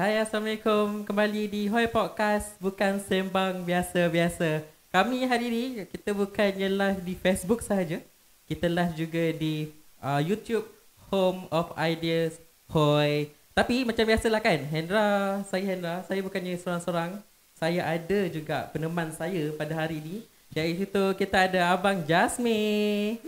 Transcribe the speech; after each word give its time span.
Hai 0.00 0.16
Assalamualaikum. 0.16 1.04
Kembali 1.04 1.44
di 1.44 1.68
Hoi 1.68 1.84
Podcast. 1.84 2.56
Bukan 2.56 3.04
sembang 3.04 3.60
biasa-biasa. 3.68 4.64
Kami 4.88 5.28
hari 5.28 5.52
ini 5.52 5.64
Kita 5.84 6.16
bukannya 6.16 6.72
live 6.72 7.04
di 7.04 7.12
Facebook 7.12 7.60
sahaja. 7.60 8.00
Kita 8.48 8.64
live 8.64 8.96
juga 8.96 9.28
di 9.36 9.68
uh, 10.00 10.16
YouTube 10.24 10.64
Home 11.12 11.44
of 11.52 11.76
Ideas 11.76 12.40
Hoi. 12.72 13.28
Tapi 13.52 13.84
macam 13.84 14.08
biasalah 14.08 14.40
kan 14.40 14.64
Hendra 14.72 15.44
Saya 15.44 15.68
Hendra 15.68 16.00
Saya 16.08 16.24
bukannya 16.24 16.56
seorang-seorang. 16.56 17.20
Saya 17.60 17.84
ada 17.84 18.20
juga 18.32 18.72
peneman 18.72 19.12
saya 19.12 19.52
pada 19.52 19.84
hari 19.84 20.00
ini. 20.00 20.16
Iaitu 20.56 21.12
kita 21.20 21.44
ada 21.44 21.76
Abang 21.76 22.00
Jasmine. 22.08 23.20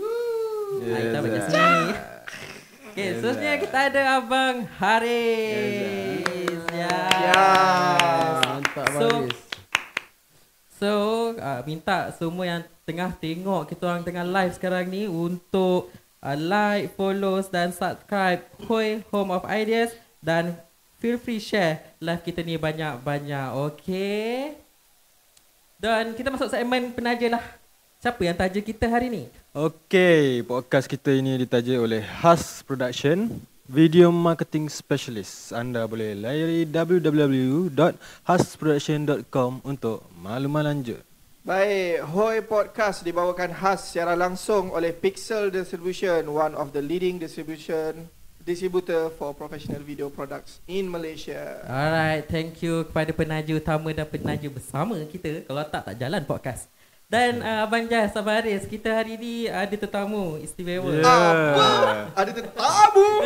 Hai, 0.89 1.13
Abang 1.13 1.37
Jasmine. 1.37 1.97
Okay, 2.93 3.17
seterusnya 3.17 3.57
kita 3.57 3.79
ada 3.89 4.21
Abang 4.21 4.69
Haris. 4.77 6.29
Ya. 6.29 6.32
Yes. 6.89 8.39
Mantap 8.43 8.87
So, 8.91 9.07
Baris. 9.07 9.39
So, 10.83 10.91
uh, 11.39 11.61
minta 11.63 12.11
semua 12.19 12.45
yang 12.49 12.63
tengah 12.83 13.15
tengok 13.15 13.71
kita 13.71 13.83
orang 13.87 14.03
tengah 14.03 14.27
live 14.27 14.53
sekarang 14.59 14.91
ni 14.91 15.07
untuk 15.07 15.95
uh, 16.19 16.35
like, 16.35 16.91
follow 16.99 17.39
dan 17.47 17.71
subscribe 17.71 18.43
Hoi 18.67 19.07
Home 19.15 19.31
of 19.31 19.47
Ideas 19.47 19.95
dan 20.19 20.59
feel 20.99 21.19
free 21.19 21.39
share 21.39 21.83
live 22.03 22.23
kita 22.27 22.43
ni 22.43 22.59
banyak-banyak. 22.59 23.55
Okay? 23.71 24.59
Dan 25.79 26.15
kita 26.15 26.31
masuk 26.31 26.51
segmen 26.51 26.95
penaja 26.95 27.27
lah. 27.27 27.45
Siapa 28.03 28.19
yang 28.27 28.35
taja 28.35 28.59
kita 28.59 28.91
hari 28.91 29.07
ni? 29.07 29.23
Okey, 29.55 30.43
podcast 30.43 30.91
kita 30.91 31.15
ini 31.15 31.39
ditaja 31.47 31.79
oleh 31.79 32.03
Has 32.03 32.67
Production, 32.67 33.31
Video 33.73 34.13
Marketing 34.13 34.69
Specialist. 34.69 35.49
Anda 35.49 35.89
boleh 35.89 36.13
layari 36.13 36.69
www.hasproduction.com 36.69 39.65
untuk 39.65 40.05
makluman 40.21 40.69
lanjut. 40.69 41.01
Baik, 41.41 42.05
Hoi 42.13 42.45
Podcast 42.45 43.01
dibawakan 43.01 43.57
khas 43.57 43.89
secara 43.89 44.13
langsung 44.13 44.77
oleh 44.77 44.93
Pixel 44.93 45.49
Distribution, 45.49 46.21
one 46.29 46.53
of 46.53 46.77
the 46.77 46.85
leading 46.85 47.17
distribution 47.17 48.13
distributor 48.45 49.09
for 49.17 49.33
professional 49.33 49.81
video 49.81 50.13
products 50.13 50.61
in 50.69 50.93
Malaysia. 50.93 51.65
Alright, 51.65 52.29
thank 52.29 52.61
you 52.61 52.85
kepada 52.85 53.09
penaja 53.17 53.57
utama 53.57 53.89
dan 53.97 54.05
penaja 54.05 54.53
bersama 54.53 55.01
kita. 55.09 55.49
Kalau 55.49 55.65
tak, 55.65 55.89
tak 55.89 55.97
jalan 55.97 56.21
podcast. 56.29 56.69
Dan 57.13 57.33
uh, 57.39 57.63
Abang 57.63 57.85
Jas, 57.85 58.17
Abang 58.17 58.33
Haris, 58.35 58.65
kita 58.65 58.89
hari 58.91 59.21
ni 59.21 59.45
ada 59.45 59.69
tetamu 59.71 60.41
istimewa. 60.41 60.89
Yeah. 60.89 61.05
Apa? 61.05 61.69
Ada 62.17 62.31
tetamu. 62.33 63.09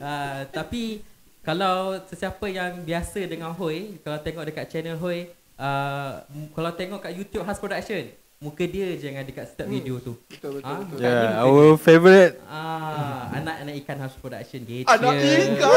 Uh, 0.00 0.42
tapi 0.50 0.98
kalau 1.40 1.94
sesiapa 2.04 2.42
yang 2.48 2.82
biasa 2.82 3.22
dengan 3.22 3.52
Hoi, 3.52 4.00
kalau 4.00 4.18
tengok 4.18 4.42
dekat 4.42 4.66
channel 4.66 4.98
Hoi, 4.98 5.30
uh, 5.54 6.26
m- 6.26 6.50
kalau 6.50 6.74
tengok 6.74 6.98
kat 6.98 7.14
YouTube 7.14 7.44
Has 7.44 7.54
Production, 7.54 8.10
muka 8.40 8.66
dia 8.66 8.90
je 8.92 9.06
yang 9.06 9.20
ada 9.20 9.30
kat 9.30 9.46
setiap 9.46 9.68
Hmm. 9.68 9.76
video 9.76 10.00
tu. 10.00 10.18
Betul 10.26 10.58
betul 10.58 10.66
Ah, 10.66 10.82
betul. 10.82 10.98
ni 10.98 11.06
Yeah, 11.06 11.38
our 11.38 11.68
favorite. 11.76 12.34
Ah, 12.42 13.30
anak-anak 13.30 13.74
ikan 13.78 13.98
Has 14.00 14.14
Production 14.16 14.60
gitu. 14.64 14.88
Anak 14.88 15.14
ikan. 15.14 15.48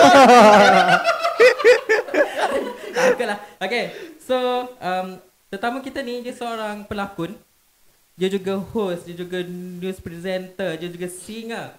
Okay 3.05 3.25
lah. 3.27 3.37
Okay. 3.59 3.83
So, 4.19 4.35
um, 4.73 5.19
tetamu 5.53 5.85
kita 5.85 6.01
ni 6.01 6.25
dia 6.25 6.33
seorang 6.33 6.81
pelakon. 6.89 7.37
Dia 8.17 8.25
juga 8.25 8.57
host, 8.57 9.05
dia 9.05 9.13
juga 9.13 9.45
news 9.45 10.01
presenter, 10.01 10.81
dia 10.81 10.89
juga 10.89 11.05
singer. 11.05 11.77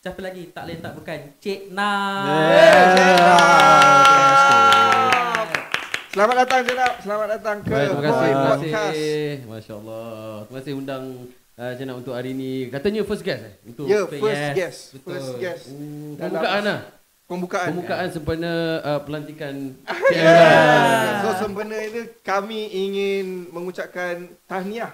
Siapa 0.00 0.16
lagi? 0.24 0.48
Tak 0.48 0.64
lain 0.64 0.80
tak 0.80 0.96
bukan. 0.96 1.20
Cik 1.36 1.76
Nam. 1.76 2.24
Selamat 6.08 6.36
datang 6.44 6.60
Jenab. 6.64 6.92
Selamat 7.04 7.28
datang 7.36 7.56
ke 7.60 7.68
Baik, 7.68 7.88
terima 7.88 8.00
kasih, 8.00 8.30
terima 8.32 8.56
kasih. 8.56 9.24
Masya 9.44 9.72
Allah. 9.76 10.12
Terima 10.48 10.56
kasih 10.60 10.72
undang 10.72 11.04
uh, 11.56 11.72
Jenab 11.76 11.96
untuk 12.00 12.12
hari 12.16 12.32
ini. 12.32 12.72
Katanya 12.72 13.00
first 13.04 13.24
guest 13.24 13.44
eh? 13.44 13.54
Untuk 13.68 13.84
Ya, 13.92 14.08
Betul, 14.08 14.20
first 14.24 14.40
yes. 14.40 14.56
guest. 14.56 14.80
Betul. 14.96 15.08
First 15.12 15.32
guest. 15.36 15.64
Oh, 15.68 15.76
Dalam- 16.16 16.32
pembukaan 16.32 16.62
lah. 16.64 16.80
Pembukaan. 17.32 17.68
Pembukaan 17.72 18.08
sempena 18.12 18.52
uh, 18.84 19.00
pelantikan 19.00 19.72
Ya. 20.12 21.24
So 21.24 21.48
sempena 21.48 21.80
ini 21.80 22.12
kami 22.20 22.68
ingin 22.68 23.48
mengucapkan 23.48 24.28
tahniah 24.44 24.92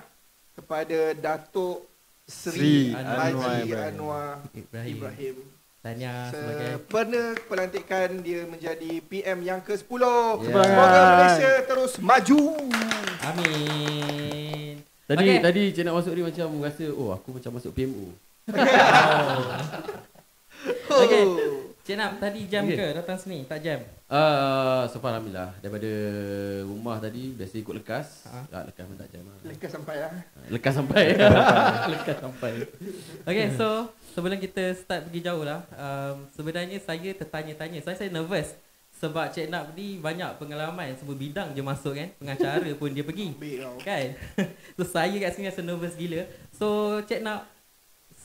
kepada 0.54 1.18
Datuk 1.18 1.82
Sri 2.28 2.54
Sri, 2.54 2.78
Anwar 2.94 3.34
Haji 3.34 3.66
Ibrahim. 3.66 3.90
Anwar 3.90 4.30
Ibrahim. 4.54 4.94
Ibrahim. 4.94 5.36
Tanya 5.78 6.30
sebagai 6.30 6.70
Sempena 6.78 7.22
pelantikan 7.50 8.08
dia 8.22 8.46
menjadi 8.46 8.90
PM 9.02 9.38
yang 9.42 9.58
ke-10. 9.58 9.98
Ya. 9.98 10.14
Semoga 10.38 11.02
Malaysia 11.18 11.52
terus 11.66 11.92
maju. 11.98 12.40
Amin. 13.26 14.78
Tadi 15.08 15.24
Okay. 15.24 15.40
tadi 15.40 15.62
Cik 15.72 15.82
nak 15.88 15.96
masuk 16.04 16.12
ni 16.12 16.22
macam 16.22 16.48
rasa 16.60 16.86
oh 16.92 17.10
aku 17.16 17.28
macam 17.34 17.50
masuk 17.58 17.72
PMO. 17.74 18.14
Okay. 20.88 21.22
Cik 21.88 21.96
Nam, 21.96 22.20
tadi 22.20 22.44
jam 22.52 22.68
Okay. 22.68 22.76
ke 22.76 22.86
datang 23.00 23.16
sini? 23.16 23.48
Tak 23.48 23.64
jam? 23.64 23.80
Uh, 24.12 24.84
so 24.92 25.00
far 25.00 25.16
Alhamdulillah 25.16 25.56
Daripada 25.64 25.88
rumah 26.68 27.00
tadi 27.00 27.32
Biasa 27.32 27.64
ikut 27.64 27.74
lekas 27.80 28.28
Ha? 28.28 28.44
ah, 28.52 28.64
Lekas 28.68 28.84
pun 28.84 28.96
tak 29.00 29.08
jam 29.08 29.24
lah. 29.24 29.36
Lekas 29.48 29.70
sampai 29.72 29.96
lah. 29.96 30.12
Lekas 30.52 30.74
sampai 30.76 31.04
Lekas 31.96 32.16
sampai 32.20 32.52
Okay, 33.24 33.46
so 33.56 33.88
sebelum 34.12 34.36
kita 34.36 34.76
start 34.76 35.08
pergi 35.08 35.24
jauh 35.24 35.48
lah, 35.48 35.64
um, 35.80 36.28
sebenarnya 36.36 36.76
saya 36.76 37.08
tertanya-tanya. 37.16 37.80
Saya 37.80 37.96
saya 37.96 38.12
nervous 38.12 38.52
sebab 38.98 39.30
Cik 39.32 39.48
Nap 39.48 39.72
ni 39.72 39.96
banyak 39.96 40.36
pengalaman 40.36 40.92
semua 40.98 41.16
bidang 41.16 41.56
je 41.56 41.62
masuk 41.64 41.96
kan. 41.96 42.12
Pengacara 42.20 42.68
pun 42.76 42.92
dia 42.92 43.06
pergi. 43.06 43.32
Kan? 43.80 44.12
so 44.76 44.84
saya 44.84 45.16
kat 45.16 45.30
sini 45.32 45.48
rasa 45.48 45.64
nervous 45.64 45.96
gila. 45.96 46.26
So 46.52 46.98
Cik 47.08 47.24
Nap, 47.24 47.48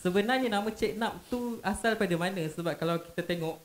sebenarnya 0.04 0.52
nama 0.52 0.68
Cik 0.68 0.94
Nap 0.96 1.16
tu 1.26 1.40
asal 1.64 1.96
pada 1.96 2.12
mana? 2.14 2.44
Sebab 2.46 2.76
kalau 2.76 3.00
kita 3.00 3.24
tengok, 3.24 3.56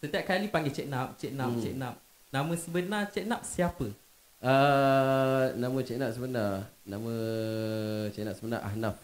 setiap 0.00 0.24
kali 0.24 0.48
panggil 0.48 0.72
Cik 0.72 0.88
Nap, 0.88 1.14
Cik 1.14 1.32
Nap, 1.32 1.48
Hmm. 1.48 1.60
Cik 1.60 1.76
Nap. 1.76 1.94
Nama 2.32 2.52
sebenar 2.56 3.02
Cik 3.06 3.28
Nap 3.28 3.44
siapa? 3.44 3.86
uh, 4.40 5.44
Nama 5.52 5.78
Cik 5.78 6.00
Nak 6.00 6.10
sebenar 6.10 6.52
Nama 6.82 7.14
Cik 8.08 8.24
Nak 8.24 8.34
sebenar 8.34 8.60
Ahnaf 8.64 8.96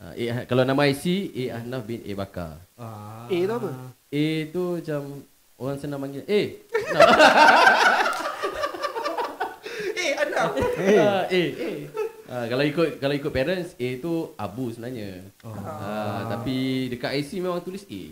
uh, 0.00 0.10
A, 0.10 0.42
Kalau 0.42 0.64
nama 0.64 0.88
IC 0.88 1.04
A 1.30 1.60
Ahnaf 1.60 1.84
bin 1.84 2.00
A 2.00 2.12
Bakar 2.16 2.56
Ah. 2.74 3.28
A 3.28 3.36
tu 3.36 3.52
apa? 3.52 3.70
A 4.10 4.24
tu 4.48 4.62
macam 4.74 5.02
Orang 5.54 5.76
senang 5.76 6.00
panggil 6.00 6.24
A 6.24 6.40
Eh, 9.92 10.10
Anam. 10.16 10.48
uh, 10.56 11.22
A 11.36 11.42
Uh, 12.30 12.46
kalau 12.46 12.62
ikut 12.62 12.88
kalau 12.96 13.10
ikut 13.12 13.28
parents 13.28 13.74
A 13.74 13.88
tu 13.98 14.12
Abu 14.36 14.70
sebenarnya. 14.70 15.18
Oh. 15.42 15.50
Uh, 15.50 16.30
tapi 16.30 16.56
dekat 16.88 17.10
IC 17.16 17.30
memang 17.36 17.58
tulis 17.58 17.82
A. 17.84 18.02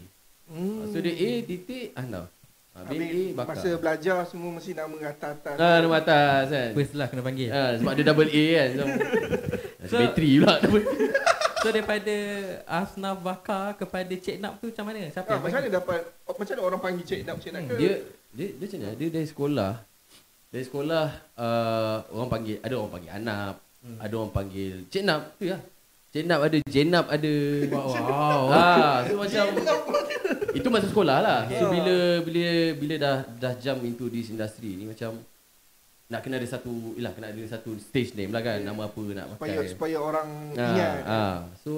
Hmm. 0.48 0.90
So 0.90 0.98
dia 0.98 1.14
A 1.14 1.30
titik 1.40 1.94
Ahnaf. 1.94 2.26
Uh, 2.74 2.82
bin 2.84 2.98
A 2.98 3.06
Habis 3.06 3.30
Bakar. 3.32 3.54
masa 3.54 3.68
belajar 3.76 4.18
semua 4.24 4.50
mesti 4.50 4.72
nama 4.72 4.90
atas-atas. 5.04 5.54
Ah, 5.56 5.78
nama 5.78 5.96
atas 5.96 6.44
kan. 6.48 6.70
First 6.74 6.94
lah 6.94 7.06
kena 7.06 7.22
panggil. 7.22 7.48
Ah, 7.48 7.74
sebab 7.74 7.92
dia 7.94 8.04
double 8.04 8.26
A 8.28 8.44
kan. 8.50 8.68
So, 8.68 8.84
So- 9.78 9.86
so, 9.88 9.96
bateri 10.00 10.30
pula. 10.36 10.54
double. 10.58 10.84
So 11.58 11.68
daripada 11.68 12.16
Asnaf 12.64 13.18
Bakar 13.18 13.74
kepada 13.76 14.10
Cik 14.10 14.38
Nap 14.38 14.58
tu 14.58 14.66
macam 14.68 14.84
mana? 14.84 15.10
Siapa 15.10 15.26
Ah, 15.28 15.38
macam 15.38 15.58
mana 15.58 15.68
dapat 15.68 15.98
macam 16.28 16.52
mana 16.52 16.62
orang 16.64 16.80
panggil 16.80 17.04
Cik 17.04 17.20
Nak 17.24 17.34
Cik 17.36 17.50
Nak 17.50 17.62
ke? 17.64 17.74
dia 17.76 17.92
dia 18.30 18.46
dia 18.52 18.64
macam 18.64 18.78
mana? 18.80 18.94
Dia 18.94 19.08
dari 19.08 19.26
sekolah. 19.26 19.72
Dari 20.48 20.64
sekolah 20.64 21.06
uh, 21.34 21.96
orang 22.10 22.30
panggil 22.30 22.56
ada 22.58 22.74
orang 22.74 22.92
panggil 22.92 23.10
Anap, 23.12 23.54
hmm. 23.80 23.98
ada 23.98 24.12
orang 24.14 24.32
panggil 24.32 24.84
Cik 24.88 25.02
Nap 25.02 25.36
tu 25.36 25.44
ya. 25.46 25.58
Cik 26.08 26.24
Nap 26.24 26.40
ada, 26.40 26.56
Jenap 26.64 27.06
ada. 27.06 27.34
Wow. 27.68 27.84
wow. 27.84 28.40
Ah, 28.48 28.96
so 29.04 29.14
macam 29.14 29.44
itu 30.50 30.68
masa 30.68 30.86
sekolah 30.88 31.18
lah. 31.20 31.40
So 31.46 31.68
bila 31.68 31.96
bila 32.24 32.44
bila 32.74 32.94
dah 32.96 33.16
dah 33.36 33.52
jump 33.60 33.82
into 33.82 34.08
this 34.08 34.28
industry 34.28 34.74
ni 34.74 34.88
macam 34.88 35.20
nak 36.08 36.24
kena 36.24 36.40
ada 36.40 36.48
satu 36.48 36.96
ialah 36.96 37.12
kena 37.12 37.28
ada 37.28 37.42
satu 37.46 37.76
stage 37.76 38.16
name 38.16 38.32
lah 38.32 38.40
kan 38.40 38.64
nama 38.64 38.88
apa 38.88 39.02
nak 39.12 39.28
supaya 39.36 39.60
pakai. 39.60 39.68
supaya 39.68 39.96
orang 40.00 40.28
Ah, 40.56 40.68
ingat. 40.72 40.98
ah. 41.04 41.38
So 41.60 41.72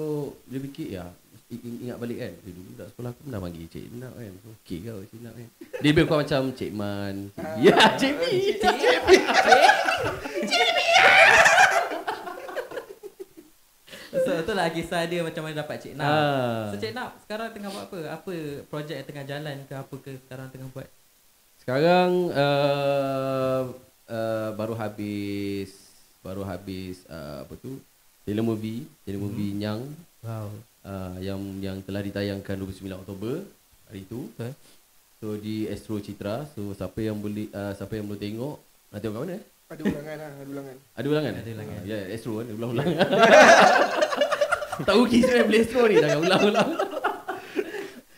dia 0.47 0.59
fikir 0.63 0.87
ya 0.95 1.05
ingat 1.51 1.99
balik 1.99 2.15
kan 2.15 2.31
dia 2.39 2.51
dulu 2.55 2.71
dak 2.79 2.87
sekolah 2.95 3.11
aku 3.11 3.21
pernah 3.27 3.39
panggil 3.43 3.67
Cik 3.67 3.91
Nak 3.99 4.13
kan 4.15 4.31
so, 4.39 4.47
Okey 4.55 4.77
kau 4.87 5.03
Cik 5.03 5.19
Nak 5.19 5.33
kan 5.35 5.47
Dia 5.83 5.89
lebih 5.91 6.03
kurang 6.07 6.21
macam 6.23 6.41
Cik 6.55 6.71
Man 6.71 7.15
Cik 7.27 7.43
Ah. 7.43 7.55
Ya 7.59 7.75
Cik 7.99 8.13
Mi 8.15 8.31
Tu 14.41 14.51
lah 14.51 14.67
kisah 14.67 15.01
dia 15.03 15.21
macam 15.21 15.41
mana 15.41 15.55
dapat 15.57 15.77
Cik 15.77 15.93
Nap. 15.93 16.05
Ah. 16.05 16.67
So 16.67 16.77
Cik 16.77 16.91
Nap 16.91 17.11
sekarang 17.19 17.47
tengah 17.49 17.69
buat 17.69 17.85
apa? 17.85 17.99
Apa 18.13 18.33
projek 18.65 18.95
yang 18.95 19.07
tengah 19.07 19.25
jalan 19.25 19.55
ke 19.63 19.73
apa 19.73 19.95
ke 19.97 20.11
sekarang 20.19 20.47
tengah 20.49 20.67
buat? 20.69 20.87
Sekarang 21.57 22.09
uh, 22.31 23.61
uh, 24.07 24.49
Baru 24.51 24.73
habis 24.73 25.69
Baru 26.19 26.41
habis 26.41 27.05
uh, 27.05 27.45
Apa 27.45 27.53
tu 27.55 27.77
Telemovie 28.21 28.89
Telemovie 29.01 29.51
Hmm. 29.51 29.59
Nyang 29.59 29.81
Wow. 30.21 30.49
uh, 30.81 31.17
Yang 31.17 31.41
yang 31.59 31.77
telah 31.81 32.01
ditayangkan 32.01 32.55
29 32.57 32.81
Oktober 32.97 33.45
Hari 33.85 34.01
itu 34.01 34.25
Betul. 34.31 34.53
So 35.21 35.37
di 35.37 35.69
Astro 35.69 36.01
Citra. 36.01 36.49
So 36.49 36.73
siapa 36.73 36.97
yang 36.97 37.13
boleh 37.15 37.45
uh, 37.51 37.77
siapa 37.77 37.93
yang 37.93 38.09
boleh 38.09 38.17
tengok 38.17 38.57
nak 38.89 38.99
tengok 38.99 39.13
kat 39.13 39.21
mana? 39.21 39.33
eh? 39.33 39.43
Ada 39.71 39.81
ulangan 39.85 40.15
lah, 40.17 40.29
ada 40.33 40.49
ulangan. 40.49 40.75
Ada 40.91 41.07
ulangan? 41.07 41.31
Ada 41.31 41.51
ulangan. 41.53 41.77
Ah, 41.77 41.85
ya, 41.85 41.97
Astro 42.09 42.31
kan, 42.33 42.43
ada 42.43 42.53
ulang-ulang. 42.57 42.87
tak 44.83 44.95
rugi 44.95 45.17
sebenarnya 45.19 45.45
beli 45.45 45.59
Astro 45.59 45.81
ni, 45.83 45.95
jangan 45.95 46.19
ulang-ulang. 46.21 46.69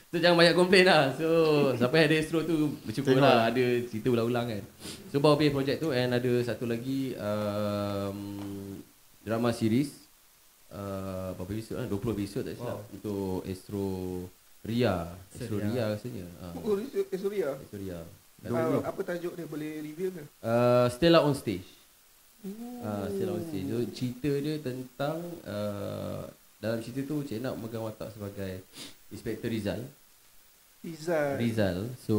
so 0.08 0.18
jangan 0.18 0.38
banyak 0.38 0.56
komplain 0.56 0.86
lah. 0.86 1.04
So 1.14 1.28
siapa 1.80 1.94
yang 1.96 2.08
ada 2.08 2.18
Astro 2.18 2.40
tu 2.42 2.56
bersyukur 2.82 3.14
Tengok. 3.14 3.24
lah 3.24 3.50
ada 3.50 3.64
cerita 3.86 4.08
ulang-ulang 4.10 4.46
kan. 4.50 4.64
So 5.10 5.18
bawa 5.18 5.34
pergi 5.36 5.52
projek 5.52 5.76
tu 5.78 5.90
and 5.90 6.12
ada 6.12 6.32
satu 6.44 6.66
lagi 6.66 7.14
um, 7.16 8.18
drama 9.22 9.50
series. 9.50 9.90
Uh, 10.70 11.38
berapa 11.38 11.54
episod 11.54 11.76
lah? 11.78 11.86
20 11.86 12.18
episod 12.18 12.42
tak 12.42 12.58
silap. 12.58 12.82
Wow. 12.82 12.90
Untuk 12.90 13.38
Astro 13.46 13.86
Ria. 14.62 14.96
Astro 15.30 15.58
Ria. 15.58 15.70
Ria 15.70 15.84
rasanya. 15.94 16.26
Uh, 16.42 16.54
Oh, 16.58 16.76
sorry 17.14 17.40
lah. 17.42 17.56
Astro 17.56 17.78
Ria. 17.78 18.00
Uh, 18.44 18.82
apa 18.82 19.00
tajuk 19.04 19.38
dia 19.38 19.46
boleh 19.46 19.80
reveal 19.80 20.12
ke? 20.12 20.24
Uh, 20.42 20.90
Stella 20.90 21.22
on 21.22 21.32
stage. 21.32 21.64
Uh, 22.44 23.06
Stella 23.08 23.38
on 23.38 23.44
stage. 23.46 23.68
So, 23.70 23.78
cerita 23.94 24.32
dia 24.34 24.56
tentang 24.60 25.18
uh, 25.46 26.26
dalam 26.64 26.80
cerita 26.80 27.04
tu 27.04 27.28
Cik 27.28 27.44
Nak 27.44 27.60
megang 27.60 27.84
watak 27.84 28.16
sebagai 28.16 28.64
Inspektor 29.12 29.52
Rizal. 29.52 29.84
Izzat. 30.84 31.36
Rizal. 31.40 31.92
So 32.08 32.16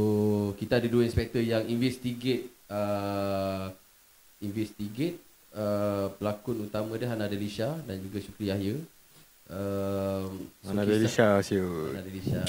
kita 0.60 0.80
ada 0.80 0.88
dua 0.88 1.04
inspektor 1.04 1.40
yang 1.40 1.64
investigate 1.68 2.48
uh, 2.68 3.68
investigate 4.40 5.20
uh, 5.52 6.08
pelakon 6.16 6.64
utama 6.68 6.96
dia 6.96 7.12
Hana 7.12 7.28
Delisha 7.28 7.76
dan 7.84 8.00
juga 8.00 8.20
Syukri 8.24 8.48
Yahya. 8.48 8.76
Um, 9.44 10.48
Mana 10.64 10.88
ada 10.88 10.96
Lisha 10.96 11.36
siut. 11.44 11.92
Hana 11.92 12.00
Delisha. 12.00 12.40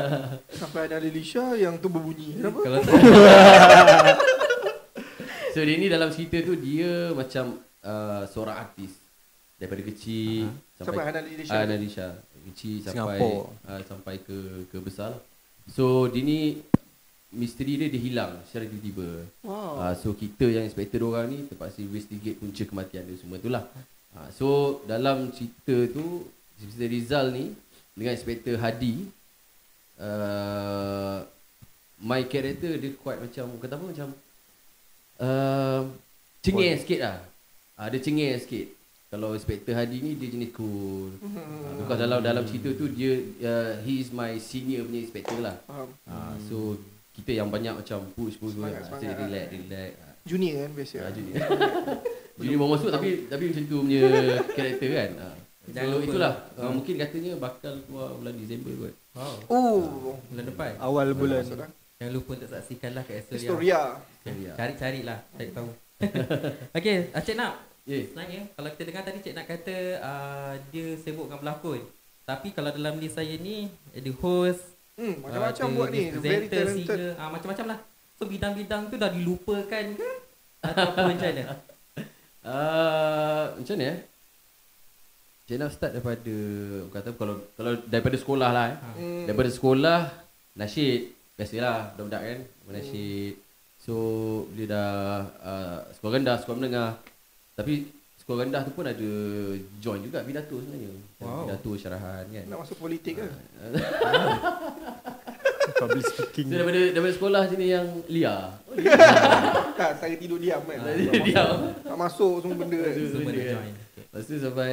Sampai 0.60 0.88
ada 0.88 0.96
Lilisha 0.96 1.52
yang 1.60 1.76
tu 1.76 1.92
berbunyi. 1.92 2.40
Kenapa? 2.40 2.60
Kalau 2.64 2.80
so 5.52 5.60
dia 5.60 5.76
ni 5.76 5.92
dalam 5.92 6.08
cerita 6.08 6.40
tu 6.40 6.56
dia 6.56 7.12
macam 7.12 7.60
uh, 7.84 8.24
seorang 8.32 8.56
artis 8.56 8.96
daripada 9.60 9.82
kecil 9.84 10.48
uh-huh. 10.48 10.69
Sampai 10.80 11.04
Hana 11.04 11.20
Lilisha. 11.20 11.52
Ah, 11.52 11.64
Narisha. 11.68 12.08
Kecil 12.40 12.80
sampai 12.80 13.20
uh, 13.20 13.82
sampai 13.84 14.16
ke 14.24 14.64
ke 14.72 14.80
besar. 14.80 15.12
So 15.68 16.08
dia 16.08 16.24
ni 16.24 16.64
misteri 17.30 17.78
dia 17.78 17.92
dia 17.92 18.00
hilang 18.00 18.40
secara 18.48 18.66
tiba-tiba. 18.66 19.28
Wow. 19.44 19.76
Uh, 19.76 19.94
so 19.94 20.16
kita 20.16 20.48
yang 20.48 20.64
inspektor 20.64 21.04
orang 21.04 21.30
ni 21.30 21.38
terpaksa 21.46 21.84
investigate 21.84 22.40
punca 22.40 22.64
kematian 22.64 23.04
dia 23.06 23.20
semua 23.20 23.36
itulah. 23.36 23.68
Uh, 24.16 24.28
so 24.32 24.46
dalam 24.88 25.30
cerita 25.36 25.76
tu 25.92 26.26
Inspektor 26.58 26.90
Rizal 26.90 27.26
ni 27.30 27.52
dengan 27.94 28.12
Inspektor 28.16 28.56
Hadi 28.58 29.04
uh, 30.00 31.22
my 32.00 32.24
character 32.24 32.80
dia 32.80 32.90
quite 32.96 33.20
macam 33.20 33.46
kata 33.60 33.74
apa 33.76 33.84
macam 33.84 34.08
uh, 35.20 35.80
cengeng 36.40 36.80
sikit 36.80 37.00
lah. 37.04 37.18
Uh, 37.76 37.86
dia 37.92 38.00
cengeng 38.00 38.40
sikit. 38.40 38.79
Kalau 39.10 39.34
Inspektor 39.34 39.74
Hadi 39.74 39.98
ni 40.06 40.14
dia 40.14 40.30
jenis 40.30 40.54
cool. 40.54 41.10
Uh, 41.18 41.82
because 41.82 41.98
dalam 41.98 42.22
dalam 42.22 42.46
cerita 42.46 42.70
tu 42.78 42.86
dia 42.94 43.18
uh, 43.42 43.82
he 43.82 43.98
is 43.98 44.14
my 44.14 44.38
senior 44.38 44.86
punya 44.86 45.02
inspector 45.02 45.38
lah. 45.42 45.58
Faham. 45.66 45.90
Uh, 46.06 46.34
so 46.46 46.78
kita 47.18 47.42
yang 47.42 47.50
banyak 47.50 47.74
macam 47.74 48.06
push 48.14 48.38
push 48.38 48.54
Semangat, 48.54 48.86
push, 48.86 49.02
semangat 49.02 49.18
relax 49.26 49.46
lah. 49.50 49.58
relax. 49.58 49.90
Junior 50.22 50.54
kan 50.62 50.70
biasa. 50.78 50.96
Ah, 51.02 51.10
junior. 51.10 51.38
junior 52.38 52.58
baru 52.62 52.70
masuk 52.70 52.90
tapi 52.94 53.08
tapi 53.26 53.44
macam 53.50 53.62
tu 53.66 53.76
punya 53.82 54.02
karakter 54.54 54.88
kan. 54.94 55.10
Ah. 55.18 55.34
Jangan 55.70 55.86
So 55.90 55.94
lupa. 55.98 56.06
itulah 56.06 56.32
uh, 56.54 56.70
mungkin 56.70 56.94
katanya 56.94 57.32
bakal 57.34 57.72
keluar 57.90 58.08
bulan 58.14 58.34
Disember 58.38 58.72
kot. 58.78 58.94
Wow. 59.18 59.34
Oh. 59.50 60.14
Bulan 60.30 60.44
depan. 60.46 60.70
Awal 60.78 61.06
bulan. 61.18 61.42
Jangan 61.98 62.12
lupa 62.14 62.30
untuk 62.38 62.46
saksikan 62.46 62.94
lah 62.94 63.02
kat 63.02 63.26
Astoria. 63.26 63.42
Historia. 63.42 63.80
Historia. 64.22 64.52
Cari-cari 64.54 65.00
lah, 65.02 65.18
cari 65.34 65.50
tahu. 65.50 65.68
okay, 66.78 67.10
uh, 67.10 67.20
Cik 67.20 67.36
Nak. 67.36 67.69
Yeah. 67.88 68.04
Sebenarnya 68.10 68.40
kalau 68.54 68.68
kita 68.76 68.82
dengar 68.86 69.02
tadi 69.02 69.18
Cik 69.24 69.34
Nak 69.34 69.46
kata 69.48 69.76
uh, 69.98 70.52
dia 70.70 70.86
sibuk 71.00 71.26
dengan 71.26 71.40
berlakon. 71.40 71.80
Tapi 72.28 72.48
kalau 72.54 72.70
dalam 72.70 73.00
list 73.00 73.18
saya 73.18 73.34
ni 73.40 73.66
ada 73.90 74.10
host, 74.20 74.62
Hmm, 75.00 75.16
macam-macam 75.24 75.64
ada 75.64 75.76
buat 75.80 75.88
ni. 75.88 76.02
Very 76.20 76.46
talented. 76.52 76.84
singer, 76.84 77.16
ah 77.16 77.32
macam-macam 77.32 77.66
lah. 77.72 77.78
So 78.20 78.28
bidang-bidang 78.28 78.92
tu 78.92 79.00
dah 79.00 79.08
dilupakan 79.08 79.84
ke? 79.96 80.10
Ataupun 80.60 81.02
macam 81.16 81.28
mana? 81.32 81.44
Uh, 82.44 83.44
macam 83.64 83.74
ni 83.80 83.86
eh? 83.88 83.98
Cik 85.48 85.56
nak 85.56 85.72
start 85.72 85.96
daripada 85.96 86.36
kata 86.92 87.16
kalau 87.16 87.34
kalau 87.56 87.72
daripada 87.88 88.16
sekolah 88.20 88.50
lah 88.52 88.64
eh. 88.70 88.78
Hmm. 89.00 89.24
Daripada 89.24 89.48
sekolah 89.48 90.00
nasyid 90.60 91.16
biasalah 91.40 91.96
budak-budak 91.96 92.20
kan 92.20 92.38
nasyid. 92.68 93.34
So 93.80 93.94
bila 94.52 94.64
dah 94.68 94.92
uh, 95.40 95.78
sekolah 95.96 96.12
rendah, 96.20 96.36
sekolah 96.44 96.58
menengah. 96.60 96.90
Tapi 97.60 97.74
sekolah 98.16 98.46
rendah 98.46 98.62
tu 98.64 98.72
pun 98.72 98.84
ada 98.84 99.10
join 99.78 100.00
juga 100.00 100.24
pidato 100.24 100.56
sebenarnya. 100.56 100.90
Wow. 101.20 101.44
Pidato 101.44 101.70
syarahan 101.76 102.24
kan. 102.24 102.44
Nak 102.48 102.58
masuk 102.64 102.76
politik 102.78 103.20
ke? 103.20 103.26
Public 105.70 106.04
speaking. 106.04 106.46
So 106.50 106.54
daripada 106.56 106.80
daripada 106.90 107.14
sekolah 107.14 107.42
sini 107.46 107.66
yang 107.70 107.86
liar. 108.08 108.58
tak, 109.78 109.90
saya 109.96 110.14
tidur 110.16 110.36
diam 110.36 110.60
kan. 110.64 110.78
Ah, 110.82 110.96
diam. 110.96 111.56
Tak 111.84 111.96
masuk 111.96 112.42
semua 112.42 112.56
benda 112.58 112.78
kan. 112.80 112.92
Semua 112.96 113.22
benda 113.24 113.40
kan. 113.40 113.54
join. 113.56 113.74
Lepas 114.00 114.22
tu 114.26 114.34
sampai 114.36 114.72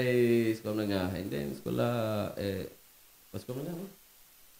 sekolah 0.58 0.74
menengah 0.74 1.08
and 1.14 1.28
then 1.30 1.48
sekolah 1.54 1.96
eh 2.36 2.66
lepas 3.30 3.40
sekolah 3.46 3.58
menengah 3.62 3.76
apa? 3.78 3.88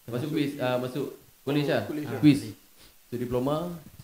Masuk 0.08 0.30
quiz 0.32 0.52
uh, 0.56 0.78
masuk 0.78 1.08
college 1.42 1.68
Oh, 1.68 1.74
lah. 1.74 1.84
college. 1.90 2.08
Quiz. 2.22 2.40
So 3.08 3.16
diploma 3.16 3.56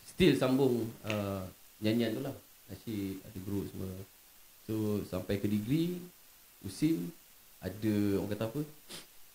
still 0.03 0.33
sambung 0.33 0.89
uh, 1.05 1.43
nyanyian 1.79 2.17
tu 2.17 2.21
lah. 2.23 2.33
Asyik 2.71 3.21
ada 3.21 3.39
group 3.43 3.69
semua. 3.69 3.91
So 4.63 4.73
sampai 5.05 5.37
ke 5.37 5.45
degree 5.45 5.99
USIM 6.61 7.11
ada 7.59 7.93
orang 8.17 8.31
kata 8.31 8.43
apa? 8.45 8.61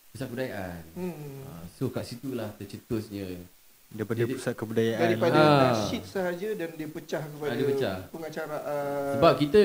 Pusat 0.09 0.25
kebudayaan. 0.25 0.81
Hmm. 0.93 1.13
Uh, 1.43 1.63
so 1.71 1.87
kat 1.87 2.03
situ 2.03 2.33
lah 2.33 2.49
tercetusnya. 2.55 3.37
Daripada 3.87 4.19
Jadi- 4.19 4.33
pusat 4.35 4.53
kebudayaan. 4.53 5.01
Daripada 5.01 5.39
Ah. 5.39 5.57
nasyid 5.71 6.03
sahaja 6.03 6.49
dan 6.55 6.69
dia 6.73 6.87
pecah 6.87 7.21
kepada 7.23 7.49
Ah, 7.49 7.55
dia 7.55 7.65
pecah. 7.67 7.95
pengacara 8.09 8.57
uh, 8.59 9.11
Sebab 9.15 9.33
kita 9.37 9.61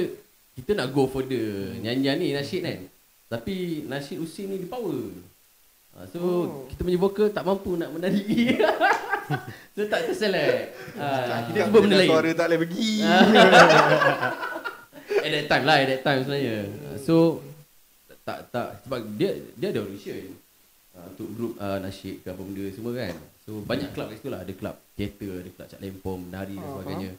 kita 0.54 0.70
nak 0.72 0.88
go 0.90 1.04
for 1.04 1.20
the 1.22 1.40
nyanyian 1.78 2.16
ni 2.16 2.30
nasyid 2.30 2.60
kan. 2.60 2.80
Tapi 3.26 3.54
nasyid 3.84 4.18
usin 4.18 4.46
ni 4.46 4.60
di 4.60 4.68
power. 4.68 5.12
Ha, 5.92 6.04
so 6.06 6.18
Oh. 6.20 6.44
kita 6.68 6.80
punya 6.82 6.96
vokal 6.96 7.28
tak 7.30 7.42
mampu 7.42 7.74
nak 7.74 7.88
menari. 7.88 8.52
so 9.74 9.80
tak 9.86 10.06
terselect. 10.06 10.76
Ha, 10.94 11.06
kita 11.48 11.68
cuba 11.68 11.78
benda 11.80 11.96
lain. 11.96 12.10
Suara 12.10 12.30
tak 12.32 12.46
boleh 12.46 12.60
pergi. 12.60 12.90
at 15.20 15.30
that 15.30 15.46
time 15.46 15.64
lah, 15.64 15.76
at 15.78 15.88
that 15.88 16.02
time 16.02 16.20
sebenarnya. 16.22 16.58
So 16.98 17.44
tak 18.24 18.48
tak 18.48 18.82
sebab 18.82 19.04
dia 19.14 19.36
dia 19.54 19.68
ada 19.70 19.84
audition. 19.84 20.34
Ha, 20.94 21.10
untuk 21.10 21.28
grup 21.34 21.52
uh, 21.58 21.82
nasyid 21.82 22.22
ke 22.22 22.30
apa 22.30 22.38
benda 22.38 22.64
semua 22.70 22.94
kan. 22.94 23.14
So 23.42 23.60
banyak 23.60 23.90
club 23.92 24.06
kat 24.08 24.16
situ 24.18 24.30
lah. 24.30 24.40
Ada 24.40 24.52
club 24.54 24.76
teater, 24.94 25.42
ada 25.42 25.50
club 25.50 25.66
cat 25.66 25.80
lempom, 25.82 26.18
menari 26.22 26.54
dan 26.54 26.62
Ah, 26.62 26.70
sebagainya. 26.72 27.10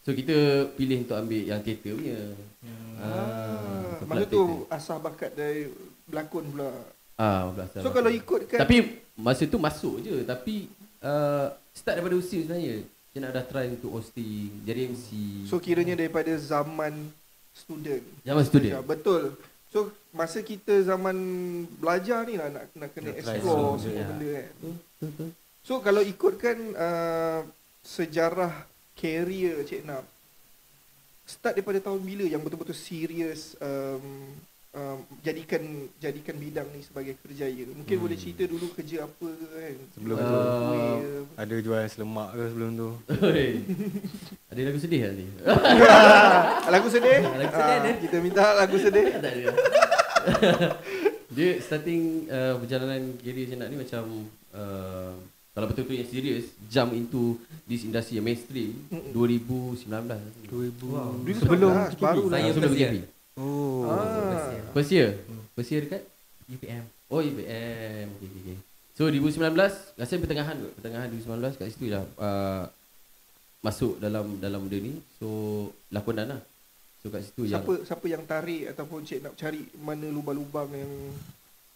So 0.00 0.16
kita 0.16 0.36
pilih 0.72 1.04
untuk 1.04 1.16
ambil 1.20 1.42
yang 1.44 1.60
teater 1.60 1.92
punya. 1.92 2.20
Ah, 2.98 4.00
so 4.00 4.04
masa 4.08 4.24
club 4.24 4.32
tu 4.32 4.42
asah 4.66 4.98
bakat 4.98 5.30
dari 5.32 5.68
berlakon 6.08 6.44
pula. 6.50 6.72
Ah, 7.18 7.50
belas 7.50 7.74
So 7.74 7.90
kalau 7.90 8.14
ikutkan 8.14 8.62
Tapi 8.62 9.02
masa 9.18 9.42
tu 9.42 9.58
masuk 9.58 9.98
je 9.98 10.22
Tapi 10.22 10.70
uh, 11.02 11.50
Start 11.74 11.98
daripada 11.98 12.14
usia 12.14 12.46
sebenarnya 12.46 12.86
Dia 13.10 13.18
nak 13.18 13.34
dah 13.34 13.42
try 13.42 13.66
untuk 13.66 13.90
hosting 13.90 14.54
Jadi 14.62 14.94
MC 14.94 15.06
so 15.50 15.58
kiranya 15.58 15.98
daripada 15.98 16.30
zaman 16.38 17.10
student. 17.58 18.04
Zaman 18.22 18.44
student 18.46 18.72
Ya, 18.78 18.80
betul. 18.80 19.34
So 19.68 19.92
masa 20.14 20.40
kita 20.40 20.80
zaman 20.86 21.16
belajar 21.76 22.24
ni 22.24 22.40
lah 22.40 22.48
nak 22.48 22.64
nak 22.72 22.88
kena 22.94 23.12
try 23.12 23.36
explore 23.36 23.76
semua, 23.76 23.82
semua 23.82 23.98
ya. 24.00 24.06
benda 24.08 24.28
kan. 24.32 24.54
So 25.66 25.72
kalau 25.84 26.00
ikutkan 26.00 26.56
uh, 26.72 27.40
sejarah 27.84 28.64
career 28.96 29.60
Cik 29.66 29.84
Nam 29.84 30.04
start 31.28 31.60
daripada 31.60 31.76
tahun 31.84 32.00
bila 32.00 32.24
yang 32.24 32.40
betul-betul 32.40 32.72
serius 32.72 33.52
um, 33.60 34.32
um, 34.70 34.98
jadikan 35.20 35.62
jadikan 35.96 36.34
bidang 36.34 36.68
ni 36.70 36.80
sebagai 36.80 37.16
kerjaya. 37.18 37.64
Mungkin 37.68 37.94
Hmm. 37.94 38.04
boleh 38.04 38.16
cerita 38.16 38.42
dulu 38.44 38.66
kerja 38.72 39.04
apa 39.04 39.28
ke 39.28 39.46
kan. 39.48 39.76
Sebelum 39.92 40.16
Jual 40.16 40.28
tu. 40.28 40.50
kuih. 40.62 40.96
Ada 41.34 41.54
jual 41.58 41.80
selemak 41.86 42.28
ke 42.30 42.42
sebelum 42.48 42.70
tu? 42.74 42.90
Oi. 43.22 43.48
Ada 44.48 44.60
lagu 44.62 44.78
sedih 44.78 45.00
nanti 45.02 45.26
lagu 46.74 46.88
sedih? 46.88 47.18
Lagu 47.22 47.52
sedih 47.52 47.76
ada. 47.76 47.90
Kita 47.98 48.16
minta 48.18 48.44
lagu 48.54 48.76
sedih. 48.76 49.04
Tak 49.18 49.30
ada 49.30 49.50
Dia 51.30 51.60
starting 51.60 52.02
uh, 52.26 52.58
Perjalanan 52.58 53.14
career 53.16 53.46
macam 53.46 53.58
nak 53.58 53.68
ni 53.68 53.76
Macam 53.78 54.02
uh, 54.50 55.12
Kalau 55.48 55.66
betul-betul 55.66 55.96
yang 55.96 56.08
serius 56.08 56.44
Jump 56.66 56.90
into 56.90 57.36
This 57.62 57.84
industry 57.84 58.16
yang 58.16 58.26
mainstream 58.26 58.72
Mm-mm. 58.88 59.12
2019 59.12 59.86
2000. 60.48 60.88
Wow. 60.88 61.12
Sebelum 61.30 61.72
2019, 61.72 61.94
PKP. 61.94 62.02
baru 62.02 62.22
lah. 62.24 62.30
Saya 62.34 62.50
Sebelum. 62.50 62.72
PKP 62.74 62.94
Oh. 63.38 63.86
Ah. 63.86 64.50
First 64.74 64.90
year 64.90 65.14
First 65.54 65.70
year 65.70 65.86
dekat 65.86 66.02
UPM. 66.50 66.84
Oh 67.10 67.22
UPM 67.22 68.06
okay, 68.18 68.26
okay, 68.26 68.40
okay. 68.46 68.58
So 68.98 69.06
2019 69.06 69.54
rasa 69.94 70.12
pertengahan 70.18 70.58
kot. 70.58 70.72
Pertengahan 70.82 71.06
2019 71.10 71.58
kat 71.58 71.66
situ 71.70 71.86
dah 71.86 72.02
uh, 72.18 72.66
masuk 73.62 74.02
dalam 74.02 74.42
dalam 74.42 74.66
benda 74.66 74.78
ni. 74.82 74.98
So 75.22 75.28
lakonan 75.94 76.34
lah. 76.34 76.40
So 76.98 77.14
kat 77.14 77.22
situ 77.22 77.46
yang 77.46 77.62
Siapa 77.62 77.74
siapa 77.86 78.06
yang 78.10 78.22
tarik 78.26 78.74
ataupun 78.74 79.06
cik 79.06 79.22
nak 79.22 79.34
cari 79.38 79.62
mana 79.78 80.06
lubang-lubang 80.10 80.66
yang 80.74 80.92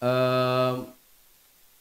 uh, 0.03 0.83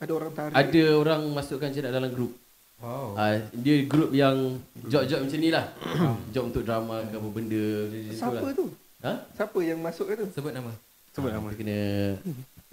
ada 0.02 0.12
orang 0.14 0.32
tarik. 0.34 0.54
ada 0.54 0.84
orang 0.98 1.22
masukkan 1.30 1.70
je 1.74 1.82
dalam 1.82 2.10
grup. 2.10 2.34
Wow. 2.82 3.14
Uh, 3.14 3.38
dia 3.62 3.86
grup 3.86 4.10
yang 4.10 4.58
job-job 4.90 5.22
macam 5.22 5.38
ni 5.38 5.50
lah. 5.54 5.70
job 6.34 6.50
untuk 6.50 6.66
drama 6.66 7.06
ke 7.06 7.14
apa 7.14 7.28
benda 7.30 7.64
Siapa 8.10 8.42
lah. 8.42 8.54
tu? 8.54 8.66
Ha? 9.02 9.12
Siapa 9.32 9.58
yang 9.60 9.78
masuk 9.78 10.06
ke 10.06 10.14
tu? 10.16 10.26
Sebut 10.30 10.50
nama. 10.50 10.70
Sebut 11.10 11.28
Ah, 11.28 11.34
nama. 11.34 11.50
kita 11.50 11.58
kena 11.58 11.78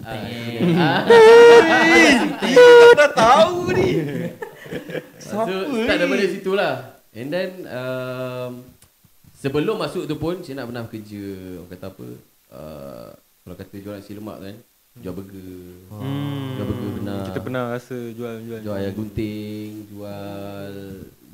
ah, 0.00 1.02
kita 2.40 2.64
dah 3.00 3.10
tahu 3.12 3.74
ni. 3.74 3.88
So 5.20 5.42
start 5.44 5.98
daripada 5.98 6.24
situ 6.24 6.54
lah 6.54 6.74
And 7.10 7.26
then 7.28 7.66
um, 7.66 8.62
Sebelum 9.36 9.74
masuk 9.76 10.06
tu 10.06 10.14
pun 10.14 10.38
Saya 10.40 10.58
nak 10.58 10.70
pernah 10.70 10.86
kerja 10.86 11.22
Orang 11.58 11.70
kata 11.70 11.86
apa 11.86 12.06
uh, 12.50 13.08
Kalau 13.14 13.56
kata 13.56 13.74
jual 13.76 13.94
nasi 13.94 14.14
lemak 14.14 14.38
kan 14.38 14.54
Jual 14.96 15.10
burger 15.12 15.54
Hmm. 15.90 16.54
Jual 16.54 16.66
burger 16.66 16.90
pernah 16.96 17.20
Kita 17.26 17.38
pernah 17.40 17.62
rasa 17.68 17.98
jual 18.10 18.34
jual. 18.40 18.58
Jual 18.62 18.74
ayam 18.76 18.94
gunting 18.96 19.70
Jual 19.86 20.74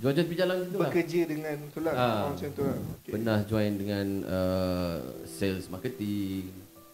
Jual-jual 0.07 0.23
tepi 0.23 0.39
jalan 0.39 0.57
macam 0.63 0.71
tu 0.71 0.79
lah 0.79 0.87
Bekerja 0.87 1.21
dengan 1.27 1.57
tu 1.75 1.79
lah. 1.83 1.93
Ah. 1.99 2.07
Oh, 2.07 2.29
macam 2.31 2.49
tu 2.55 2.63
lah. 2.63 2.79
Okay. 2.79 3.11
Pernah 3.11 3.39
join 3.43 3.73
dengan 3.75 4.07
uh, 4.23 4.97
Sales 5.27 5.67
marketing 5.67 6.47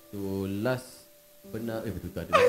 So 0.08 0.48
last 0.48 0.88
Pernah 1.52 1.84
Eh 1.84 1.92
betul 1.92 2.08
tu 2.08 2.20
ada 2.24 2.32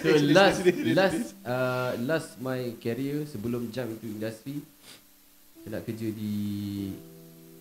So 0.00 0.08
last 0.32 0.58
Last 0.98 1.22
uh, 1.44 1.92
Last 2.00 2.40
my 2.40 2.72
career 2.80 3.28
Sebelum 3.28 3.68
jump 3.68 3.92
into 3.92 4.08
industry 4.08 4.64
Saya 5.60 5.76
nak 5.76 5.82
kerja 5.84 6.08
di 6.08 6.32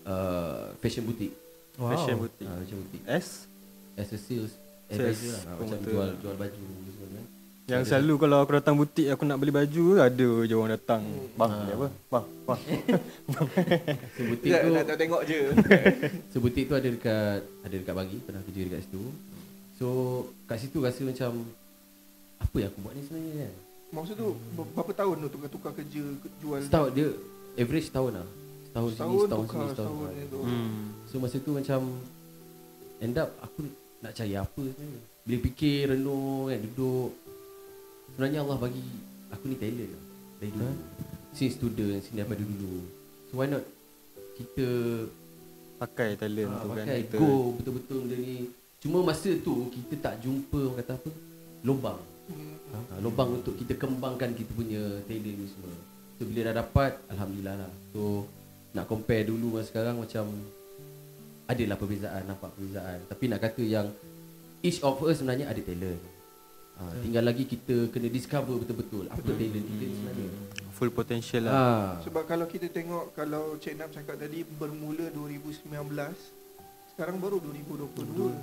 uh, 0.07 0.71
Fashion 0.79 1.03
boutique 1.03 1.35
Wow. 1.75 1.91
Fashion 1.91 2.15
boutique. 2.23 2.47
uh, 2.47 2.55
Fashion 2.63 2.77
boutique 2.87 3.05
S 3.11 3.27
As 3.99 4.07
a 4.15 4.19
sales 4.19 4.55
Sales 4.87 4.95
Advisor 4.95 5.27
lah 5.27 5.55
Macam 5.59 5.77
jual 5.83 6.09
Jual 6.23 6.35
baju 6.39 6.63
semua 6.87 7.07
kan 7.11 7.25
Yang 7.63 7.83
selalu 7.87 8.13
kalau 8.17 8.37
aku 8.41 8.51
datang 8.53 8.75
butik 8.75 9.07
aku 9.07 9.23
nak 9.23 9.37
beli 9.37 9.49
baju 9.49 9.83
ada 9.97 10.29
je 10.43 10.53
orang 10.53 10.73
datang. 10.73 11.03
Bang, 11.33 11.51
ni 11.61 11.71
apa? 11.71 11.87
Bang, 12.09 12.25
bang. 12.43 12.59
So 14.13 14.21
Tidak, 14.35 14.59
tu 14.59 14.69
nak 14.73 14.97
tengok 14.97 15.21
je. 15.23 15.39
So 16.31 16.37
butik 16.37 16.67
tu 16.67 16.73
ada 16.73 16.83
dekat 16.85 17.37
Ada 17.61 17.75
dekat 17.75 17.95
Bagi 17.95 18.17
Pernah 18.19 18.41
kerja 18.43 18.61
dekat 18.65 18.81
situ 18.83 19.01
So 19.75 19.87
kat 20.45 20.57
situ 20.57 20.77
rasa 20.79 21.01
macam 21.01 21.31
Apa 22.37 22.55
yang 22.57 22.69
aku 22.69 22.79
buat 22.81 22.93
ni 22.93 23.01
sebenarnya 23.01 23.33
kan 23.39 23.53
Maksud 23.91 24.15
tu 24.15 24.27
ber- 24.51 24.71
berapa 24.73 24.91
tahun 24.93 25.15
tu 25.17 25.27
tukar-tukar 25.29 25.71
kerja 25.73 26.01
ke- 26.17 26.33
jual 26.37 26.59
Setahun 26.61 26.89
dia 26.91 27.07
Average 27.55 27.87
setahun 27.87 28.11
lah 28.13 28.27
Setahun, 28.65 28.89
sini 28.89 28.95
setahun 28.95 29.15
Setahun 29.21 29.45
tukar 29.45 29.55
sini 29.55 29.69
Setahun 29.69 29.95
setahun 29.95 30.27
tu. 30.27 30.39
Hmm. 30.41 30.79
So 31.07 31.15
masa 31.17 31.35
tu 31.37 31.51
macam 31.53 31.79
End 32.99 33.15
up 33.15 33.29
aku 33.39 33.59
nak 34.01 34.11
cari 34.11 34.33
apa 34.33 34.61
sebenarnya 34.61 34.99
Bila 35.21 35.37
fikir 35.41 35.77
renung 35.89 36.47
kan 36.47 36.59
Duduk 36.61 37.09
Sebenarnya 38.13 38.39
Allah 38.43 38.57
bagi 38.57 38.83
Aku 39.31 39.47
ni 39.47 39.55
talent 39.55 39.89
lah 39.91 40.03
Dari 40.37 40.51
dulu 40.51 40.73
Since 41.31 41.53
student 41.55 41.99
Since 42.01 42.15
daripada 42.15 42.43
dulu 42.43 42.83
So 43.29 43.39
why 43.39 43.47
not 43.47 43.63
Kita 44.35 44.67
Pakai 45.81 46.13
talent 46.13 46.45
Ah, 46.45 46.61
tu 46.61 46.67
kan 46.77 46.85
pakai 46.85 47.01
kita. 47.09 47.17
go 47.17 47.57
betul-betul 47.57 48.05
benda 48.05 48.17
ni. 48.21 48.53
Cuma 48.77 49.01
masa 49.01 49.33
tu 49.41 49.65
kita 49.73 49.97
tak 49.97 50.21
jumpa 50.21 50.69
orang 50.69 50.77
kata 50.77 50.93
apa? 50.93 51.09
Lubang. 51.65 51.97
Hmm. 52.29 52.53
Ha, 52.69 53.01
lubang 53.01 53.41
untuk 53.41 53.57
kita 53.57 53.73
kembangkan 53.73 54.29
kita 54.37 54.53
punya 54.53 54.77
talent 55.09 55.37
ni 55.41 55.47
semua. 55.49 55.73
So 56.21 56.29
bila 56.29 56.53
dah 56.53 56.61
dapat 56.61 57.01
alhamdulillah 57.09 57.65
lah. 57.65 57.71
So 57.97 58.29
nak 58.77 58.85
compare 58.85 59.25
dulu 59.25 59.57
dengan 59.57 59.65
sekarang 59.65 59.95
macam 59.97 60.29
adalah 61.49 61.75
perbezaan, 61.81 62.23
nampak 62.29 62.49
perbezaan. 62.53 62.99
Tapi 63.09 63.23
nak 63.25 63.39
kata 63.41 63.61
yang 63.65 63.87
each 64.61 64.85
of 64.85 65.01
us 65.01 65.17
sebenarnya 65.17 65.49
ada 65.49 65.61
talent. 65.65 65.97
Ha, 66.73 66.83
tinggal 66.99 67.23
lagi 67.23 67.43
kita 67.43 67.89
kena 67.89 68.07
discover 68.07 68.57
betul-betul 68.57 69.05
apa 69.05 69.21
talent 69.21 69.39
kita 69.53 69.83
ni 69.83 69.93
sebenarnya. 69.93 70.29
Full 70.71 70.91
potential 70.91 71.41
lah. 71.45 71.53
Ha. 71.53 71.65
Sebab 72.01 72.23
kalau 72.25 72.45
kita 72.45 72.67
tengok 72.67 73.11
kalau 73.11 73.55
Cik 73.55 73.75
Nam 73.75 73.89
cakap 73.89 74.17
tadi 74.17 74.41
bermula 74.41 75.07
2019 75.09 75.69
sekarang 76.91 77.17
baru 77.17 77.37
2022. 77.37 78.33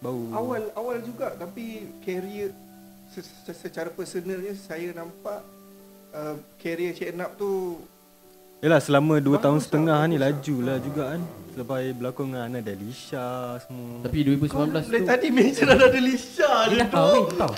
Bau. 0.00 0.22
Awal 0.32 0.72
awal 0.72 0.98
juga 1.02 1.34
tapi 1.34 1.90
career 2.00 2.54
se- 3.08 3.20
se- 3.20 3.58
secara 3.58 3.90
personalnya 3.90 4.54
saya 4.54 4.94
nampak 4.94 5.42
uh, 6.10 6.38
career 6.56 6.94
Cik 6.94 7.12
Nap 7.12 7.34
tu 7.34 7.82
Yalah 8.60 8.76
selama 8.78 9.16
2 9.16 9.24
Bagus 9.24 9.40
tahun 9.40 9.58
setengah 9.58 10.00
ni 10.04 10.16
laju 10.16 10.56
lah. 10.60 10.76
juga 10.78 11.02
kan. 11.10 11.22
Selepas 11.50 11.78
berlakon 11.92 12.26
dengan 12.30 12.42
Ana 12.46 12.60
Delisha 12.60 13.26
semua. 13.60 14.06
Tapi 14.06 14.18
2019 14.22 14.86
Dari 14.86 15.02
tu 15.02 15.02
tadi 15.02 15.28
mention 15.28 15.66
ada 15.66 15.86
Delisha 15.90 16.50
Ni 16.62 16.70
je 16.70 16.76
dah 16.78 16.88
tahu 16.88 17.22
tahu. 17.34 17.54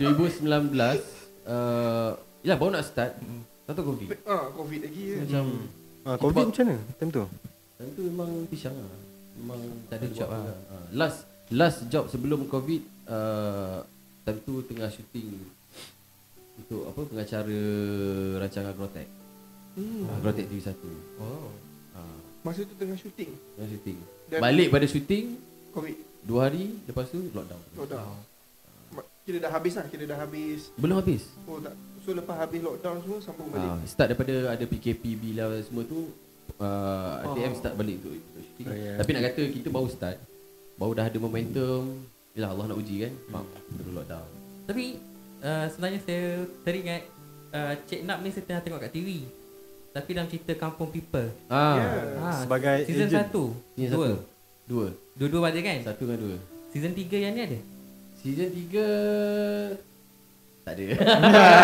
2019 0.00 0.48
uh, 1.44 2.10
Yalah 2.40 2.56
baru 2.56 2.70
nak 2.72 2.84
start 2.86 3.12
Tak 3.66 3.72
tahu 3.76 3.84
COVID 3.92 4.08
Ah, 4.24 4.48
Covid 4.50 4.80
lagi 4.80 5.02
ya. 5.04 5.16
Macam 5.20 5.44
Ah, 6.00 6.16
Covid 6.16 6.44
macam 6.48 6.64
mana 6.64 6.76
time 6.96 7.10
tu? 7.12 7.24
Time 7.76 7.90
tu 7.92 8.02
memang 8.08 8.30
pisang 8.48 8.72
lah 8.72 8.94
Memang 9.36 9.60
tak 9.86 9.96
ada 9.98 10.06
job 10.08 10.28
lah. 10.32 10.40
lah. 10.40 10.56
Ah, 10.72 10.86
Last 10.90 11.18
last 11.50 11.78
job 11.86 12.08
sebelum 12.08 12.48
COVID 12.48 12.82
uh, 13.04 13.84
Time 14.24 14.38
tu 14.42 14.64
tengah 14.64 14.88
shooting 14.88 15.28
Untuk 16.56 16.88
apa 16.88 17.00
pengacara 17.04 17.58
rancangan 18.40 18.72
Agrotech 18.72 19.08
Hmm. 19.78 20.02
hmm. 20.02 20.16
Agrotech 20.18 20.46
TV1 20.50 20.74
Oh. 21.22 21.54
ah, 21.94 22.18
Masa 22.42 22.66
tu 22.66 22.74
tengah 22.74 22.98
syuting 22.98 23.30
Tengah 23.54 23.68
shooting 23.70 23.98
Dan- 24.26 24.42
Balik 24.42 24.68
pada 24.68 24.86
shooting 24.86 25.38
Covid 25.70 25.96
Dua 26.20 26.50
hari 26.50 26.74
Lepas 26.82 27.06
tu 27.08 27.22
lockdown 27.30 27.62
lockdown. 27.78 28.18
Ma- 28.90 29.06
Kira 29.22 29.38
dah 29.38 29.52
habis 29.52 29.76
lah, 29.76 29.86
kira 29.86 30.02
dah 30.02 30.18
habis. 30.18 30.74
Belum 30.74 30.98
habis 30.98 31.30
Oh 31.46 31.62
tak. 31.62 31.78
So 32.02 32.10
lepas 32.10 32.34
habis 32.34 32.58
lockdown 32.58 32.98
semua 33.00 33.18
sambung 33.22 33.48
balik. 33.48 33.68
Ah, 33.68 33.78
start 33.84 34.08
daripada 34.10 34.34
ada 34.50 34.64
PKP 34.64 35.14
bila 35.14 35.52
semua 35.62 35.84
tu 35.84 36.10
uh, 36.56 37.22
ATM 37.22 37.52
start 37.54 37.74
balik 37.76 38.00
shooting. 38.00 38.66
Oh, 38.66 38.74
yeah. 38.74 38.96
Tapi 38.96 39.10
nak 39.12 39.22
kata 39.28 39.42
kita 39.46 39.68
baru 39.68 39.88
start, 39.88 40.16
baru 40.74 40.92
dah 40.96 41.06
ada 41.06 41.18
momentum. 41.20 42.00
Yalah 42.32 42.50
Allah 42.50 42.66
nak 42.72 42.78
uji 42.78 43.04
kan. 43.04 43.12
Bang, 43.28 43.46
terus 43.68 43.92
lockdown. 43.92 44.28
Tapi 44.64 44.84
uh, 45.40 45.66
sebenarnya 45.68 46.00
saya 46.00 46.24
teringat 46.64 47.02
uh, 47.52 47.74
Cik 47.84 48.00
Nap 48.02 48.18
ni 48.20 48.30
saya 48.32 48.44
tengah 48.44 48.62
tengok 48.64 48.80
kat 48.80 48.90
TV. 48.90 49.08
Tapi 49.98 50.10
dalam 50.14 50.30
cerita 50.30 50.54
Kampung 50.54 50.88
People. 50.88 51.26
Ah, 51.50 51.74
Yeah. 51.74 52.22
Ha, 52.22 52.30
Sebagai 52.46 52.76
season 52.86 53.08
agent. 53.10 53.26
1. 53.34 53.74
Season 53.74 53.90
Dua. 53.90 54.06
satu. 54.06 54.16
Dua. 54.64 54.86
Dua-dua 55.18 55.44
ada 55.50 55.58
kan? 55.58 55.78
Satu 55.82 56.02
dengan 56.06 56.18
dua. 56.22 56.36
Season 56.70 56.92
3 56.94 57.18
yang 57.18 57.32
ni 57.34 57.42
ada? 57.42 57.58
Season 58.18 58.50
tiga 58.50 58.88
tak 60.62 60.74
ada. 60.74 60.86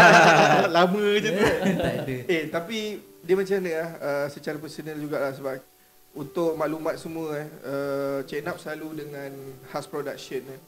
Lama 0.75 1.05
je 1.21 1.29
tu. 1.29 1.43
tak 1.85 1.95
ada. 2.01 2.17
Eh 2.25 2.43
tapi 2.49 2.79
dia 3.21 3.35
macam 3.37 3.55
mana 3.61 3.71
ah 3.77 3.91
uh, 4.01 4.27
secara 4.33 4.57
personal 4.57 4.97
jugalah 4.97 5.35
sebab 5.37 5.61
untuk 6.15 6.57
maklumat 6.57 6.97
semua 6.97 7.37
eh 7.37 7.47
uh, 7.63 8.19
Cik 8.25 8.41
Nap 8.43 8.57
selalu 8.57 9.05
dengan 9.05 9.31
Has 9.71 9.85
Production 9.85 10.41
eh. 10.49 10.61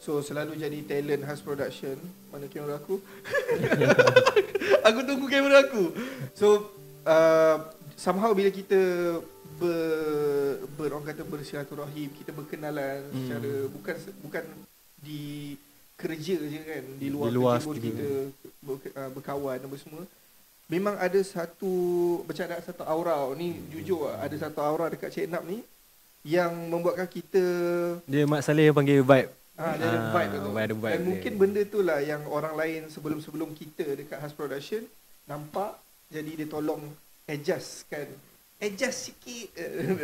So 0.00 0.24
selalu 0.24 0.56
jadi 0.56 0.78
talent 0.80 1.28
Has 1.28 1.44
Production. 1.44 2.00
Mana 2.32 2.48
kamera 2.48 2.80
aku? 2.80 3.04
aku 4.88 4.98
tunggu 5.04 5.26
kamera 5.28 5.64
aku. 5.64 5.92
So 6.32 6.72
uh, 7.04 7.56
somehow 7.94 8.32
bila 8.34 8.50
kita 8.50 8.80
ber, 9.60 9.78
ber 10.74 10.90
orang 10.92 11.06
kata 11.08 11.22
bersilaturahim, 11.24 12.10
kita 12.12 12.34
berkenalan 12.34 13.04
hmm. 13.08 13.16
secara 13.16 13.52
bukan 13.70 13.96
bukan 14.24 14.44
di 14.98 15.54
kerja 15.94 16.36
je 16.42 16.60
kan, 16.64 16.84
di 16.98 17.08
luar, 17.12 17.28
Di 17.30 17.34
luar 17.36 17.56
kerja 17.62 17.78
kita 17.78 18.08
ber, 18.64 18.76
uh, 18.98 19.10
berkawan 19.14 19.58
apa 19.60 19.76
semua. 19.78 20.02
Memang 20.64 20.96
ada 20.96 21.20
satu 21.20 21.72
macam 22.24 22.44
ada 22.48 22.64
satu 22.64 22.82
aura 22.88 23.20
ni 23.36 23.60
jujur 23.68 24.08
lah, 24.08 24.24
ada 24.24 24.36
satu 24.40 24.64
aura 24.64 24.88
dekat 24.88 25.12
Cik 25.12 25.28
Nap 25.28 25.44
ni 25.44 25.60
yang 26.24 26.56
membuatkan 26.72 27.04
kita 27.04 27.44
Dia 28.08 28.24
Mak 28.24 28.40
Saleh 28.40 28.72
panggil 28.72 29.04
vibe. 29.04 29.28
Ah, 29.54 29.76
dia 29.76 29.86
ada 29.86 29.98
Ah, 30.08 30.12
vibe 30.16 30.34
tu. 30.40 30.50
ada 30.50 30.74
vibe 30.74 30.94
Dan 30.96 31.00
dia. 31.04 31.08
mungkin 31.12 31.32
benda 31.36 31.62
tu 31.68 31.78
lah 31.84 32.00
yang 32.00 32.24
orang 32.26 32.56
lain 32.56 32.88
sebelum-sebelum 32.88 33.52
kita 33.54 33.84
dekat 33.92 34.18
Has 34.18 34.32
Production 34.32 34.82
nampak 35.28 35.83
jadi 36.06 36.30
dia 36.34 36.46
tolong 36.46 36.82
adjustkan 37.24 38.06
adjust 38.56 39.10
sikit 39.10 39.48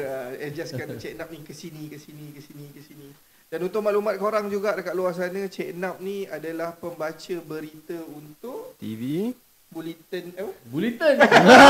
Ah, 0.01 0.31
adjustkan 0.47 0.95
Cik 0.95 1.15
Nap 1.15 1.29
ni 1.29 1.41
ke 1.41 1.53
sini 1.53 1.87
ke 1.87 1.97
sini 1.97 2.31
ke 2.31 2.41
sini 2.41 2.67
ke 2.71 2.81
sini. 2.81 3.09
Dan 3.47 3.65
untuk 3.65 3.81
maklumat 3.81 4.15
korang 4.15 4.47
juga 4.47 4.73
dekat 4.73 4.93
luar 4.93 5.11
sana 5.11 5.43
Cik 5.45 5.75
Nap 5.75 5.99
ni 5.99 6.23
adalah 6.25 6.71
pembaca 6.73 7.37
berita 7.41 7.97
untuk 8.07 8.75
TV. 8.77 9.33
bulletin 9.69 10.35
apa? 10.35 10.51
Bulletin. 10.67 11.15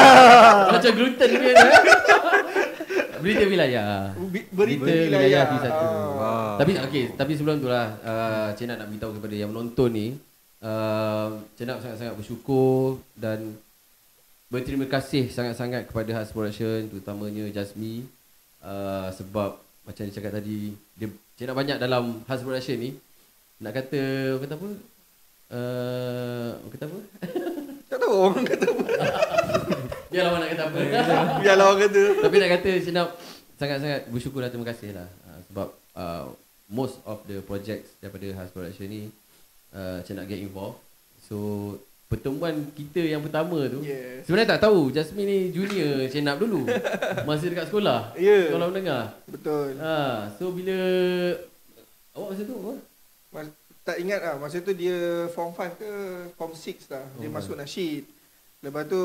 Macam 0.72 0.90
gluten 0.90 1.30
dia 1.30 1.52
tu. 1.52 1.66
eh. 1.68 1.84
Berita 3.20 3.44
wilayah. 3.44 4.16
Berita 4.16 4.48
Berita 4.50 4.88
wilayah. 4.88 5.20
wilayah 5.20 5.42
T1. 5.46 5.68
Ah. 5.68 5.78
Wow. 6.10 6.56
Tapi 6.58 6.72
okey, 6.80 7.04
tapi 7.14 7.32
sebelum 7.36 7.60
tu 7.60 7.68
lah 7.68 7.86
uh, 8.00 8.48
Cik 8.56 8.66
nak 8.66 8.76
nak 8.80 8.88
beritahu 8.88 9.12
kepada 9.16 9.34
yang 9.36 9.50
menonton 9.52 9.88
ni 9.92 10.06
uh, 10.60 11.28
Cik 11.54 11.64
nak 11.64 11.78
sangat-sangat 11.80 12.14
bersyukur 12.16 12.98
dan 13.12 13.52
berterima 14.50 14.84
kasih 14.90 15.30
sangat-sangat 15.30 15.86
kepada 15.86 16.10
Has 16.10 16.34
Production 16.34 16.90
terutamanya 16.90 17.46
Jasmi 17.54 18.02
uh, 18.66 19.06
sebab 19.14 19.54
macam 19.86 20.02
dia 20.02 20.14
cakap 20.18 20.34
tadi 20.34 20.74
dia 20.98 21.06
Cik 21.38 21.46
nak 21.48 21.56
banyak 21.56 21.78
dalam 21.78 22.26
Has 22.26 22.42
Production 22.42 22.76
ni 22.82 22.90
nak 23.62 23.78
kata 23.78 24.02
kata 24.42 24.54
apa 24.58 24.68
uh, 25.54 26.50
kata 26.66 26.84
apa 26.90 26.98
Tak 27.90 27.98
tahu 27.98 28.14
orang 28.22 28.46
kata 28.46 28.64
apa. 28.70 28.84
biarlah 30.14 30.30
orang 30.30 30.42
nak 30.42 30.50
kata 30.54 30.62
apa 30.66 30.78
Biarlah 31.42 31.64
orang 31.70 31.80
kata. 31.86 32.02
Tapi 32.26 32.34
nak 32.42 32.50
kata 32.58 32.70
Cik 32.82 32.94
Nap 32.94 33.08
sangat-sangat 33.54 34.00
bersyukur 34.10 34.42
dan 34.42 34.50
terima 34.50 34.66
kasih 34.66 34.90
lah 34.98 35.08
uh, 35.30 35.38
sebab 35.46 35.68
uh, 35.94 36.24
most 36.66 36.98
of 37.06 37.22
the 37.30 37.38
projects 37.46 37.94
daripada 38.02 38.26
Has 38.34 38.50
Production 38.50 38.90
ni 38.90 39.02
uh, 39.78 40.02
Cik 40.02 40.18
Nap 40.18 40.26
get 40.26 40.42
involved. 40.42 40.82
So 41.30 41.38
pertemuan 42.10 42.50
kita 42.74 42.98
yang 43.00 43.22
pertama 43.22 43.70
tu 43.70 43.80
Yes. 43.80 44.26
sebenarnya 44.26 44.58
tak 44.58 44.66
tahu 44.66 44.90
Jasmine 44.90 45.24
ni 45.24 45.38
junior 45.54 46.10
Cik 46.10 46.26
Nap 46.26 46.36
dulu 46.36 46.66
masa 47.28 47.46
dekat 47.46 47.70
sekolah. 47.70 48.18
Ya. 48.18 48.50
Sekolah 48.50 48.66
menengah. 48.66 49.04
Betul. 49.30 49.78
Ha, 49.78 50.26
so 50.34 50.50
bila 50.50 50.74
awak 52.12 52.28
masa 52.34 52.42
tu 52.42 52.54
apa? 52.58 52.72
Mas, 53.30 53.46
tak 53.80 53.96
ingat 53.96 54.20
lah 54.20 54.34
Masa 54.36 54.58
tu 54.58 54.74
dia 54.74 54.98
form 55.30 55.54
5 55.54 55.78
ke 55.78 55.90
form 56.34 56.50
6 56.50 56.90
lah 56.90 57.06
Dia 57.16 57.26
Oh, 57.26 57.32
masuk 57.32 57.54
nasyid 57.54 58.02
Lepas 58.58 58.90
tu 58.90 59.02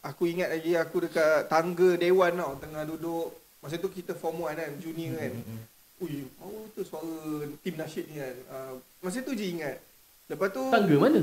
Aku 0.00 0.24
ingat 0.24 0.48
lagi 0.48 0.72
Aku 0.74 1.04
dekat 1.04 1.44
tangga 1.46 1.94
dewan 1.94 2.34
tau 2.34 2.56
Tengah 2.56 2.88
duduk 2.88 3.36
Masa 3.60 3.76
tu 3.76 3.92
kita 3.92 4.16
form 4.16 4.48
1 4.48 4.56
kan 4.56 4.72
Junior 4.80 5.12
kan 5.14 5.32
Ui 6.00 6.24
Power 6.40 6.64
tu 6.72 6.82
suara 6.82 7.04
Tim 7.60 7.76
nasyid 7.76 8.04
ni 8.08 8.16
kan 8.16 8.36
uh, 8.48 8.72
Masa 8.98 9.20
tu 9.20 9.36
je 9.36 9.44
ingat 9.46 9.76
Lepas 10.26 10.48
tu 10.50 10.64
Tangga 10.72 10.96
mana? 10.96 11.20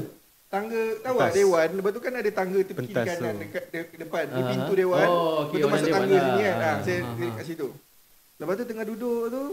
Tangga 0.53 0.83
Tahu 1.01 1.17
tak 1.17 1.31
dewan 1.33 1.67
Lepas 1.73 1.91
tu 1.91 1.99
kan 1.99 2.13
ada 2.13 2.29
tangga 2.29 2.59
Tepi 2.61 2.77
Pentas 2.77 3.05
kanan 3.09 3.33
tu. 3.33 3.41
Dekat 3.41 3.63
de, 3.67 3.79
depan 3.97 4.23
Di 4.27 4.37
Aha. 4.37 4.49
pintu 4.53 4.73
dewan 4.75 5.07
Oh, 5.09 5.49
orang 5.49 5.71
masuk 5.73 5.89
tangga 5.89 6.13
lah. 6.13 6.21
sini 6.23 6.41
kan 6.43 6.55
ah, 6.55 6.77
Saya 6.79 6.99
dekat 7.11 7.33
ah. 7.33 7.43
situ 7.43 7.67
Lepas 8.37 8.53
tu 8.53 8.63
tengah 8.63 8.85
duduk 8.85 9.23
tu 9.27 9.43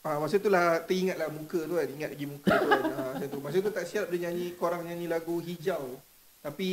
Ah, 0.00 0.16
masa 0.16 0.36
tu 0.36 0.48
lah 0.48 0.80
teringat 0.80 1.14
lah 1.14 1.28
muka 1.28 1.60
tu 1.60 1.74
kan 1.76 1.86
Ingat 1.86 2.10
lagi 2.10 2.26
muka 2.26 2.50
tu 2.50 2.66
kan 2.66 2.82
ah, 2.82 3.10
masa, 3.12 3.24
tu. 3.26 3.38
masa 3.38 3.56
tu 3.60 3.70
tak 3.70 3.84
siap 3.84 4.04
dia 4.08 4.26
nyanyi 4.26 4.46
Korang 4.54 4.82
nyanyi 4.82 5.06
lagu 5.06 5.38
Hijau 5.38 6.00
Tapi 6.40 6.68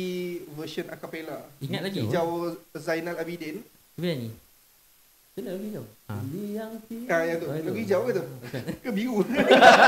version 0.52 0.88
acapella 0.88 1.46
Ingat 1.60 1.82
lagi 1.84 1.98
Hijau 2.02 2.28
Zainal 2.72 3.14
Abidin 3.14 3.62
Cuba 3.94 4.06
nyanyi. 4.06 4.30
Mana 5.38 5.54
lagi 5.54 5.68
kau? 5.70 5.86
Ha. 6.10 6.14
Yang 6.34 6.72
ah, 7.06 7.22
yang 7.22 7.38
tu 7.38 7.46
Oh, 7.46 7.54
Lagu 7.54 7.78
hijau 7.78 8.00
ke 8.02 8.12
tu? 8.18 8.24
Ke 8.82 8.90
biru? 8.90 9.22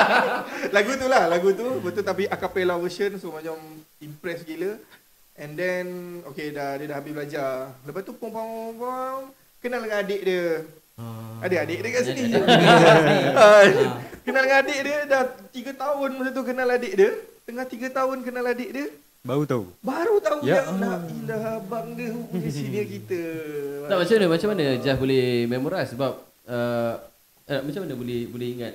lagu 0.78 0.90
tu 0.94 1.06
lah 1.10 1.26
Lagu 1.26 1.48
tu 1.58 1.66
Betul 1.82 2.06
tapi 2.06 2.30
acapella 2.30 2.78
version 2.78 3.18
So 3.18 3.34
macam 3.34 3.58
impress 3.98 4.46
gila 4.46 4.78
And 5.34 5.58
then 5.58 5.86
Okay 6.30 6.54
dah 6.54 6.78
dia 6.78 6.86
dah 6.86 7.02
habis 7.02 7.18
belajar 7.18 7.74
Lepas 7.82 8.06
tu 8.06 8.14
pom 8.14 8.30
pom 8.30 8.78
pom 8.78 9.34
Kenal 9.58 9.82
dengan 9.82 10.06
adik 10.06 10.22
dia 10.22 10.62
Ah. 11.00 11.48
Ada 11.48 11.64
adik 11.64 11.78
dia 11.80 11.90
kat 11.96 12.02
sini. 12.12 12.22
Ah. 12.36 13.64
Kenal 14.28 14.42
dengan 14.44 14.58
adik 14.60 14.80
dia 14.84 14.98
dah 15.08 15.22
3 15.48 15.72
tahun 15.72 16.08
masa 16.20 16.30
tu 16.36 16.44
kenal 16.44 16.68
adik 16.68 16.92
dia. 16.92 17.10
Tengah 17.48 17.64
3 17.64 17.88
tahun 17.88 18.18
kenal 18.20 18.44
adik 18.52 18.70
dia. 18.76 18.86
Baru 19.20 19.44
tahu. 19.44 19.64
Baru 19.84 20.16
tahu 20.16 20.40
Ya 20.42 20.64
ya 20.64 20.72
Allah 20.72 21.04
ilah 21.12 21.42
abang 21.60 21.92
dia 21.92 22.08
punya 22.08 22.48
senior 22.56 22.86
kita. 22.88 23.20
Tak 23.84 23.96
macam 24.00 24.14
mana 24.16 24.26
macam 24.32 24.48
mana 24.56 24.64
Jeff 24.80 24.96
boleh 24.96 25.24
memorize 25.44 25.90
sebab 25.92 26.12
uh, 26.48 26.94
eh, 27.44 27.60
macam 27.60 27.80
mana 27.84 27.94
boleh 27.94 28.20
boleh 28.32 28.48
ingat 28.56 28.74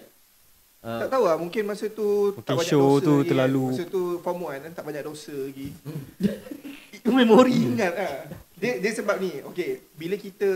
uh, 0.85 1.01
Tak 1.01 1.09
tahu 1.09 1.23
lah 1.25 1.35
mungkin 1.41 1.63
masa 1.65 1.89
tu 1.89 2.37
Mungkin 2.37 2.45
tak 2.45 2.55
banyak 2.61 2.69
show 2.69 3.01
dosa 3.01 3.05
tu 3.05 3.13
lagi 3.17 3.29
terlalu- 3.33 3.65
Kan. 3.65 3.73
Masa 3.73 3.85
tu 3.89 4.03
form 4.21 4.39
1 4.53 4.63
kan 4.69 4.71
tak 4.77 4.85
banyak 4.85 5.03
dosa 5.03 5.33
lagi. 5.33 5.67
Memori 7.05 7.53
ingat 7.53 7.93
lah. 7.93 8.15
Dia, 8.55 8.81
dia 8.81 8.91
sebab 8.95 9.19
ni, 9.19 9.29
okay, 9.45 9.83
bila 9.93 10.15
kita, 10.15 10.49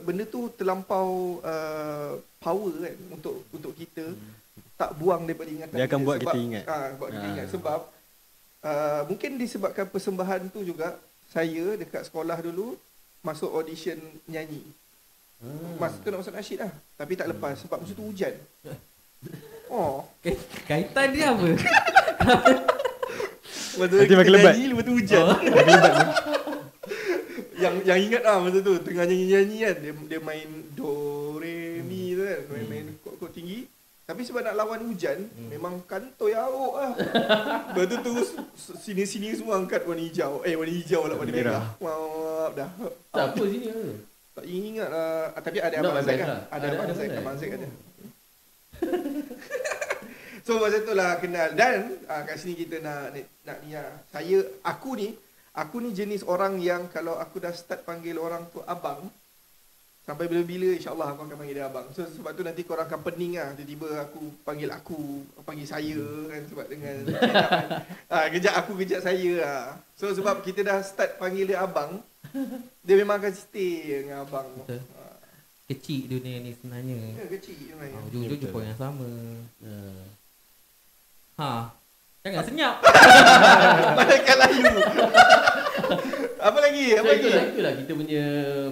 benda 0.00 0.24
tu 0.24 0.48
terlampau 0.54 1.40
uh, 1.42 2.16
power 2.38 2.72
kan 2.72 2.94
untuk 3.10 3.44
untuk 3.50 3.72
kita, 3.74 4.06
tak 4.80 4.96
buang 4.96 5.28
daripada 5.28 5.50
ingatan 5.50 5.76
Dia 5.76 5.84
akan 5.84 6.00
buat 6.00 6.16
sebab, 6.16 6.32
kita 6.32 6.38
ingat. 6.40 6.64
Ah, 6.64 6.88
buat 6.96 7.10
kita 7.12 7.26
Ah. 7.26 7.32
ingat. 7.36 7.46
Sebab, 7.52 7.80
uh, 8.62 9.02
mungkin 9.04 9.36
disebabkan 9.36 9.86
persembahan 9.86 10.48
tu 10.48 10.60
juga, 10.60 10.96
saya 11.28 11.76
dekat 11.76 12.06
sekolah 12.06 12.38
dulu, 12.40 12.74
masuk 13.20 13.50
audition 13.50 13.96
nyanyi. 14.24 14.64
Masa 15.76 15.96
tu 15.96 16.08
nak 16.08 16.20
masuk 16.20 16.34
nasyid 16.34 16.60
lah. 16.60 16.72
Tapi 16.94 17.16
tak 17.16 17.28
lepas 17.28 17.56
sebab 17.56 17.80
masa 17.80 17.92
tu 17.92 18.04
hujan. 18.04 18.34
Oh, 19.70 20.02
Kait- 20.18 20.42
Kaitan 20.66 21.14
dia 21.14 21.30
apa? 21.30 21.46
masa 23.78 23.94
Nanti 24.02 24.16
makin 24.18 24.32
lebat. 24.34 24.52
nyanyi, 24.52 24.66
lepas 24.66 24.82
tu 24.82 24.92
hujan. 24.98 25.24
Makin 25.46 25.66
lebat 25.70 25.94
yang 27.60 27.74
yang 27.84 28.00
ingat 28.00 28.22
lah 28.24 28.40
masa 28.40 28.58
tu 28.58 28.72
tengah 28.80 29.04
nyanyi-nyanyi 29.04 29.56
kan 29.60 29.76
dia 29.78 29.92
dia 29.92 30.20
main 30.24 30.48
do 30.72 30.90
re 31.36 31.84
mi 31.84 32.16
tu 32.16 32.24
kan 32.24 32.40
main 32.48 32.64
main 32.66 32.86
kod-kod 33.04 33.30
tinggi 33.30 33.68
tapi 34.10 34.26
sebab 34.26 34.42
nak 34.42 34.58
lawan 34.58 34.82
hujan 34.90 35.22
memang 35.46 35.86
kantoi 35.86 36.34
awak 36.34 36.74
lah. 36.82 36.92
Lepas 37.78 37.84
tu 37.86 37.96
tu 38.02 38.12
sini-sini 38.74 39.38
semua 39.38 39.54
angkat 39.54 39.86
warna 39.86 40.02
hijau. 40.02 40.42
Eh 40.42 40.58
warna 40.58 40.74
hijau 40.74 41.06
lah 41.06 41.14
warna 41.14 41.30
Merah. 41.30 41.62
maaf 41.78 42.50
dah. 42.58 42.66
Tak 43.14 43.24
apa 43.30 43.42
sini 43.46 43.70
ke? 43.70 43.82
tak 44.34 44.44
ingat 44.50 44.88
lah. 44.90 45.30
Ah, 45.30 45.42
tapi 45.46 45.58
ada 45.62 45.74
abang 45.78 45.94
best 45.94 46.10
kan 46.10 46.26
lah. 46.26 46.42
ada 46.50 46.58
Ada- 46.58 46.66
abang 46.74 46.86
mana? 46.90 47.18
abang 47.22 47.36
Zack 47.38 47.50
ada. 47.54 47.68
So 50.40 50.58
masa 50.58 50.82
tu 50.82 50.90
lah 50.98 51.22
kenal. 51.22 51.54
Dan 51.54 52.02
uh, 52.10 52.22
kat 52.26 52.34
sini 52.34 52.58
kita 52.58 52.82
nak 52.82 53.14
nak, 53.14 53.26
nak 53.46 53.58
ni 53.62 53.78
lah. 53.78 53.94
Saya 54.10 54.42
aku 54.66 54.98
ni 54.98 55.14
aku 55.54 55.78
ni 55.78 55.94
jenis 55.94 56.26
orang 56.26 56.58
yang 56.58 56.90
kalau 56.90 57.14
aku 57.14 57.38
dah 57.38 57.54
start 57.54 57.86
panggil 57.86 58.18
orang 58.18 58.42
tu 58.50 58.58
abang 58.66 59.06
sampai 60.10 60.26
bila-bila 60.26 60.74
insya-Allah 60.74 61.14
aku 61.14 61.22
akan 61.22 61.38
panggil 61.38 61.54
dia 61.54 61.70
abang. 61.70 61.86
So 61.94 62.02
sebab 62.02 62.34
tu 62.34 62.42
nanti 62.42 62.66
korang 62.66 62.90
akan 62.90 63.00
pening 63.06 63.38
lah 63.38 63.54
tiba-tiba 63.54 64.02
aku 64.02 64.18
panggil 64.42 64.66
aku, 64.74 65.22
panggil 65.46 65.70
saya 65.70 66.02
kan 66.26 66.42
sebab 66.50 66.66
dengan 66.66 66.96
ah 68.14 68.26
kejap 68.26 68.54
aku 68.58 68.74
kejap 68.82 69.06
saya 69.06 69.32
lah. 69.38 69.62
So 69.94 70.10
sebab 70.10 70.42
kita 70.42 70.66
dah 70.66 70.82
start 70.82 71.14
panggil 71.16 71.54
dia 71.54 71.62
abang 71.62 72.02
dia 72.82 72.94
memang 72.98 73.22
akan 73.22 73.32
stay 73.32 74.02
dengan 74.02 74.26
abang. 74.26 74.50
Betul. 74.66 74.82
Ah, 74.98 75.14
Kecil 75.70 76.10
dunia 76.10 76.42
ni 76.42 76.50
sebenarnya. 76.58 76.98
Ya, 77.14 77.26
kecil 77.30 77.54
sebenarnya. 77.54 77.94
Ah, 77.94 78.06
Ujung-ujung 78.10 78.34
Betul. 78.34 78.50
jumpa 78.50 78.60
yang 78.66 78.78
sama. 78.78 79.10
Uh, 79.62 80.02
Ha. 81.40 81.72
Jangan 82.20 82.44
senyap. 82.44 82.74
Malaikat 83.96 84.36
layu. 84.36 84.64
Apa 86.92 87.00
so, 87.00 87.08
lagi? 87.08 87.22
itulah, 87.22 87.44
itulah 87.46 87.72
kita 87.76 87.92
punya 87.94 88.24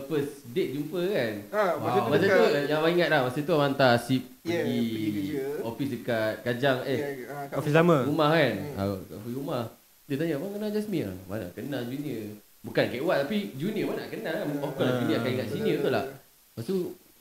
first 0.04 0.32
date 0.48 0.70
jumpa 0.72 1.00
kan. 1.08 1.32
Ha, 1.50 1.62
masa 1.74 1.86
Wow, 1.88 1.94
tu 1.96 2.10
masa 2.10 2.24
tu 2.24 2.42
dekat 2.42 2.62
yang 2.64 2.78
abang 2.78 2.92
ingat 2.92 3.08
lah 3.08 3.20
Masa 3.22 3.38
tu 3.38 3.52
abang 3.52 3.66
hantar 3.68 3.92
sip 3.96 4.22
Yeah, 4.40 4.64
pergi, 4.64 4.80
pergi 4.88 5.10
kerja. 5.12 5.44
Office 5.60 5.90
dekat 5.92 6.32
Kajang 6.40 6.78
Eh 6.82 6.98
Ya, 6.98 7.08
ah, 7.28 7.44
kat 7.44 7.56
Office 7.58 7.76
sama. 7.76 7.96
rumah 8.02 8.28
kan 8.30 8.54
Hmm. 8.56 8.96
Pergi 9.04 9.34
rumah 9.34 9.62
Dia 10.04 10.16
tanya 10.16 10.34
abang 10.34 10.52
kenal 10.52 10.70
Jasmine 10.70 11.04
lah 11.04 11.16
Mana 11.26 11.46
kenal 11.52 11.82
junior 11.84 12.24
Bukan 12.58 12.84
KY 12.86 13.04
tapi 13.04 13.36
junior 13.54 13.84
mana 13.86 13.98
nak 14.00 14.10
kenal 14.10 14.34
kan 14.34 14.46
Of 14.48 14.72
course 14.72 14.80
lah 14.80 14.88
Ah. 14.88 14.98
junior 14.98 15.16
akan 15.18 15.30
ingat 15.30 15.48
senior 15.48 15.74
betul 15.76 15.92
lah 15.92 16.04
Lepas 16.08 16.64
tu 16.64 16.76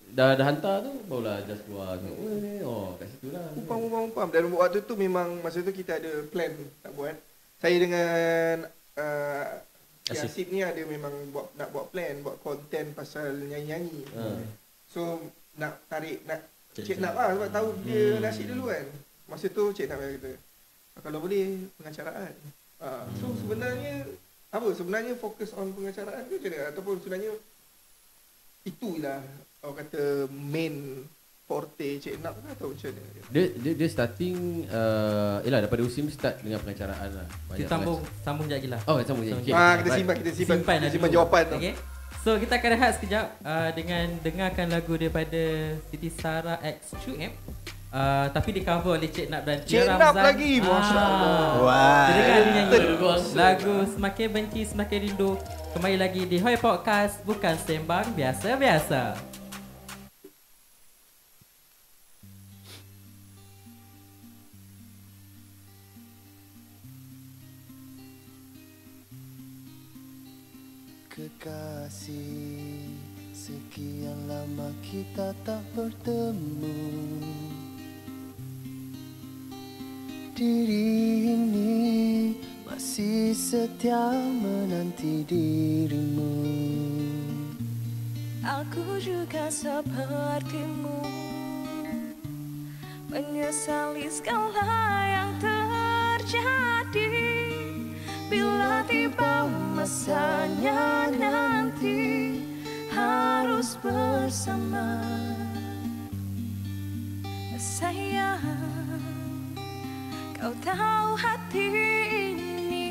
dah, 0.10 0.30
dah 0.34 0.46
hantar 0.46 0.76
tu 0.82 0.92
Barulah 1.04 1.38
just 1.44 1.62
keluar 1.64 1.90
tu 1.96 2.12
Oh 2.64 2.96
kat 2.96 3.08
situ 3.10 3.28
lah 3.30 3.44
Upam, 3.54 3.78
upam, 3.84 4.02
upam. 4.08 4.28
Dan 4.30 4.44
waktu 4.52 4.80
tu 4.82 4.96
memang 4.96 5.28
masa 5.42 5.60
tu 5.60 5.70
kita 5.70 6.00
ada 6.00 6.12
plan 6.26 6.50
nak 6.80 6.92
buat. 6.94 7.16
Saya 7.58 7.76
dengan 7.76 8.64
uh, 8.96 9.46
Asif. 10.08 10.30
Asif 10.32 10.48
ni 10.48 10.64
ada 10.64 10.80
memang 10.84 11.12
buat 11.32 11.52
nak 11.60 11.70
buat 11.76 11.92
plan, 11.92 12.24
buat 12.24 12.40
konten 12.40 12.96
pasal 12.96 13.36
nyanyi-nyanyi. 13.48 14.02
Ha. 14.16 14.24
So 14.88 15.20
nak 15.60 15.84
tarik 15.92 16.24
nak 16.24 16.48
Cik 16.78 16.86
Cik 16.86 16.98
Nak 17.02 17.14
lah 17.18 17.34
sebab 17.34 17.50
tahu 17.50 17.68
dia 17.84 18.16
Hmm. 18.16 18.22
nasyid 18.22 18.48
dulu 18.54 18.70
kan. 18.70 18.86
Masa 19.28 19.50
tu 19.50 19.74
Cik 19.74 19.90
Nak 19.90 19.98
kata, 19.98 20.32
"Ah, 20.94 21.02
kalau 21.02 21.20
boleh 21.20 21.66
pengacaraan. 21.82 22.34
Uh, 22.78 23.04
so 23.18 23.34
sebenarnya 23.42 24.06
apa 24.48 24.68
sebenarnya 24.72 25.14
fokus 25.18 25.52
on 25.58 25.74
pengacaraan 25.74 26.30
ke 26.30 26.38
macam 26.38 26.52
mana 26.54 26.70
ataupun 26.72 26.96
sebenarnya 27.02 27.32
itulah 28.64 29.20
orang 29.66 29.78
kata 29.82 30.04
main 30.30 31.04
forte 31.48 31.88
Cik 32.04 32.20
Nak 32.20 32.36
ke 32.36 32.40
atau 32.60 32.68
macam 32.76 32.90
mana? 32.92 33.20
dia, 33.32 33.44
dia, 33.56 33.74
dia 33.80 33.88
starting 33.88 34.68
uh, 34.68 35.40
Yelah 35.48 35.60
daripada 35.64 35.82
Usim 35.88 36.12
start 36.12 36.44
dengan 36.44 36.60
pengacaraan 36.60 37.10
lah 37.16 37.28
Kita 37.56 37.72
sambung 37.72 38.00
sambung 38.22 38.46
sekejap 38.52 38.60
lagi 38.60 38.70
lah. 38.70 38.80
Oh 38.84 38.96
sambung 39.02 39.24
je 39.24 39.34
okay. 39.34 39.52
Ah, 39.56 39.80
kita 39.80 39.90
simpan, 39.96 40.16
kita 40.20 40.32
simpan, 40.36 40.58
Simpan 40.60 40.76
kita 40.76 40.84
lah 40.84 40.92
simpan 40.92 41.10
dulu. 41.10 41.18
jawapan 41.18 41.44
tu. 41.48 41.58
Okay. 41.58 41.74
So 42.28 42.30
kita 42.36 42.54
akan 42.60 42.70
rehat 42.76 42.92
sekejap 43.00 43.26
uh, 43.40 43.70
dengan 43.72 44.06
dengarkan 44.20 44.68
lagu 44.68 44.94
daripada 45.00 45.44
Siti 45.88 46.12
Sarah 46.12 46.60
X 46.60 46.92
2M. 47.08 47.32
Uh, 47.88 48.28
tapi 48.36 48.52
di 48.52 48.68
cover 48.68 49.00
oleh 49.00 49.08
Cik 49.08 49.32
Nap 49.32 49.48
dan 49.48 49.64
Cik 49.64 49.80
Tia 49.80 49.96
Nap 49.96 50.12
Ramzan. 50.12 50.24
lagi, 50.28 50.52
Masya 50.60 51.00
Allah. 51.00 51.48
Wah. 51.64 52.08
Kita 52.12 52.20
dengar 52.20 52.40
dia 52.44 52.52
nyanyi 52.52 52.80
lagu 53.32 53.76
Semakin 53.96 54.28
Benci 54.28 54.62
Semakin 54.68 55.00
Rindu. 55.08 55.32
Kembali 55.72 55.96
lagi 55.96 56.22
di 56.28 56.38
Hoi 56.44 56.60
Podcast 56.60 57.24
bukan 57.24 57.56
sembang 57.56 58.12
biasa-biasa. 58.12 59.37
Kekasih 71.18 72.94
Sekian 73.34 74.28
lama 74.28 74.76
kita 74.84 75.32
tak 75.48 75.64
bertemu. 75.72 76.76
Diri 80.36 81.32
ini 81.32 82.36
masih 82.68 83.32
setia 83.32 84.12
menanti 84.12 85.24
dirimu. 85.24 86.44
Aku 88.44 89.00
juga 89.00 89.48
sepertimu. 89.48 91.08
Menyesali 93.08 94.12
segala 94.12 94.68
yang 95.08 95.32
terjadi 95.40 97.47
Bila 98.28 98.84
tiba 98.84 99.48
masanya 99.72 101.08
nanti 101.16 102.44
Harus 102.92 103.80
bersama. 103.80 105.00
Sayang 107.56 109.56
Kau 110.36 110.52
tahu 110.60 111.10
hati 111.16 111.68
ini. 112.36 112.88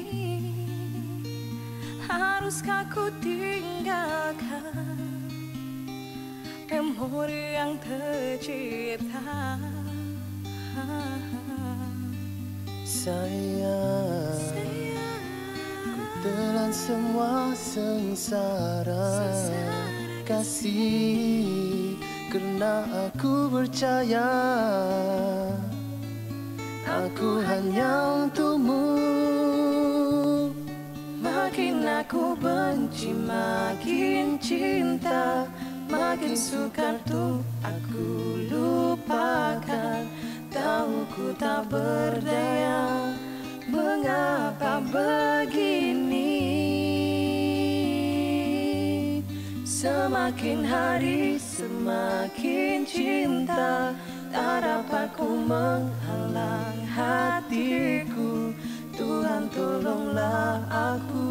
Haruskah 2.08 2.88
ku 2.88 3.12
tinggalkan 3.20 4.96
Memori 6.72 7.60
yang 7.60 7.76
tercipta? 7.78 9.60
Sayang 12.88 14.40
Sayang 14.40 14.95
Telan 16.26 16.74
semua 16.74 17.54
sengsara. 17.54 19.30
Kasih 20.26 21.94
Kerana 22.34 22.82
aku 23.06 23.46
percaya. 23.46 24.26
Aku 26.82 27.38
hanya 27.46 28.26
untukmu. 28.26 28.90
Makin 31.22 31.86
aku 31.86 32.34
benci 32.42 33.14
makin 33.14 34.34
cinta. 34.42 35.46
Makin 35.86 36.34
sukar 36.34 36.98
tuh 37.06 37.38
aku 37.62 38.42
lupakan. 38.50 40.02
Tahu 40.50 41.06
ku 41.14 41.30
tak 41.38 41.70
berdaya. 41.70 43.14
Mengapa 43.70 44.78
begini 44.90 46.05
Semakin 49.76 50.64
hari 50.64 51.36
semakin 51.36 52.88
cinta. 52.88 53.92
Tak 54.32 54.64
dapat 54.64 55.12
ku 55.12 55.36
menghalang 55.36 56.80
hatiku. 56.88 58.56
Tuhan 58.96 59.52
tolonglah 59.52 60.64
aku. 60.72 61.28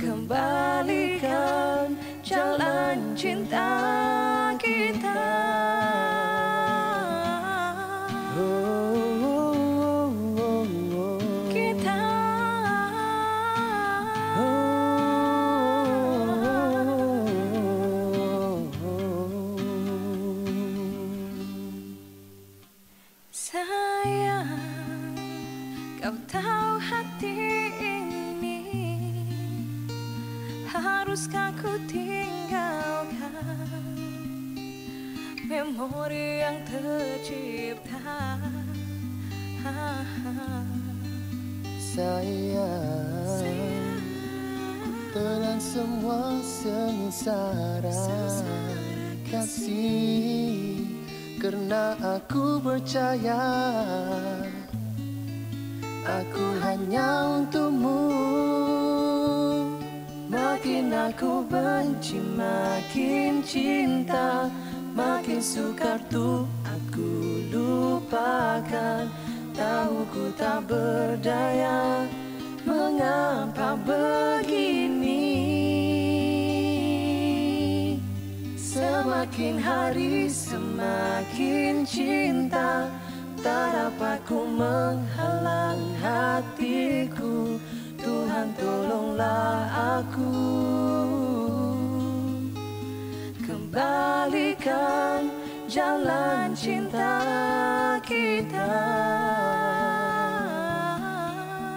Kembalikan 0.00 1.92
jalan 2.24 3.12
cinta 3.12 3.76
kita 4.56 5.45
Memori 35.86 36.42
yang 36.42 36.58
tercipta 36.66 38.42
Sayang 41.78 43.46
Telan 45.14 45.62
semua 45.62 46.42
sengsara. 46.42 48.02
Kasih 49.30 50.90
Kerana 51.38 51.94
aku 52.02 52.58
percaya 52.58 53.46
Aku 56.02 56.46
hanya 56.66 57.30
untukmu 57.30 58.10
Makin 60.26 60.90
aku 60.90 61.46
benci, 61.46 62.18
makin 62.34 63.38
cinta 63.46 64.50
Makin 64.96 65.44
sukar 65.44 66.00
tuh 66.08 66.48
aku 66.64 67.44
lupakan. 67.52 69.04
Tahu 69.52 70.08
ku 70.08 70.32
tak 70.32 70.64
berdaya 70.64 72.08
Mengapa 72.64 73.76
begini. 73.76 75.36
Semakin 78.56 79.60
hari 79.60 80.32
semakin 80.32 81.84
cinta 81.84 82.88
Tak 83.44 83.66
dapat 83.76 84.18
ku 84.24 84.48
menghalang 84.48 85.92
hatiku. 86.00 87.60
Tuhan 88.00 88.48
tolonglah 88.56 89.60
aku 90.00 90.95
Kembalikan 93.76 95.28
jalan 95.68 96.56
cinta 96.56 97.20
kita. 98.00 98.72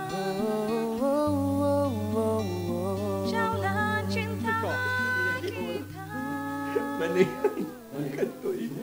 Oh, 0.08 0.96
oh, 0.96 1.28
oh, 1.44 1.92
oh, 2.16 2.44
oh. 2.72 3.28
Jalan 3.28 4.08
cinta 4.08 4.64
kita 5.44 6.08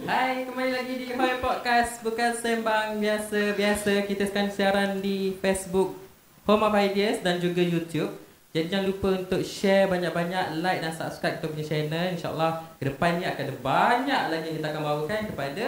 Hai, 0.05 0.45
kembali 0.45 0.73
lagi 0.77 0.95
di 1.01 1.07
Hoi 1.17 1.41
Podcast. 1.41 2.05
Bukan 2.05 2.37
sembang 2.37 3.01
biasa-biasa. 3.01 4.05
Kita 4.05 4.29
sekarang 4.29 4.53
siaran 4.53 4.91
di 5.01 5.33
Facebook 5.41 5.97
Home 6.45 6.69
of 6.69 6.77
Ideas 6.77 7.25
dan 7.25 7.41
juga 7.41 7.65
YouTube 7.65 8.26
Jadi 8.57 8.73
jangan 8.73 8.89
lupa 8.89 9.09
untuk 9.13 9.45
share 9.45 9.85
banyak-banyak 9.85 10.65
Like 10.65 10.81
dan 10.81 10.89
subscribe 10.89 11.37
kita 11.37 11.47
punya 11.47 11.61
channel 11.61 12.17
InsyaAllah 12.17 12.51
kedepannya 12.81 13.29
akan 13.29 13.45
ada 13.45 13.57
banyak 13.61 14.23
lagi 14.33 14.45
yang 14.49 14.57
kita 14.57 14.69
akan 14.73 14.81
bawakan 14.81 15.21
kepada 15.29 15.65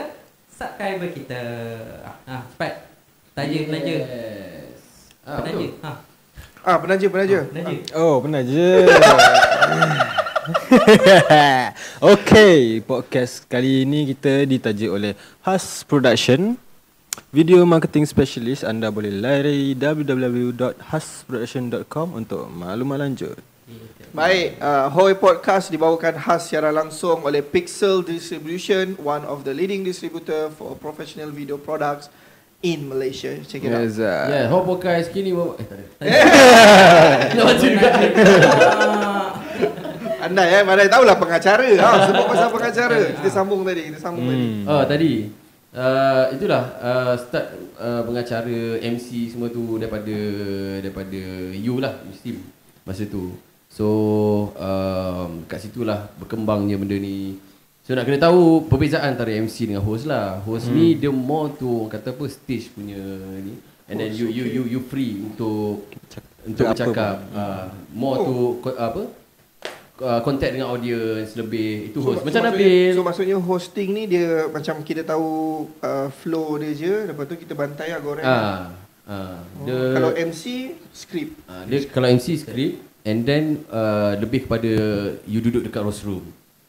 subscriber 0.49 1.09
kita 1.13 1.43
Ha, 2.25 2.49
cepat 2.49 2.73
Tanya, 3.37 3.59
penaja 3.69 3.93
Yes. 3.93 4.81
Ah, 5.21 5.37
Penaja 5.45 5.61
betul. 5.61 5.85
ha, 5.85 5.93
Ah, 6.65 6.77
penaja, 6.77 7.07
penaja. 7.07 7.39
Penaja 7.45 7.77
Oh, 7.93 8.19
benar 8.19 8.41
je. 8.43 8.71
okay, 12.03 12.81
podcast 12.83 13.45
kali 13.47 13.85
ini 13.85 14.11
kita 14.11 14.43
ditaja 14.43 14.87
oleh 14.89 15.13
Has 15.45 15.85
Production. 15.85 16.57
Video 17.29 17.61
marketing 17.69 18.09
specialist 18.09 18.65
anda 18.65 18.89
boleh 18.89 19.13
lari 19.13 19.77
www.hasproduction.com 19.77 22.17
untuk 22.17 22.49
maklumat 22.49 23.05
lanjut. 23.05 23.37
Baik, 24.17 24.57
uh, 24.65 24.89
Hoi 24.89 25.13
Podcast 25.21 25.69
dibawakan 25.69 26.17
khas 26.17 26.49
secara 26.49 26.73
langsung 26.73 27.21
oleh 27.29 27.45
Pixel 27.45 28.01
Distribution, 28.01 28.97
one 29.05 29.29
of 29.29 29.45
the 29.45 29.53
leading 29.53 29.85
distributor 29.85 30.49
for 30.49 30.73
professional 30.81 31.29
video 31.29 31.61
products 31.61 32.09
in 32.65 32.89
Malaysia. 32.89 33.37
Check 33.45 33.69
it 33.69 33.77
out. 33.77 33.85
Yes, 33.85 34.01
uh, 34.01 34.33
Yeah, 34.33 34.49
Hot 34.49 34.65
Podcast 34.65 35.13
kini 35.13 35.37
bawa 35.37 35.61
eh 35.61 35.69
tak 35.69 35.77
ada. 35.77 35.85
Nak 37.37 37.45
baca 37.45 37.61
juga. 37.61 37.89
Anda 40.19 40.43
ya, 40.51 40.67
mana 40.67 40.83
tahulah 40.91 41.15
pengacara. 41.15 41.63
Ha, 41.79 42.11
sebut 42.11 42.27
pasal 42.27 42.51
pengacara. 42.51 42.99
Kita 43.21 43.31
sambung 43.31 43.63
tadi, 43.63 43.87
kita 43.87 44.03
sambung 44.03 44.27
tadi. 44.27 44.43
Hmm. 44.43 44.67
Oh 44.67 44.83
tadi 44.83 45.31
uh, 45.75 46.25
itulah 46.33 46.63
uh, 46.81 47.15
start 47.19 47.47
uh, 47.77 48.03
pengacara 48.05 48.81
MC 48.81 49.33
semua 49.33 49.53
tu 49.53 49.77
daripada 49.77 50.17
daripada 50.81 51.21
you 51.53 51.83
lah 51.83 52.01
Muslim 52.07 52.41
masa 52.89 53.05
tu. 53.05 53.37
So 53.69 53.87
um, 54.57 55.45
kat 55.45 55.61
situlah 55.69 56.09
berkembangnya 56.17 56.81
benda 56.81 56.97
ni. 56.97 57.37
So 57.85 57.97
nak 57.97 58.05
kena 58.05 58.21
tahu 58.21 58.69
perbezaan 58.69 59.17
antara 59.17 59.33
MC 59.33 59.69
dengan 59.69 59.85
host 59.85 60.09
lah. 60.09 60.41
Host 60.45 60.69
hmm. 60.69 60.77
ni 60.77 60.87
dia 60.97 61.13
more 61.13 61.53
tu 61.57 61.85
orang 61.85 61.93
kata 61.93 62.17
apa 62.17 62.25
stage 62.29 62.73
punya 62.73 63.01
ni. 63.45 63.57
And 63.89 63.97
then 63.97 64.13
you 64.13 64.29
you 64.29 64.45
you 64.45 64.63
you 64.69 64.81
free 64.85 65.17
untuk 65.21 65.89
untuk 66.45 66.65
bercakap 66.65 67.25
uh, 67.33 67.73
more 67.93 68.21
Oh. 68.21 68.61
co- 68.61 68.77
apa 68.77 69.09
uh, 70.01 70.21
contact 70.21 70.53
dengan 70.53 70.69
audience 70.69 71.35
lebih 71.35 71.89
itu 71.89 71.99
host 71.99 72.21
mak- 72.21 72.31
macam 72.31 72.43
Nabil 72.47 72.91
So 72.91 73.03
maksudnya 73.03 73.37
hosting 73.37 73.89
ni 73.91 74.03
dia 74.07 74.47
macam 74.47 74.81
kita 74.81 75.03
tahu 75.03 75.29
uh, 75.79 76.09
flow 76.13 76.57
dia 76.57 76.73
je 76.73 76.95
lepas 77.07 77.25
tu 77.25 77.35
kita 77.35 77.53
bantai 77.53 77.91
lah 77.91 78.01
goreng. 78.01 78.23
ah 78.23 78.71
ah 79.05 79.41
Oh, 79.57 79.65
dia 79.65 79.79
Kalau 79.93 80.11
MC 80.13 80.43
script. 80.93 81.33
ah, 81.45 81.65
dia 81.65 81.79
kalau 81.87 82.07
MC 82.07 82.37
script 82.37 82.77
and 83.03 83.23
then 83.23 83.45
uh, 83.69 84.15
lebih 84.15 84.45
kepada 84.45 84.71
you 85.25 85.41
duduk 85.41 85.63
dekat 85.63 85.81
rostrum 85.81 86.23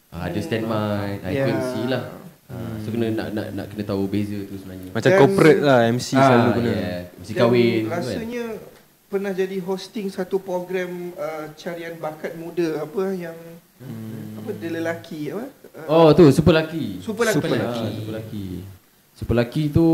ah, 0.10 0.24
ada 0.24 0.40
stand 0.40 0.64
mic 0.64 1.20
ah, 1.20 1.28
itu 1.28 1.36
Yeah. 1.38 1.52
MC 1.52 1.74
lah 1.86 2.04
ah, 2.48 2.74
so 2.80 2.90
kena 2.90 3.12
nak, 3.12 3.28
nak 3.30 3.48
nak 3.52 3.66
kena 3.68 3.84
tahu 3.84 4.08
beza 4.08 4.40
tu 4.42 4.56
sebenarnya 4.56 4.90
Macam 4.90 5.06
Dan- 5.06 5.20
corporate 5.20 5.62
lah 5.62 5.80
MC 5.88 6.10
selalu 6.16 6.50
guna. 6.56 6.72
yeah. 6.72 7.00
MC 7.14 7.30
Dan 7.30 7.38
kahwin 7.38 7.82
kan. 7.84 8.02
Pernah 9.10 9.32
jadi 9.32 9.58
hosting 9.60 10.08
satu 10.08 10.38
program 10.40 10.90
uh, 11.16 11.50
carian 11.54 11.98
bakat 11.98 12.34
muda 12.34 12.80
apa 12.80 13.04
yang 13.12 13.36
apa 14.36 14.50
dia 14.54 14.70
lelaki 14.72 15.32
apa? 15.32 15.46
Uh, 15.72 15.88
Oh 15.88 16.08
tu 16.12 16.30
super 16.30 16.52
lelaki. 16.52 17.00
Super 17.00 17.26
lelaki. 17.26 17.36
Super 17.36 17.50
lelaki. 17.52 17.80
Ah, 17.80 17.90
super 17.92 18.12
lelaki. 18.12 18.46
Super 19.12 19.34
lelaki 19.34 19.64
tu 19.70 19.88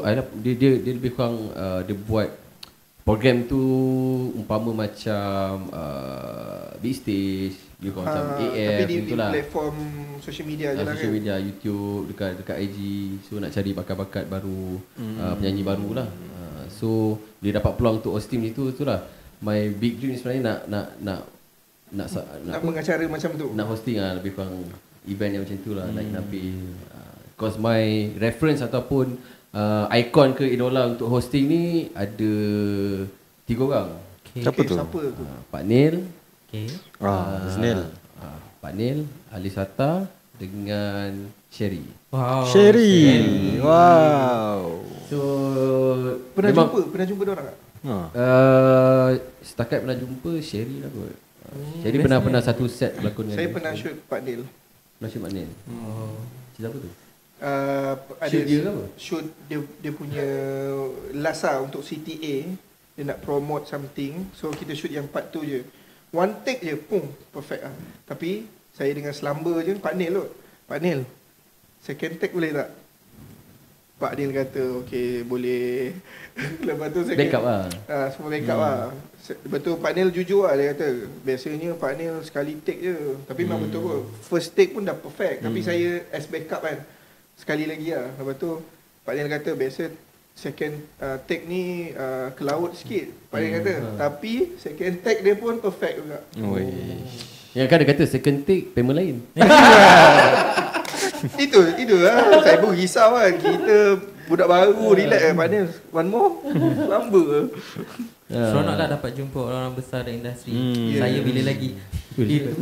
adalah 0.00 0.26
dia 0.34 0.52
dia 0.54 0.70
dia 0.76 0.92
lebih 0.92 1.10
kurang 1.10 1.36
uh, 1.52 1.80
dia 1.80 1.96
buat 1.96 2.28
program 3.02 3.42
tu 3.42 3.62
umpama 4.34 4.76
macam 4.78 5.72
uh, 5.72 6.76
big 6.78 6.92
stage 6.92 7.56
dia 7.74 7.88
kurang 7.88 8.06
macam 8.06 8.24
Ah, 8.28 8.42
AF 8.44 8.68
tapi 8.76 8.84
di, 8.84 8.94
di 8.94 9.02
gitulah. 9.06 9.30
platform 9.32 9.76
social 10.20 10.46
media 10.46 10.68
je 10.68 10.76
Uh, 10.76 10.82
lah 10.82 10.92
social 10.92 11.06
kan. 11.06 11.16
media 11.16 11.34
YouTube 11.38 12.02
dekat 12.06 12.30
dekat 12.36 12.56
IG 12.60 12.78
so 13.24 13.38
nak 13.38 13.50
cari 13.50 13.70
bakat-bakat 13.72 14.24
baru 14.26 14.76
uh, 14.98 15.34
penyanyi 15.34 15.62
baru 15.62 15.88
lah 15.94 16.08
uh, 16.10 16.37
so 16.78 16.88
dia 17.38 17.50
dapat 17.52 17.74
peluang 17.74 17.98
untuk 17.98 18.14
hosting 18.14 18.42
itu 18.44 18.70
itulah 18.70 19.02
my 19.40 19.66
big 19.72 19.98
dream 19.98 20.14
sebenarnya 20.14 20.42
nak 20.44 20.58
nak 20.64 20.86
nak 21.00 21.20
nak 21.90 22.06
nak, 22.06 22.24
Nak 22.44 22.54
apa? 22.54 22.64
mengacara 22.64 23.02
macam 23.04 23.30
tu. 23.34 23.46
nak 23.52 23.66
hosting 23.66 23.96
lah 23.96 24.14
lebih 24.14 24.32
kurang 24.32 24.62
event 25.04 25.32
yang 25.32 25.42
macam 25.42 25.58
tu 25.58 25.72
lah 25.72 25.86
like 25.88 26.06
Nabil 26.06 26.54
uh, 26.88 27.16
cause 27.34 27.56
my 27.56 27.82
reference 28.16 28.60
ataupun 28.60 29.16
uh, 29.50 29.88
icon 29.92 30.32
ke 30.32 30.44
idola 30.44 30.86
untuk 30.86 31.08
hosting 31.08 31.44
ni 31.44 31.62
ada 31.92 32.32
tiga 33.44 33.64
orang 33.64 33.90
Okay. 34.28 34.44
Siapa 34.44 34.60
tu? 34.60 34.76
Siapa 34.76 35.00
tu? 35.10 35.22
uh, 35.24 35.40
Pak 35.48 35.62
Nil 35.64 36.04
Okay. 36.44 36.68
Ah, 36.98 37.48
Znel. 37.48 37.88
uh, 38.18 38.38
Pak 38.58 38.72
Nil 38.72 39.04
Alisata 39.28 40.04
dengan 40.34 41.12
Sherry 41.48 41.80
Wow. 42.08 42.44
Sherry. 42.44 43.56
Wow. 43.58 44.84
So 45.08 45.18
Pernah 46.32 46.50
memang, 46.50 46.68
jumpa? 46.68 46.80
Pernah 46.88 47.06
jumpa 47.06 47.22
dia 47.22 47.32
orang 47.32 47.46
tak? 47.46 47.58
Ha. 47.78 47.94
uh, 48.10 49.08
setakat 49.40 49.78
pernah 49.80 49.94
jumpa 49.94 50.30
Sherry 50.40 50.82
lah 50.82 50.90
kot 50.90 51.08
uh, 51.08 51.14
Sherry 51.78 51.98
pernah 51.98 52.18
pernah 52.18 52.42
satu 52.42 52.66
set 52.66 52.92
berlakon 52.94 53.24
dengan 53.24 53.36
Saya 53.36 53.46
dia. 53.46 53.54
pernah 53.54 53.72
shoot 53.72 53.96
Pak 54.04 54.20
Nil. 54.20 54.42
pernah 54.98 55.08
shoot 55.08 55.22
Pak 55.22 55.32
Nil 55.32 55.50
Oh. 55.66 56.18
cerita 56.52 56.68
apa 56.68 56.78
tu 56.78 56.90
Uh, 57.38 57.94
ada 58.18 58.26
Shoot 58.28 58.42
dia 58.42 58.58
ke 58.58 58.66
apa? 58.66 58.84
Shoot 58.98 59.24
dia 59.46 59.58
dia 59.78 59.92
punya 59.94 60.26
last 61.14 61.46
lah 61.46 61.62
untuk 61.62 61.86
CTA 61.86 62.50
dia 62.90 63.02
nak 63.06 63.22
promote 63.22 63.62
something 63.64 64.26
so 64.34 64.50
kita 64.50 64.74
shoot 64.74 64.90
yang 64.90 65.06
part 65.06 65.30
tu 65.30 65.46
je 65.46 65.62
one 66.10 66.34
take 66.42 66.58
je 66.58 66.74
pum 66.74 66.98
perfect 67.30 67.62
ah 67.62 67.70
tapi 68.04 68.42
saya 68.74 68.90
dengan 68.90 69.14
slumber 69.14 69.62
je 69.62 69.78
Pak 69.78 69.94
Nil 69.94 70.18
lot 70.18 70.34
Pak 70.66 70.82
Nil 70.82 71.06
second 71.78 72.18
take 72.18 72.34
boleh 72.34 72.50
tak 72.50 72.74
Pak 73.98 74.14
Nil 74.14 74.30
kata 74.30 74.62
okay 74.78 75.20
boleh 75.22 75.90
lepas 76.66 76.88
tu 76.88 77.02
second 77.02 77.18
backup 77.18 77.42
lah 77.42 77.62
Ah, 77.84 78.06
semua 78.08 78.30
backup 78.30 78.54
hmm. 78.54 78.64
lah. 78.64 78.78
Lepas 79.28 79.60
tu 79.60 79.72
Pak 79.76 79.92
Nil 79.92 80.08
jujur 80.08 80.42
lah 80.42 80.54
dia 80.54 80.70
kata. 80.70 80.88
Biasanya 81.20 81.70
Pak 81.74 81.92
Nil 81.94 82.14
sekali 82.22 82.52
take 82.58 82.80
je. 82.80 82.96
Tapi 83.24 83.42
memang 83.42 83.58
Hmm. 83.58 83.66
betul 83.66 83.80
kot. 83.82 84.00
First 84.24 84.54
take 84.54 84.70
pun 84.70 84.82
dah 84.82 84.94
perfect. 84.94 85.42
Tapi 85.42 85.58
saya 85.60 86.06
as 86.08 86.24
backup 86.24 86.62
kan. 86.62 86.78
Sekali 87.34 87.66
lagi 87.66 87.90
lah. 87.90 88.06
Lepas 88.14 88.34
tu 88.36 88.50
Pak 89.02 89.12
Nil 89.12 89.28
kata 89.28 89.50
biasa 89.52 89.82
second 90.32 90.74
uh, 90.96 91.18
take 91.26 91.44
ni 91.44 91.90
uh, 91.92 92.30
ke 92.30 92.42
laut 92.42 92.72
sikit. 92.72 93.10
Pak 93.28 93.36
Nil 93.36 93.52
kata. 93.58 93.72
Hmm. 93.74 93.96
Tapi 93.98 94.32
second 94.56 94.94
take 95.02 95.20
dia 95.20 95.34
pun 95.34 95.58
perfect 95.58 95.94
juga. 95.98 96.18
Oi. 96.38 96.66
yang 97.52 97.66
kan 97.66 97.80
dia 97.80 97.88
kata 97.88 98.04
second 98.06 98.44
take 98.44 98.70
payment 98.70 98.94
lain 98.94 99.16
itu 101.44 101.60
itu 101.76 101.96
lah. 101.98 102.42
Saya 102.42 102.56
pun 102.58 102.72
risau 102.72 103.14
kan. 103.14 103.32
Kita 103.34 103.76
budak 104.26 104.46
baru 104.46 104.86
relax 104.92 105.20
kan 105.24 105.48
Nil. 105.48 105.66
One 105.90 106.08
more. 106.08 106.30
Lambat. 106.90 107.48
Ah. 108.28 108.52
Seronok 108.52 108.74
lah 108.76 108.86
dapat 108.90 109.10
jumpa 109.14 109.38
orang-orang 109.40 109.74
besar 109.74 110.04
dalam 110.04 110.20
industri. 110.20 110.52
Hmm. 110.52 110.94
Saya 110.94 111.16
Yeah. 111.16 111.24
bila 111.24 111.40
lagi. 111.42 111.70
Ui, 112.14 112.24
Eh, 112.28 112.52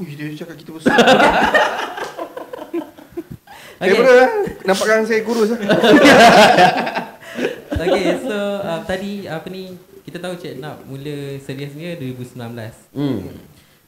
Ui, 0.00 0.12
dia 0.14 0.32
cakap 0.34 0.56
kita 0.56 0.70
besar. 0.72 0.96
Okay. 3.82 3.98
Kamera 3.98 4.14
lah. 4.14 4.30
Nampakkan 4.62 5.02
saya 5.02 5.26
kurus 5.26 5.50
lah. 5.50 5.58
Okay, 7.74 8.14
so 8.22 8.30
uh, 8.62 8.78
tadi 8.86 9.26
apa 9.26 9.42
ni 9.50 9.74
kita 10.06 10.22
tahu 10.22 10.38
Cik 10.38 10.62
Nak 10.62 10.86
mula 10.86 11.34
seriusnya 11.42 11.98
2019. 11.98 12.38
hmm. 12.94 13.18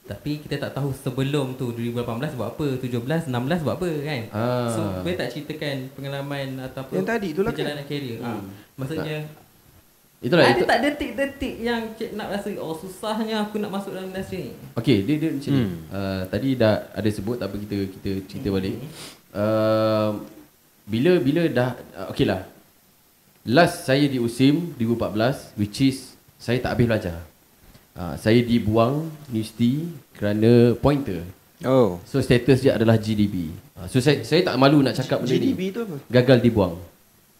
Tapi 0.05 0.37
kita 0.37 0.55
tak 0.59 0.71
tahu 0.71 0.93
sebelum 0.93 1.57
tu 1.57 1.73
2018 1.73 2.37
buat 2.37 2.53
apa, 2.53 2.77
17, 2.77 3.25
16 3.25 3.65
buat 3.65 3.75
apa 3.75 3.89
kan. 3.99 4.21
Ah. 4.29 4.69
So 4.69 4.81
boleh 5.01 5.17
tak 5.17 5.29
ceritakan 5.29 5.75
pengalaman 5.91 6.47
ataupun 6.63 6.93
Yang 6.95 7.07
tadi 7.07 7.27
tu 7.27 7.41
lah 7.41 7.49
kan? 7.49 7.57
perjalanan 7.57 7.83
kerjaya. 7.83 8.15
Ah, 8.19 8.29
Hmm. 8.31 8.45
maksudnya 8.75 9.17
Itulah 10.17 10.41
ada 10.43 10.55
itu. 10.55 10.65
tak 10.65 10.79
detik-detik 10.79 11.55
yang 11.59 11.81
Cik 11.91 12.13
Nak 12.13 12.27
rasa 12.31 12.49
oh 12.55 12.73
susahnya 12.73 13.35
aku 13.43 13.57
nak 13.57 13.69
masuk 13.71 13.93
dalam 13.93 14.09
industri 14.09 14.49
ni. 14.49 14.53
Okey, 14.73 14.97
dia 15.03 15.15
dia 15.17 15.29
macam 15.31 15.51
ni. 15.51 15.61
Hmm. 15.61 15.75
Uh, 15.87 16.21
tadi 16.25 16.49
dah 16.55 16.75
ada 16.91 17.09
sebut 17.09 17.37
tapi 17.37 17.55
kita 17.61 17.77
kita 17.91 18.11
cerita 18.25 18.47
balik. 18.49 18.75
Uh, 19.31 20.09
bila 20.85 21.17
bila 21.17 21.43
dah 21.47 21.69
uh, 21.95 22.07
okey 22.09 22.25
lah. 22.25 22.45
Last 23.43 23.85
saya 23.85 24.05
di 24.05 24.17
USIM 24.17 24.73
2014 24.75 25.53
which 25.55 25.77
is 25.79 25.97
saya 26.37 26.57
tak 26.57 26.73
habis 26.73 26.85
belajar. 26.87 27.21
Uh, 27.95 28.19
saya 28.19 28.43
dibuang 28.43 29.07
universiti 29.25 29.87
kerana 30.11 30.75
pointer. 30.75 31.23
Oh. 31.63 31.95
So 32.03 32.19
status 32.19 32.59
dia 32.59 32.75
adalah 32.75 32.99
GDB. 32.99 33.55
Uh, 33.71 33.87
so 33.87 34.03
saya 34.03 34.19
saya 34.21 34.43
tak 34.43 34.59
malu 34.59 34.83
nak 34.83 34.91
cakap 34.93 35.23
benda 35.23 35.31
GDB 35.31 35.59
ni. 35.61 35.71
tu 35.71 35.79
apa? 35.79 35.95
Gagal 36.11 36.43
dibuang. 36.43 36.75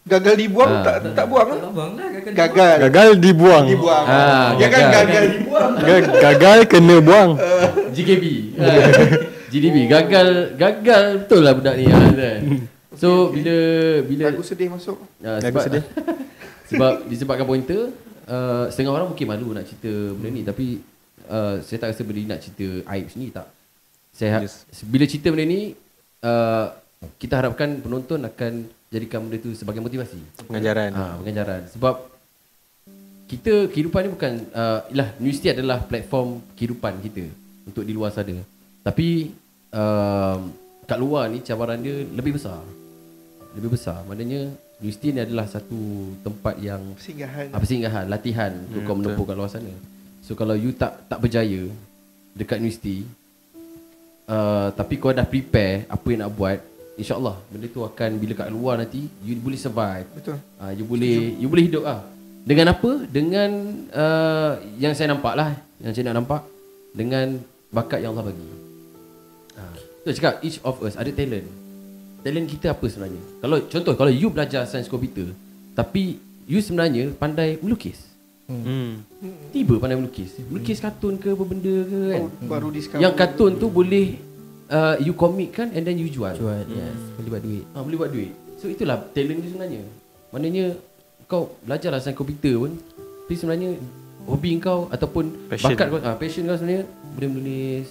Gagal 0.06 0.34
dibuang 0.38 0.70
Ah. 0.70 0.80
tak 0.80 1.12
tak 1.12 1.26
buang 1.28 1.48
Tak 1.50 1.72
buang 1.74 1.92
lah 1.92 2.08
gagal. 2.08 2.32
Gagal. 2.32 2.74
Gagal 2.78 3.08
dibuang. 3.20 3.64
Dibuang. 3.68 4.04
Ah, 4.08 4.48
Dia 4.56 4.66
kan 4.66 4.80
gagal. 4.80 5.04
gagal 5.04 5.24
dibuang. 5.28 5.70
Ga- 5.76 6.12
Gagal 6.24 6.58
kena 6.64 6.96
buang. 7.04 7.30
GKB. 7.94 8.24
Uh, 8.56 8.80
GDB 9.46 9.76
gagal 9.86 10.28
gagal 10.56 11.04
betul 11.20 11.40
lah 11.44 11.52
budak 11.52 11.74
ni 11.76 11.84
ah, 11.86 12.00
kan. 12.16 12.40
So 12.96 13.28
bila 13.28 13.56
bila 14.08 14.24
Lagu 14.32 14.40
sedih 14.40 14.72
masuk. 14.72 14.96
Lagu 15.20 15.44
sebab 15.44 15.62
sedih. 15.62 15.84
sebab 16.72 16.92
disebabkan 17.12 17.44
pointer 17.44 17.92
uh, 18.28 18.66
setengah 18.70 18.92
orang 18.92 19.08
mungkin 19.10 19.26
malu 19.26 19.54
nak 19.54 19.66
cerita 19.66 19.92
benda 20.18 20.28
ni 20.30 20.42
tapi 20.42 20.66
uh, 21.30 21.62
saya 21.62 21.78
tak 21.82 21.88
rasa 21.94 22.02
benda 22.02 22.20
ni 22.20 22.28
nak 22.28 22.40
cerita 22.42 22.66
aib 22.92 23.06
sendiri 23.10 23.32
tak. 23.34 23.48
Saya 24.16 24.40
Yes. 24.40 24.64
yes. 24.68 24.80
bila 24.86 25.04
cerita 25.04 25.28
benda 25.32 25.44
ni 25.46 25.76
uh, 26.24 26.66
kita 27.20 27.38
harapkan 27.38 27.78
penonton 27.80 28.24
akan 28.24 28.52
jadikan 28.90 29.20
benda 29.22 29.38
tu 29.42 29.52
sebagai 29.52 29.82
motivasi. 29.84 30.18
Pengajaran. 30.48 30.90
Ah, 30.94 31.14
pengajaran. 31.20 31.62
Sebab 31.74 31.94
kita 33.26 33.66
kehidupan 33.74 34.06
ni 34.06 34.10
bukan 34.14 34.32
uh, 34.54 34.86
ialah 34.90 35.08
universiti 35.18 35.50
adalah 35.50 35.82
platform 35.82 36.40
kehidupan 36.54 37.02
kita 37.02 37.26
untuk 37.66 37.82
di 37.82 37.92
luar 37.92 38.14
sana. 38.14 38.38
Tapi 38.86 39.34
uh, 39.74 40.38
kat 40.86 40.98
luar 41.02 41.26
ni 41.26 41.42
cabaran 41.42 41.82
dia 41.82 42.06
lebih 42.06 42.38
besar. 42.38 42.62
Lebih 43.58 43.74
besar. 43.74 44.06
Maknanya 44.06 44.54
universiti 44.80 45.08
ni 45.12 45.20
adalah 45.24 45.46
satu 45.48 46.12
tempat 46.20 46.60
yang 46.60 46.82
Singgahan. 47.00 47.48
apa 47.48 47.64
singgahan, 47.64 48.04
latihan 48.12 48.52
untuk 48.68 48.80
Hmm, 48.84 48.88
kau 48.88 48.96
menempuh 48.98 49.24
kat 49.24 49.36
luar 49.36 49.48
sana. 49.48 49.72
So 50.20 50.36
kalau 50.36 50.52
you 50.52 50.76
tak 50.76 51.08
tak 51.08 51.22
berjaya 51.22 51.70
dekat 52.36 52.60
universiti 52.60 53.08
uh, 54.28 54.68
tapi 54.76 55.00
kau 55.00 55.14
dah 55.14 55.24
prepare 55.24 55.88
apa 55.88 56.06
yang 56.12 56.20
nak 56.26 56.32
buat, 56.34 56.58
insya-Allah 57.00 57.40
benda 57.48 57.66
tu 57.72 57.80
akan 57.86 58.10
bila 58.20 58.32
kat 58.36 58.48
luar 58.52 58.74
nanti 58.80 59.08
you 59.24 59.38
boleh 59.40 59.56
survive. 59.56 60.04
Betul. 60.12 60.36
Uh, 60.60 60.72
you 60.76 60.84
boleh 60.84 61.16
you 61.40 61.48
boleh 61.48 61.64
hidup 61.66 61.84
ah. 61.86 62.02
Dengan 62.46 62.70
apa? 62.76 62.90
Dengan 63.10 63.50
uh, 63.90 64.52
yang 64.78 64.94
saya 64.94 65.10
nampak 65.10 65.34
lah, 65.34 65.50
yang 65.82 65.90
saya 65.90 66.12
nak 66.12 66.22
nampak 66.22 66.42
dengan 66.94 67.42
bakat 67.74 67.98
yang 68.04 68.14
Allah 68.14 68.30
bagi. 68.30 68.48
Ah, 69.58 69.74
tu 70.04 70.14
cakap 70.14 70.38
each 70.46 70.62
of 70.62 70.78
us 70.84 70.94
ada 70.94 71.10
talent. 71.10 71.65
Talent 72.26 72.50
kita 72.50 72.74
apa 72.74 72.82
sebenarnya? 72.90 73.22
Kalau 73.38 73.56
contoh 73.70 73.94
kalau 73.94 74.10
you 74.10 74.26
belajar 74.34 74.66
sains 74.66 74.90
komputer 74.90 75.30
tapi 75.78 76.18
you 76.50 76.58
sebenarnya 76.58 77.14
pandai 77.14 77.54
melukis. 77.62 78.02
Hmm. 78.50 79.06
Tiba 79.54 79.78
pandai 79.78 79.94
melukis. 79.94 80.34
Melukis 80.50 80.82
kartun 80.82 81.22
ke 81.22 81.30
apa 81.30 81.44
benda 81.46 81.74
ke 81.86 81.98
kan? 82.10 82.20
Oh, 82.26 82.30
baru 82.50 82.74
discover. 82.74 82.98
Yang 82.98 83.14
kartun 83.14 83.52
tu 83.62 83.70
boleh 83.70 84.18
uh, 84.74 84.98
you 84.98 85.14
comic 85.14 85.54
kan 85.54 85.70
and 85.70 85.86
then 85.86 85.94
you 86.02 86.10
jual. 86.10 86.34
Jual, 86.34 86.66
yes. 86.66 86.98
Boleh 87.14 87.30
buat 87.30 87.42
duit. 87.46 87.64
Ha, 87.70 87.78
boleh 87.86 87.98
buat 88.02 88.10
duit. 88.10 88.34
So 88.58 88.66
itulah 88.66 89.06
talent 89.14 89.46
dia 89.46 89.50
sebenarnya. 89.54 89.82
Maknanya 90.34 90.66
kau 91.30 91.54
belajarlah 91.62 92.02
sains 92.02 92.18
komputer 92.18 92.58
pun 92.58 92.74
Tapi 93.26 93.34
sebenarnya 93.38 93.70
hobi 94.26 94.58
kau 94.58 94.90
ataupun 94.90 95.46
Passion. 95.46 95.78
bakat 95.78 95.86
kau, 95.94 95.98
ah, 96.02 96.18
passion 96.18 96.42
kau 96.42 96.58
sebenarnya 96.58 96.82
boleh 97.14 97.28
menulis. 97.30 97.86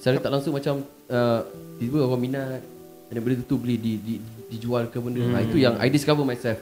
Secara 0.00 0.24
tak 0.24 0.32
langsung 0.32 0.56
macam 0.56 0.80
uh, 1.12 1.40
tiba 1.76 2.00
orang 2.00 2.20
minat 2.20 2.71
dan 3.12 3.20
benda 3.20 3.44
tu, 3.44 3.56
boleh 3.56 3.76
di, 3.76 3.92
di, 3.96 4.14
dijual 4.48 4.88
ke 4.88 4.96
benda. 4.96 5.20
Hmm. 5.20 5.34
Ha, 5.34 5.44
itu 5.44 5.56
yang 5.56 5.76
I 5.76 5.86
discover 5.86 6.24
myself. 6.24 6.58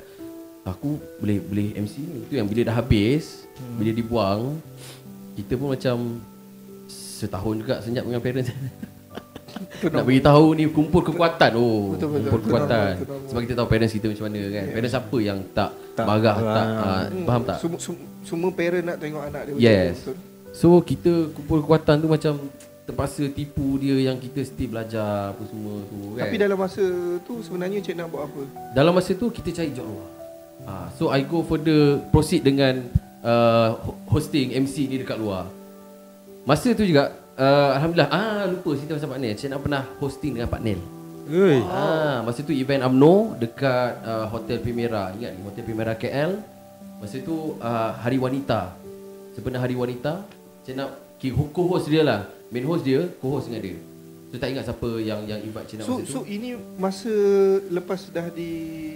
Aku 0.61 0.99
boleh 1.17 1.41
boleh 1.41 1.73
MC 1.75 1.95
ni. 1.99 2.19
Itu 2.27 2.35
yang 2.37 2.45
bila 2.45 2.67
dah 2.67 2.77
habis, 2.77 3.49
hmm. 3.55 3.75
bila 3.79 3.91
dibuang, 3.91 4.41
kita 5.33 5.55
pun 5.55 5.73
macam 5.73 5.97
setahun 6.91 7.55
juga 7.57 7.75
senyap 7.81 8.03
dengan 8.03 8.21
parents. 8.21 8.51
Nak 9.83 10.05
bagi 10.05 10.23
tahu 10.23 10.47
ni 10.55 10.65
kumpul 10.69 11.03
kekuatan. 11.03 11.51
Oh, 11.55 11.93
Betul, 11.93 12.17
betul. 12.17 12.21
kumpul 12.23 12.31
Betul, 12.33 12.41
kekuatan. 12.41 12.93
betul, 12.97 13.07
betul. 13.07 13.29
Sebab 13.29 13.41
kita 13.41 13.55
tahu 13.55 13.69
parents 13.69 13.93
kita 13.93 14.07
macam 14.09 14.25
mana 14.25 14.41
kan. 14.49 14.65
Parents 14.71 14.95
apa 14.97 15.17
yang 15.21 15.39
tak, 15.53 15.71
Tak 15.91 16.05
marah, 16.07 16.37
faham. 16.37 16.49
tak 16.49 16.67
uh, 16.67 17.03
faham 17.25 17.43
tak? 17.45 17.57
Semua, 17.61 17.79
semua, 17.79 17.99
semua 18.25 18.51
parent 18.51 18.85
nak 18.85 18.97
tengok 18.97 19.23
anak 19.23 19.43
dia 19.47 19.55
Yes. 19.61 19.95
betul. 20.01 20.17
So 20.51 20.67
kita 20.81 21.13
kumpul 21.31 21.59
kekuatan 21.63 21.97
tu 21.99 22.09
macam 22.09 22.33
terpaksa 22.91 23.23
tipu 23.31 23.79
dia 23.79 24.11
yang 24.11 24.19
kita 24.19 24.43
still 24.43 24.75
belajar 24.75 25.31
apa 25.31 25.43
semua 25.47 25.79
tu 25.87 26.19
kan. 26.19 26.27
Tapi 26.27 26.37
dalam 26.37 26.59
masa 26.59 26.85
tu 27.23 27.39
sebenarnya 27.41 27.79
Cik 27.79 27.95
nak 27.95 28.11
buat 28.11 28.27
apa? 28.27 28.43
Dalam 28.75 28.93
masa 28.93 29.15
tu 29.15 29.31
kita 29.31 29.55
cari 29.55 29.71
job 29.71 29.87
luar. 29.87 30.09
Ha, 30.61 30.73
so 30.93 31.09
I 31.09 31.23
go 31.23 31.41
further 31.41 32.03
proceed 32.11 32.43
dengan 32.43 32.85
uh, 33.23 33.79
ho- 33.81 33.99
hosting 34.11 34.53
MC 34.53 34.85
ni 34.85 34.99
dekat 34.99 35.17
luar. 35.17 35.49
Masa 36.43 36.73
tu 36.73 36.83
juga 36.83 37.15
uh, 37.39 37.71
alhamdulillah 37.79 38.11
ah 38.11 38.45
lupa 38.45 38.75
cerita 38.75 38.99
pasal 38.99 39.09
Pak 39.09 39.21
Nel. 39.21 39.35
Cik 39.35 39.49
nak 39.49 39.61
pernah 39.63 39.83
hosting 39.97 40.33
dengan 40.37 40.51
Pak 40.51 40.61
Nel. 40.61 40.81
Oi. 41.31 41.63
Ah, 41.63 42.27
masa 42.27 42.43
tu 42.43 42.51
event 42.51 42.83
UMNO 42.83 43.39
dekat 43.39 44.03
uh, 44.03 44.27
Hotel 44.29 44.59
Primera. 44.59 45.15
Ingat 45.15 45.31
ni 45.33 45.41
Hotel 45.47 45.63
Primera 45.63 45.95
KL. 45.95 46.43
Masa 46.99 47.17
tu 47.23 47.55
uh, 47.57 47.91
Hari 47.97 48.19
Wanita. 48.19 48.75
Sebenarnya 49.33 49.63
Hari 49.63 49.77
Wanita, 49.79 50.27
Cik 50.67 50.75
nak 50.75 50.91
ki- 51.17 51.33
co-host 51.55 51.87
dia 51.87 52.03
lah. 52.03 52.27
Main 52.51 52.67
host 52.67 52.83
dia, 52.83 53.07
co-host 53.23 53.47
dengan 53.47 53.63
dia. 53.63 53.79
So 54.31 54.39
tak 54.39 54.55
ingat 54.55 54.63
siapa 54.63 54.89
yang 55.03 55.27
yang 55.27 55.43
invite 55.43 55.67
Cik 55.67 55.83
nak 55.83 55.87
So, 55.91 55.99
masa 55.99 56.07
tu. 56.07 56.13
so 56.15 56.19
ini 56.23 56.55
masa 56.79 57.13
lepas 57.67 57.99
dah 58.15 58.27
di 58.31 58.51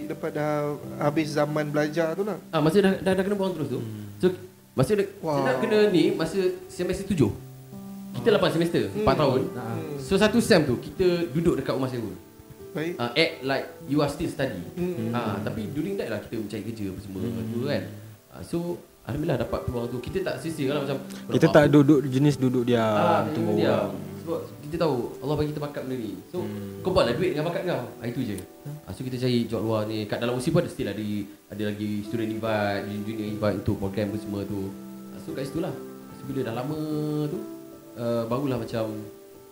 lepas 0.07 0.31
dah 0.31 0.79
habis 0.95 1.35
zaman 1.35 1.75
belajar 1.75 2.15
tu 2.15 2.23
lah. 2.23 2.39
Ah 2.55 2.63
masa 2.63 2.79
dah, 2.79 2.95
dah, 3.03 3.11
dah 3.15 3.23
kena 3.23 3.35
buang 3.35 3.51
terus 3.51 3.67
tu. 3.67 3.79
So 4.23 4.31
masa 4.71 4.95
dah, 4.95 5.07
wow. 5.19 5.43
Nak 5.43 5.55
kena 5.59 5.91
ni 5.91 6.15
masa 6.15 6.39
semester 6.71 7.03
tujuh. 7.03 7.35
Kita 8.15 8.31
lapan 8.31 8.47
semester, 8.55 8.87
empat 8.95 9.15
tahun. 9.19 9.41
So 9.99 10.15
satu 10.15 10.39
sem 10.39 10.63
tu 10.63 10.79
kita 10.79 11.27
duduk 11.35 11.59
dekat 11.59 11.75
rumah 11.75 11.91
sewa. 11.91 12.15
Baik. 12.71 12.95
Uh, 12.95 13.11
act 13.11 13.33
like 13.43 13.65
you 13.91 13.99
are 13.99 14.11
still 14.11 14.31
study. 14.31 14.63
Hmm. 14.79 15.11
Ah 15.11 15.35
tapi 15.43 15.67
during 15.75 15.99
that 15.99 16.11
lah 16.11 16.23
kita 16.23 16.39
mencari 16.39 16.63
kerja 16.63 16.95
apa 16.95 16.99
semua 17.03 17.19
tu 17.27 17.59
kan. 17.67 17.83
Ah, 18.31 18.39
so 18.43 18.79
alhamdulillah 19.05 19.39
dapat 19.45 19.59
peluang 19.65 19.85
tu. 19.89 19.97
Kita 20.01 20.17
tak 20.21 20.35
sia-sia 20.41 20.73
lah 20.73 20.81
macam 20.81 20.97
Kita 21.31 21.47
tak 21.49 21.65
duduk 21.69 21.99
jenis 22.09 22.35
duduk 22.37 22.63
dia 22.65 22.83
Ah, 22.83 23.21
tunggu 23.31 23.57
dia. 23.57 23.89
Sebab 24.25 24.39
kita 24.65 24.75
tahu 24.81 25.13
Allah 25.21 25.35
bagi 25.37 25.49
kita 25.53 25.61
bakat 25.61 25.81
benda 25.85 25.95
ni. 26.01 26.13
So 26.33 26.41
kau 26.81 26.91
buatlah 26.91 27.13
duit 27.13 27.37
dengan 27.37 27.45
bakat 27.47 27.61
kau. 27.69 27.85
Ah, 28.01 28.05
itu 28.09 28.21
je. 28.25 28.37
Ah, 28.89 28.91
so 28.91 29.05
kita 29.05 29.21
cari 29.21 29.45
job 29.45 29.61
luar 29.61 29.85
ni. 29.85 30.09
Kat 30.09 30.17
dalam 30.17 30.35
USI 30.35 30.49
pun 30.49 30.65
ada 30.65 30.71
still 30.73 30.89
ada 30.89 31.05
ada 31.53 31.63
lagi 31.69 32.01
student 32.09 32.29
invite, 32.33 32.83
junior 33.05 33.27
invite 33.29 33.55
untuk 33.61 33.77
program 33.77 34.09
apa 34.09 34.17
semua 34.17 34.41
tu. 34.43 34.73
Ah, 35.13 35.19
so 35.21 35.31
kat 35.37 35.45
situ 35.45 35.61
lah. 35.61 35.73
So, 36.17 36.25
bila 36.25 36.41
dah 36.41 36.55
lama 36.57 36.79
tu 37.29 37.39
uh, 38.01 38.23
barulah 38.27 38.57
macam 38.59 38.89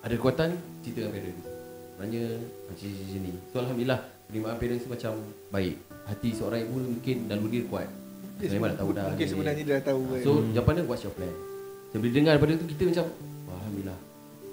ada 0.03 0.13
kekuatan 0.19 0.49
cerita 0.83 1.07
dengan 1.07 1.13
parents. 1.15 1.45
Sebenarnya 1.93 2.23
macam 2.67 2.85
macam 2.89 3.19
ni. 3.23 3.33
So 3.53 3.55
alhamdulillah 3.61 3.99
penerimaan 4.27 4.57
parents 4.59 4.83
tu 4.83 4.91
macam 4.91 5.13
baik. 5.53 5.75
Hati 6.03 6.29
seorang 6.35 6.67
ibu 6.67 6.75
mungkin 6.83 7.17
dan 7.31 7.39
dia 7.47 7.63
kuat. 7.69 7.87
So, 8.35 8.51
memang 8.51 8.69
dah 8.69 8.77
tahu 8.77 8.89
dah. 8.91 9.05
Mungkin 9.07 9.27
sebenarnya 9.27 9.57
dia 9.57 9.73
dah 9.73 9.85
tahu 9.85 10.01
kan. 10.05 10.19
So 10.19 10.31
jawapan 10.51 10.73
dia 10.73 10.83
what's 10.85 11.01
your 11.01 11.13
plan? 11.13 11.33
So 11.89 11.95
bila 11.97 12.11
dengar 12.11 12.31
daripada 12.33 12.51
tu 12.55 12.65
kita 12.67 12.81
macam 12.85 13.05
Alhamdulillah. 13.47 13.99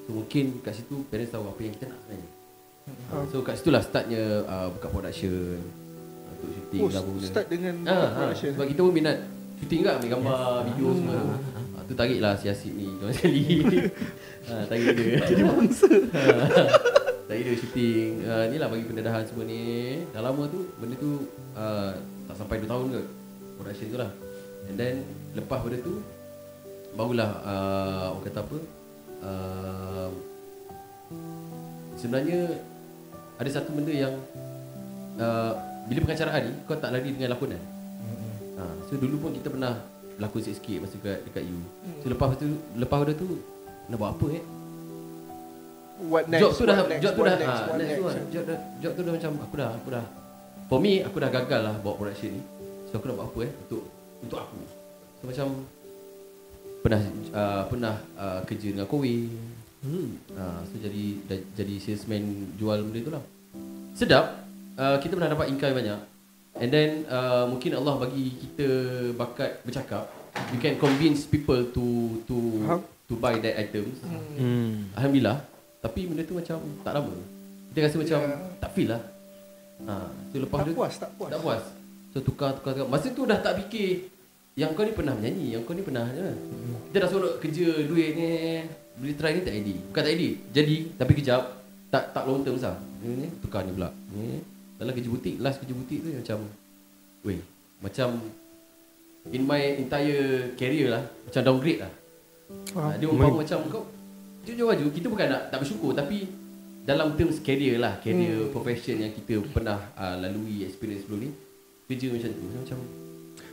So 0.00 0.10
mungkin 0.12 0.44
kat 0.60 0.72
situ 0.74 0.94
parents 1.06 1.30
tahu 1.30 1.44
apa 1.44 1.60
yang 1.60 1.74
kita 1.74 1.84
nak 1.86 1.98
sebenarnya. 2.00 2.30
Ah. 3.08 3.24
So 3.26 3.36
kat 3.40 3.54
situlah 3.56 3.80
startnya 3.80 4.22
uh, 4.44 4.68
buka 4.70 4.86
production 4.88 5.32
uh, 5.56 6.32
Untuk 6.32 6.50
shooting 6.52 6.80
oh, 6.80 6.88
lah 6.88 7.02
benda. 7.02 7.26
start 7.26 7.46
dengan 7.48 7.74
Ah, 7.84 7.92
ah, 7.94 8.08
production. 8.20 8.50
Sebab 8.54 8.66
kita 8.68 8.80
pun 8.80 8.92
minat 8.92 9.16
shooting 9.56 9.78
juga 9.80 9.92
ambil 9.96 10.10
gambar, 10.10 10.40
video 10.66 10.88
semua. 10.92 11.14
tu 11.14 11.28
Ah, 11.70 11.82
Tu 11.82 11.94
tarik 11.94 12.18
lah 12.18 12.32
si 12.34 12.46
Asyik 12.46 12.72
ni 12.72 12.86
Tuan 12.96 13.10
sekali. 13.16 13.42
Ha, 14.44 14.52
Tarik 14.64 14.86
dia. 14.92 15.18
Jadi 15.28 15.42
bangsa 15.42 15.90
Tarik 17.24 17.42
dia 17.42 17.54
shooting. 17.56 18.10
Uh, 18.22 18.44
Ni 18.46 18.56
lah 18.56 18.68
bagi 18.68 18.84
pendedahan 18.84 19.22
semua 19.24 19.42
ni. 19.42 19.62
Dah 20.10 20.20
lama 20.20 20.46
tu 20.46 20.70
Benda 20.76 20.94
tu 20.94 21.26
uh, 21.52 21.90
Tak 22.26 22.34
sampai 22.36 22.58
2 22.58 22.66
tahun 22.66 22.86
ke 22.90 23.00
Production 23.60 23.86
tu 23.92 23.98
lah 24.00 24.10
And 24.66 24.74
then 24.80 25.04
Lepas 25.36 25.60
pada 25.60 25.76
tu 25.84 26.00
Barulah 26.96 27.30
uh, 27.44 28.06
Orang 28.16 28.24
kata 28.24 28.40
apa 28.40 28.58
uh, 29.20 30.08
Sebenarnya 32.00 32.56
Ada 33.36 33.60
satu 33.60 33.76
benda 33.76 33.92
yang 33.92 34.16
uh, 35.20 35.52
Bila 35.84 36.08
pengacaraan 36.08 36.40
ni 36.48 36.52
Kau 36.64 36.80
tak 36.80 36.90
lari 36.96 37.12
dengan 37.12 37.36
lakonan. 37.36 37.60
Ha, 38.56 38.62
So 38.88 38.96
dulu 38.96 39.28
pun 39.28 39.30
kita 39.36 39.52
pernah 39.52 39.76
Lakon 40.16 40.40
sikit-sikit 40.40 40.88
Masa 40.88 40.96
dekat, 40.96 41.18
dekat 41.28 41.44
you. 41.44 41.60
So 42.00 42.08
lepas 42.08 42.32
tu 42.40 42.48
Lepas 42.80 42.96
pada 43.04 43.12
tu 43.12 43.38
Nak 43.92 43.96
buat 44.00 44.16
apa 44.16 44.26
eh? 44.32 44.44
What 46.00 46.32
next? 46.32 46.40
job 46.40 46.52
tu 46.56 46.64
dah 46.64 46.76
next, 46.88 47.02
job 47.04 47.12
tu 47.12 47.20
what 47.20 47.28
dah 47.28 47.36
next, 47.36 47.60
ah, 47.60 47.76
next 47.76 48.00
job, 48.32 48.44
dah, 48.48 48.58
job 48.80 48.92
tu 48.96 49.02
dah 49.04 49.12
macam 49.12 49.30
aku 49.36 49.54
dah 49.60 49.68
aku 49.76 49.88
dah 49.92 50.04
for 50.64 50.78
me 50.80 51.04
aku 51.04 51.16
dah 51.20 51.28
gagal 51.28 51.60
lah 51.60 51.74
buat 51.84 52.00
production 52.00 52.40
ni 52.40 52.42
so 52.90 52.98
aku 52.98 53.06
nak 53.06 53.16
buat 53.22 53.28
apa 53.30 53.40
eh? 53.46 53.52
Untuk 53.66 53.82
untuk 54.20 54.38
aku. 54.42 54.60
So 55.20 55.24
macam 55.30 55.46
pernah 56.80 57.00
uh, 57.30 57.62
pernah 57.70 57.94
uh, 58.18 58.40
kerja 58.44 58.74
dengan 58.74 58.86
Kowe. 58.90 59.14
Hmm. 59.80 60.12
uh, 60.36 60.60
so 60.68 60.76
jadi 60.76 61.04
dah, 61.24 61.38
jadi 61.56 61.74
salesman 61.80 62.52
jual 62.58 62.84
benda 62.84 63.00
tu 63.00 63.12
lah. 63.14 63.22
Sedap. 63.94 64.44
Uh, 64.76 64.96
kita 64.98 65.16
pernah 65.16 65.32
dapat 65.32 65.48
income 65.52 65.76
banyak. 65.76 66.00
And 66.58 66.68
then 66.68 66.90
uh, 67.06 67.46
mungkin 67.46 67.78
Allah 67.78 67.94
bagi 67.96 68.34
kita 68.36 68.66
bakat 69.14 69.62
bercakap. 69.62 70.10
We 70.50 70.58
can 70.62 70.78
convince 70.78 71.26
people 71.26 71.70
to 71.74 71.86
to 72.26 72.36
to 73.06 73.12
buy 73.16 73.38
that 73.38 73.54
items. 73.56 74.02
Hmm. 74.36 74.90
Alhamdulillah. 74.98 75.46
Tapi 75.80 76.10
benda 76.10 76.22
tu 76.26 76.36
macam 76.36 76.60
tak 76.84 76.92
lama. 76.92 77.14
Kita 77.70 77.86
rasa 77.86 77.96
macam 78.02 78.18
Ya. 78.20 78.36
tak 78.60 78.70
feel 78.74 78.88
lah. 78.90 79.02
Ha, 79.80 80.12
So 80.28 80.44
lepas 80.44 80.58
Tak 80.60 80.66
tu 80.68 80.72
puas, 80.76 80.92
tak 81.00 81.10
puas. 81.16 81.30
Tak 81.32 81.40
puas 81.40 81.62
So 82.10 82.18
tukar, 82.22 82.58
tukar, 82.58 82.74
tukar. 82.74 82.88
Masa 82.90 83.14
tu 83.14 83.22
dah 83.22 83.38
tak 83.38 83.62
fikir 83.64 84.10
Yang 84.58 84.74
kau 84.74 84.82
ni 84.82 84.92
pernah 84.92 85.14
menyanyi 85.14 85.54
Yang 85.54 85.62
kau 85.62 85.74
ni 85.78 85.82
pernah 85.86 86.06
je. 86.10 86.26
Kita 86.90 86.96
dah 87.06 87.10
sorok 87.10 87.34
kerja 87.38 87.66
duit 87.86 88.18
ni 88.18 88.30
Boleh 88.98 89.14
try 89.14 89.32
ni 89.38 89.46
tak 89.46 89.54
ID 89.54 89.68
Bukan 89.90 90.02
tak 90.02 90.12
ID 90.18 90.24
Jadi 90.50 90.76
Tapi 90.98 91.12
kejap 91.14 91.42
Tak 91.88 92.10
tak 92.10 92.24
long 92.26 92.42
term 92.42 92.58
sah. 92.58 92.74
Ni, 93.00 93.30
Tukar 93.38 93.62
ni 93.62 93.70
pula. 93.72 93.94
Ni, 94.10 94.42
Dalam 94.74 94.90
kerja 94.90 95.08
butik 95.08 95.38
Last 95.38 95.62
kerja 95.62 95.74
butik 95.74 95.98
tu 96.02 96.08
macam 96.10 96.38
Weh 97.22 97.40
Macam 97.78 98.08
In 99.30 99.42
my 99.46 99.62
entire 99.78 100.52
career 100.58 100.90
lah 100.90 101.02
Macam 101.28 101.40
downgrade 101.46 101.80
lah. 101.86 101.92
Ha, 102.74 102.98
dia 102.98 103.06
umpama 103.06 103.46
macam 103.46 103.62
kau 103.70 103.84
jujur 104.42 104.72
aja 104.72 104.82
kita 104.90 105.06
bukan 105.06 105.26
nak 105.30 105.42
tak 105.54 105.58
bersyukur 105.62 105.94
tapi 105.94 106.26
dalam 106.82 107.14
terms 107.14 107.38
career 107.44 107.76
lah, 107.78 108.00
career 108.02 108.48
hmm. 108.48 108.50
profession 108.50 108.98
yang 108.98 109.12
kita 109.14 109.38
pernah 109.52 109.92
uh, 109.94 110.16
lalui 110.18 110.64
experience 110.66 111.06
sebelum 111.06 111.28
ni 111.28 111.30
kerja 111.90 112.06
macam 112.08 112.30
tu 112.30 112.44
macam 112.54 112.78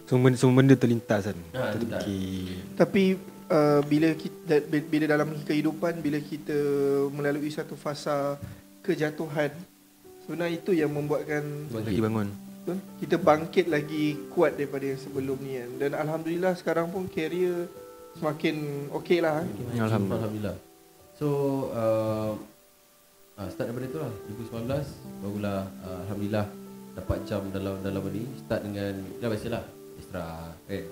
Semua 0.03 0.21
benda, 0.23 0.37
semua 0.37 0.55
benda 0.55 0.73
terlintas 0.73 1.21
kan. 1.25 1.37
Ah, 1.49 1.67
Kita 1.67 1.67
terlintas. 1.73 2.01
fikir. 2.01 2.55
Tapi 2.73 3.03
uh, 3.49 3.81
bila 3.83 4.09
kita 4.13 4.53
bila 4.83 5.05
dalam 5.05 5.27
kehidupan 5.41 5.93
bila 5.99 6.15
kita 6.17 6.57
melalui 7.09 7.49
satu 7.49 7.75
fasa 7.75 8.39
kejatuhan 8.79 9.51
sebenarnya 10.21 10.55
itu 10.55 10.71
yang 10.71 10.87
membuatkan 10.89 11.43
Lagi 11.69 11.99
bangun. 11.99 12.27
betul, 12.57 12.77
kita 12.99 13.15
bangkit 13.17 13.65
lagi 13.67 14.05
kuat 14.29 14.55
daripada 14.55 14.85
yang 14.85 14.95
sebelum 14.97 15.37
ni 15.39 15.55
kan. 15.55 15.69
Dan 15.77 15.91
alhamdulillah 15.93 16.53
sekarang 16.53 16.87
pun 16.87 17.07
career 17.07 17.67
semakin 18.15 18.55
okey 18.95 19.19
lah. 19.19 19.43
eh. 19.43 19.47
Alhamdulillah. 19.77 20.17
Alhamdulillah. 20.17 20.55
So 21.15 21.27
uh, 21.71 22.31
uh, 23.35 23.47
start 23.49 23.69
daripada 23.69 23.87
tu 23.87 23.99
lah 23.99 24.11
2019 24.31 25.19
barulah 25.19 25.59
uh, 25.81 25.99
alhamdulillah 26.05 26.45
dapat 26.97 27.17
jam 27.23 27.45
dalam 27.47 27.77
dalam 27.79 28.01
ni 28.09 28.25
start 28.35 28.65
dengan 28.65 28.91
dah 29.17 29.29
biasalah 29.29 29.63
extra 29.95 30.23
kan. 30.65 30.85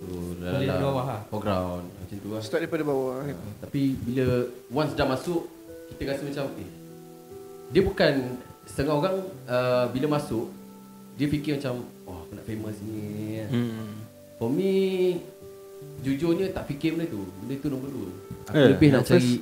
So 0.00 0.04
Boleh 0.36 0.64
dalam 0.64 0.82
bawah 0.82 1.04
lah. 1.06 1.20
foreground 1.28 1.84
macam 1.86 2.16
tu 2.16 2.28
lah. 2.32 2.40
Start 2.40 2.60
daripada 2.64 2.82
bawah 2.82 3.20
kan. 3.20 3.36
Uh, 3.36 3.54
tapi 3.60 3.82
bila 4.00 4.26
once 4.68 4.92
dah 4.92 5.04
masuk 5.04 5.44
kita 5.92 6.10
rasa 6.10 6.22
macam 6.24 6.44
eh 6.56 6.70
dia 7.68 7.80
bukan 7.80 8.12
setengah 8.64 8.94
orang 8.94 9.16
uh, 9.44 9.84
bila 9.88 10.16
masuk 10.16 10.48
dia 11.14 11.26
fikir 11.26 11.56
macam 11.56 11.84
oh 12.04 12.24
aku 12.24 12.32
nak 12.34 12.44
famous 12.44 12.76
ni 12.80 13.44
Hmm. 13.44 14.00
For 14.34 14.48
me 14.48 15.20
Jujurnya 16.00 16.48
tak 16.50 16.64
fikir 16.66 16.96
benda 16.96 17.06
tu 17.06 17.22
Benda 17.38 17.54
tu 17.60 17.68
nombor 17.68 17.92
dua 17.92 18.08
Aku 18.48 18.56
Eh, 18.56 18.68
lebih 18.72 18.88
nak 18.88 19.04
cari 19.04 19.36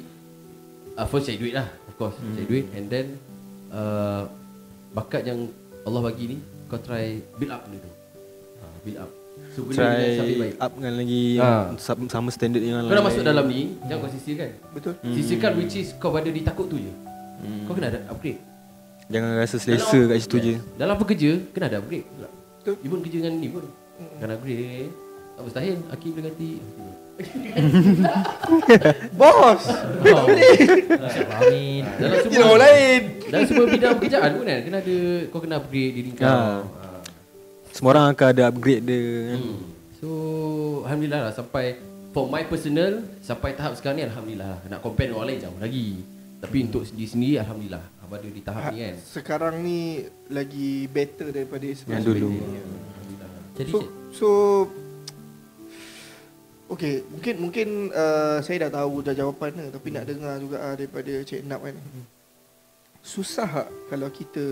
uh, 0.99 1.07
First 1.07 1.31
cari 1.31 1.39
duit 1.39 1.55
lah 1.55 1.71
Of 1.87 1.95
course 1.95 2.19
hmm. 2.19 2.35
Cari 2.35 2.47
duit 2.47 2.67
And 2.75 2.87
then 2.91 3.07
uh, 3.71 4.27
Bakat 4.91 5.23
yang 5.23 5.49
Allah 5.83 6.01
bagi 6.03 6.25
ni 6.27 6.37
Kau 6.67 6.79
try 6.79 7.21
Build 7.37 7.51
up 7.51 7.63
tu. 7.65 7.77
Uh, 7.77 8.77
Build 8.83 8.99
up. 8.99 9.11
So 9.53 9.63
benda 9.63 9.81
dengan 9.83 9.93
Try 9.93 10.17
sambil 10.17 10.37
baik. 10.39 10.55
upkan 10.59 10.93
lagi 10.95 11.23
Ha. 11.37 11.49
sam- 11.77 12.09
Sama 12.09 12.29
standard 12.31 12.63
dengan 12.63 12.83
Kau 12.83 12.95
dah 12.95 13.05
masuk 13.05 13.23
dalam 13.23 13.45
ni 13.47 13.77
Jangan 13.83 13.99
kau 13.99 14.11
sisirkan 14.11 14.49
Betul? 14.73 14.95
hmm. 14.99 15.15
Sisirkan 15.15 15.51
which 15.57 15.75
is 15.75 15.89
Kau 15.95 16.11
pada 16.11 16.29
ditakut 16.29 16.67
tu 16.67 16.77
je. 16.77 16.93
Hmm. 17.43 17.65
Kau 17.65 17.75
kena 17.75 17.89
ada 17.89 18.01
upgrade. 18.07 18.39
Jangan 19.09 19.29
rasa 19.35 19.57
selesa 19.59 19.99
kat 20.07 20.17
situ 20.19 20.37
je. 20.39 20.55
Dalam 20.75 20.95
bekerja 20.97 21.31
Kena 21.51 21.67
ada 21.67 21.79
upgrade 21.79 22.07
pula. 22.07 22.29
Betul. 22.57 22.75
Even 22.81 22.99
kerja 23.03 23.17
dengan 23.19 23.35
ni 23.37 23.49
pun. 23.49 23.65
Kena 24.17 24.33
upgrade 24.33 24.89
Tak 25.33 25.43
mustahil 25.43 25.77
Hakim 25.89 26.11
boleh 26.13 26.25
ganti 26.29 26.51
Bos! 29.13 29.63
oh. 29.63 30.27
Amin. 31.39 31.83
Dalam 31.95 32.19
semua 32.21 32.43
orang 32.47 32.61
lain! 32.63 33.01
Dalam 33.29 33.45
semua 33.47 33.65
bidang 33.69 33.95
pekerjaan 33.97 34.31
pun 34.33 34.45
kan 34.45 34.61
Kena 34.61 34.79
ada 34.81 34.97
Kau 35.29 35.41
kena 35.41 35.55
upgrade 35.57 35.93
diri 35.95 36.11
kau 36.13 36.25
Ha. 36.25 36.35
ha. 36.65 36.89
Semua 37.71 37.91
orang 37.93 38.07
akan 38.11 38.27
ada 38.29 38.43
upgrade 38.47 38.83
dia 38.83 39.37
Hmm. 39.37 39.61
So 39.97 40.09
Alhamdulillah 40.83 41.21
lah 41.29 41.33
Sampai 41.33 41.79
For 42.11 42.27
my 42.27 42.45
personal 42.45 42.93
Sampai 43.21 43.55
tahap 43.55 43.77
sekarang 43.77 43.97
ni 43.99 44.05
Alhamdulillah 44.05 44.49
lah 44.49 44.61
Nak 44.69 44.81
compare 44.81 45.07
dengan 45.07 45.21
orang 45.21 45.31
lain 45.33 45.41
jauh 45.43 45.59
lagi 45.59 45.87
Tapi 46.39 46.57
untuk 46.63 46.83
diri 46.89 47.07
sendiri 47.07 47.35
Alhamdulillah 47.39 47.85
Abang 48.01 48.19
ada 48.19 48.29
di 48.29 48.43
tahap 48.43 48.63
ni 48.69 48.81
kan 48.83 48.97
Sekarang 48.99 49.55
ni 49.61 49.81
lagi 50.29 50.85
better 50.87 51.29
daripada 51.31 51.67
sebelum 51.71 51.95
Yang 51.95 52.05
dulu. 52.09 52.31
Jadi 53.53 53.71
So, 53.71 53.79
cik, 53.79 53.89
so 54.11 54.29
Okay, 56.73 57.05
mungkin 57.05 57.35
mungkin 57.37 57.69
uh, 57.93 58.41
saya 58.41 58.67
dah 58.67 58.81
tahu 58.81 59.05
dah 59.05 59.13
jawapan 59.13 59.53
dia 59.53 59.69
tapi 59.69 59.89
nak 59.93 60.09
dengar 60.09 60.41
juga 60.41 60.57
uh, 60.57 60.73
daripada 60.73 61.13
Cik 61.21 61.45
Nap 61.45 61.61
kan. 61.61 61.77
Susah 63.03 63.51
tak 63.51 63.69
kalau 63.91 64.09
kita 64.09 64.47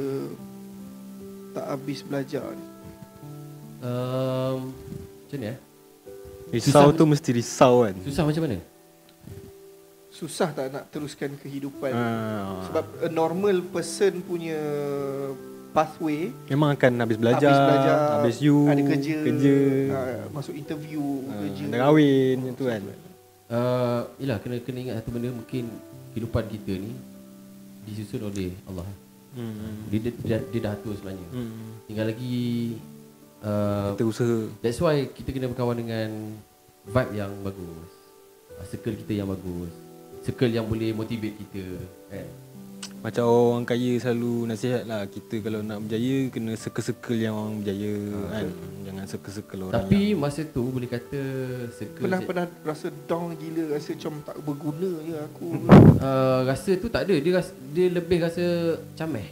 tak 1.55 1.67
habis 1.71 2.03
belajar 2.03 2.45
ni? 2.51 2.67
um, 3.83 4.75
Macam 5.27 5.39
ni 5.39 5.49
eh 5.55 5.59
Risau 6.51 6.91
Susah- 6.91 6.99
tu 6.99 7.05
mesti 7.07 7.31
risau 7.31 7.75
kan 7.87 7.95
Susah 8.03 8.23
macam 8.27 8.43
mana 8.43 8.59
Susah 10.11 10.51
tak 10.53 10.67
nak 10.75 10.85
teruskan 10.91 11.33
kehidupan? 11.39 11.95
ha. 11.95 12.67
Sebab 12.69 12.85
a 13.07 13.09
normal 13.09 13.63
person 13.71 14.19
punya 14.21 14.59
pathway 15.71 16.35
Memang 16.51 16.75
akan 16.75 16.93
habis 17.03 17.19
belajar 17.19 17.51
habis 17.51 17.63
belajar, 17.67 17.97
Habis 18.19 18.37
you 18.43 18.57
ada 18.67 18.83
kerja, 18.83 19.15
kerja 19.23 19.57
uh, 19.91 20.27
masuk 20.35 20.55
interview, 20.59 21.03
ha, 21.31 21.33
kerja. 21.47 21.65
Dah 21.71 21.79
kahwin 21.87 22.37
macam 22.43 22.55
tu 22.59 22.65
kan 22.67 22.83
uh, 23.51 24.01
Yelah 24.19 24.39
kena 24.43 24.57
kena 24.61 24.79
ingat 24.83 24.95
satu 25.03 25.11
benda 25.15 25.31
Mungkin 25.31 25.65
kehidupan 26.13 26.45
kita 26.51 26.73
ni 26.77 26.93
Disusun 27.87 28.27
oleh 28.29 28.53
Allah 28.69 28.87
hmm. 29.39 29.89
Dia, 29.89 29.99
dia, 30.05 30.13
dia, 30.21 30.37
dia 30.43 30.61
dah 30.67 30.73
atur 30.75 30.95
sebenarnya 30.99 31.29
Hmm. 31.31 31.81
Tinggal 31.87 32.07
lagi 32.11 32.39
uh, 33.47 33.95
Kita 33.95 34.05
usaha 34.05 34.37
That's 34.61 34.81
why 34.83 35.07
kita 35.09 35.31
kena 35.31 35.49
berkawan 35.49 35.79
dengan 35.79 36.35
Vibe 36.85 37.13
yang 37.15 37.33
bagus 37.47 37.91
uh, 38.59 38.65
Circle 38.67 38.99
kita 39.07 39.23
yang 39.23 39.31
bagus 39.31 39.71
Circle 40.21 40.53
yang 40.53 40.69
boleh 40.69 40.93
motivate 40.93 41.39
kita 41.41 41.65
kan? 42.13 42.29
Macam 43.01 43.25
orang 43.25 43.65
kaya 43.65 43.97
selalu 43.97 44.45
nasihat 44.45 44.85
lah 44.85 45.09
Kita 45.09 45.41
kalau 45.41 45.65
nak 45.65 45.81
berjaya 45.81 46.29
Kena 46.29 46.53
circle-circle 46.53 47.17
yang 47.17 47.33
orang 47.33 47.65
berjaya 47.65 47.93
kan 48.29 48.47
Jangan 48.85 49.05
circle-circle 49.09 49.61
orang 49.63 49.75
Tapi 49.75 50.01
masa 50.13 50.41
tu 50.45 50.69
boleh 50.69 50.85
kata 50.85 51.21
Circle 51.73 52.03
Pernah 52.05 52.21
pernah 52.21 52.45
rasa 52.61 52.93
down 53.09 53.33
gila 53.35 53.73
rasa 53.73 53.97
macam 53.97 54.13
tak 54.21 54.37
berguna 54.45 54.91
je 55.01 55.15
aku. 55.17 55.47
uh, 55.97 56.41
Rasa 56.45 56.71
tu 56.77 56.87
tak 56.87 57.09
ada 57.09 57.15
Dia, 57.17 57.33
rasa, 57.35 57.53
dia 57.73 57.87
lebih 57.89 58.19
rasa 58.21 58.45
cameh 58.93 59.27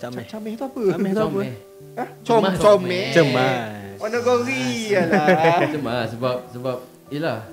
Cameh 0.00 0.24
Cameh 0.24 0.52
tu 0.56 0.64
apa? 0.64 0.82
Cameh 0.96 1.10
tu 1.12 1.20
apa? 1.20 1.28
Cameh 1.28 1.52
Ha? 1.90 2.04
Com 2.22 2.44
comel. 2.56 3.10
Cemas 3.10 3.98
Warna 3.98 4.18
gori 4.22 4.94
lah. 4.94 5.26
Cemas 5.74 6.06
sebab 6.14 6.36
Sebab 6.54 6.76
Yelah 7.10 7.44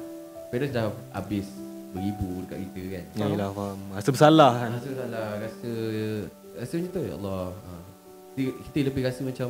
Parents 0.47 0.71
dah 0.71 0.87
habis 1.11 1.43
Beribu 1.97 2.29
dekat 2.45 2.59
kita 2.63 2.81
kan 2.87 3.03
Yalah 3.17 3.49
faham 3.51 3.79
Rasa 3.91 4.09
bersalah 4.09 4.51
kan 4.55 4.69
Rasa 4.71 4.89
salah 4.93 5.27
Rasa 5.35 5.71
Rasa 6.55 6.73
macam 6.75 6.91
tu 6.91 7.01
ya 7.01 7.13
Allah 7.15 7.41
ha. 7.51 7.71
kita, 8.31 8.41
kita 8.63 8.77
lebih 8.85 9.01
rasa 9.03 9.19
macam 9.21 9.49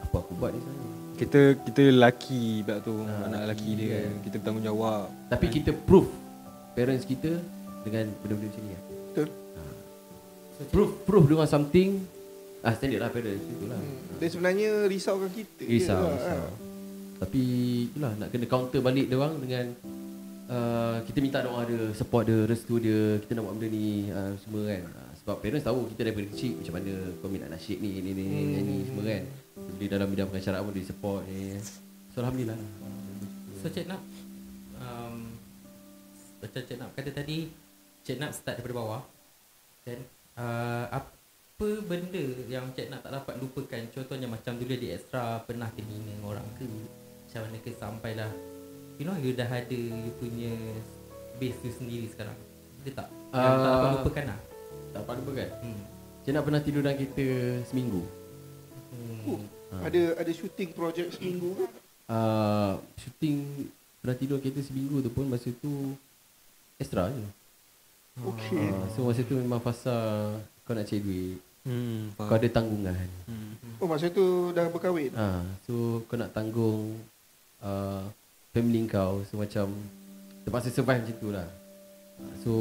Apa 0.00 0.16
aku 0.18 0.32
buat 0.34 0.50
ni 0.50 0.58
sebenarnya 0.58 0.90
Kita 1.16 1.40
kita 1.62 1.82
lelaki 1.88 2.44
Sebab 2.60 2.78
tu 2.80 2.94
Ah, 3.02 3.22
Anak 3.24 3.40
lelaki 3.44 3.70
dia 3.72 3.86
kan. 3.96 4.12
Kita 4.20 4.34
bertanggungjawab 4.38 5.00
Tapi 5.28 5.46
kita 5.48 5.70
proof 5.72 6.06
Parents 6.72 7.02
kita 7.02 7.30
Dengan 7.80 8.10
benda-benda 8.18 8.46
macam 8.48 8.60
ni 8.60 8.70
kan 8.70 8.82
Betul. 9.06 9.28
Proof 10.66 10.90
Proof 11.02 11.24
dengan 11.24 11.46
something 11.46 11.90
Ah 12.60 12.72
standard 12.72 12.98
lah 12.98 13.10
parents 13.10 13.44
Itulah 13.44 13.78
Hmm. 13.78 14.16
Dia 14.16 14.28
sebenarnya 14.28 14.70
risaukan 14.86 15.28
kita. 15.28 15.62
je 15.62 15.76
Risau, 15.76 16.00
lah, 16.00 16.08
risau. 16.10 16.40
ha. 16.40 16.48
Tapi 17.16 17.40
itulah 17.86 18.12
nak 18.14 18.28
kena 18.28 18.44
counter 18.44 18.80
balik 18.80 19.06
dia 19.06 19.16
orang 19.16 19.36
dengan 19.38 19.64
uh, 20.50 20.96
kita 21.06 21.18
minta 21.22 21.38
doa 21.42 21.62
dia, 21.66 21.92
support 21.94 22.26
dia, 22.26 22.46
restu 22.46 22.78
dia, 22.78 23.20
kita 23.22 23.38
nak 23.38 23.50
buat 23.50 23.54
benda 23.58 23.68
ni 23.70 24.10
uh, 24.10 24.32
semua 24.42 24.62
kan. 24.70 24.82
Uh, 24.86 25.12
sebab 25.22 25.36
parents 25.42 25.66
tahu 25.66 25.80
kita 25.90 26.00
daripada 26.06 26.26
kecil 26.30 26.52
macam 26.62 26.74
mana 26.78 26.92
kau 27.18 27.28
minat 27.30 27.48
nasyid 27.50 27.78
ni 27.82 27.98
ni 27.98 28.10
ni 28.14 28.24
hmm. 28.26 28.50
nyanyi 28.54 28.76
semua 28.86 29.04
kan. 29.06 29.24
Dia 29.76 29.86
dalam 29.90 30.08
bidang 30.12 30.28
pengacaraan 30.30 30.62
pun 30.62 30.72
dia 30.72 30.86
support 30.86 31.20
ni. 31.26 31.58
So 32.14 32.22
alhamdulillah. 32.22 32.58
So 33.66 33.74
Cik 33.74 33.90
Nap 33.90 33.98
um, 34.78 35.34
Macam 36.38 36.62
Cik 36.62 36.78
Nap 36.78 36.94
kata 36.94 37.10
tadi 37.10 37.50
Cik 38.06 38.22
Nap 38.22 38.30
start 38.30 38.62
daripada 38.62 38.78
bawah 38.78 39.02
Dan 39.82 40.06
uh, 40.38 40.86
Apa 40.86 41.68
benda 41.82 42.46
yang 42.46 42.70
Cik 42.76 42.94
Nap 42.94 43.02
tak 43.02 43.10
dapat 43.10 43.34
lupakan 43.42 43.82
Contohnya 43.90 44.30
macam 44.30 44.54
dulu 44.54 44.70
di 44.78 44.94
extra 44.94 45.42
Pernah 45.42 45.66
kena 45.74 45.98
orang 46.22 46.46
ke 46.54 46.62
Macam 46.62 47.40
mana 47.42 47.58
ke 47.58 47.70
sampailah 47.74 48.30
You 48.96 49.04
know 49.04 49.14
you 49.14 49.32
dah 49.32 49.46
ada 49.46 49.72
You 49.72 50.12
punya 50.16 50.52
Base 51.36 51.60
you 51.60 51.72
sendiri 51.72 52.06
sekarang 52.08 52.36
Ada 52.80 52.90
tak? 52.96 53.08
Yang 53.28 53.54
tak 53.54 53.68
dapat 53.68 53.84
Ah. 53.84 53.94
lupakan 53.94 54.24
lah 54.26 54.38
Tak 54.88 55.00
apa 55.00 55.10
lupa 55.14 55.30
kan? 55.34 55.50
hmm. 55.60 55.82
Cik 56.22 56.32
nak 56.32 56.42
pernah 56.42 56.58
tidur 56.58 56.82
dalam 56.82 56.96
kereta 56.96 57.26
seminggu. 57.64 58.02
Oh, 59.24 59.38
Ha. 59.66 59.82
Ada 59.84 60.14
ada 60.16 60.30
shooting 60.30 60.70
projek 60.70 61.10
seminggu 61.10 61.54
ke? 61.54 61.66
Uh, 62.06 62.78
shooting 62.96 63.66
pernah 63.98 64.14
tidur 64.14 64.38
kereta 64.38 64.58
seminggu 64.58 64.98
tu 64.98 65.10
pun 65.10 65.26
masa 65.26 65.50
tu 65.52 65.94
extra 66.76 67.06
je. 67.08 67.26
Okey. 68.16 68.58
Uh, 68.64 68.86
so 68.88 69.02
masa 69.02 69.22
tu 69.22 69.34
memang 69.34 69.58
fasa 69.58 69.94
kau 70.62 70.72
nak 70.72 70.82
cari 70.82 70.98
duit. 70.98 71.38
Hmm, 71.62 72.10
Kau 72.16 72.30
ada 72.32 72.46
tanggungan. 72.48 73.06
Hmm. 73.26 73.54
Oh 73.76 73.86
masa 73.86 74.06
tu 74.08 74.24
dah 74.50 74.66
berkahwin. 74.66 75.10
Ha, 75.12 75.42
so 75.62 75.74
kau 76.06 76.14
nak 76.14 76.30
tanggung 76.30 76.94
uh, 77.58 78.02
family 78.56 78.88
kau 78.88 79.20
So 79.22 79.36
macam 79.36 79.68
Terpaksa 80.42 80.70
survive 80.70 81.02
macam 81.02 81.16
tu 81.18 81.28
lah. 81.28 81.48
So 82.40 82.52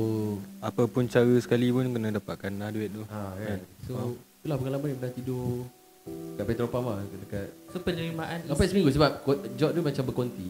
Apa 0.60 0.84
pun 0.84 1.08
cara 1.08 1.32
sekali 1.40 1.72
pun 1.72 1.88
kena 1.88 2.12
dapatkan 2.12 2.52
lah 2.52 2.70
duit 2.70 2.92
tu. 2.92 3.08
ha, 3.08 3.32
kan? 3.32 3.60
So 3.88 4.20
itulah 4.42 4.60
pengalaman 4.60 4.88
yang 4.90 5.00
pernah 5.00 5.16
tidur 5.16 5.64
Kat 6.36 6.44
Petropam 6.44 6.84
lah 6.84 7.00
Dekat 7.02 7.48
So 7.72 7.80
penerimaan 7.80 8.44
Sampai 8.44 8.68
seminggu 8.68 8.92
sebab 8.92 9.24
job 9.56 9.72
dia 9.72 9.82
macam 9.82 10.04
berkonti. 10.06 10.50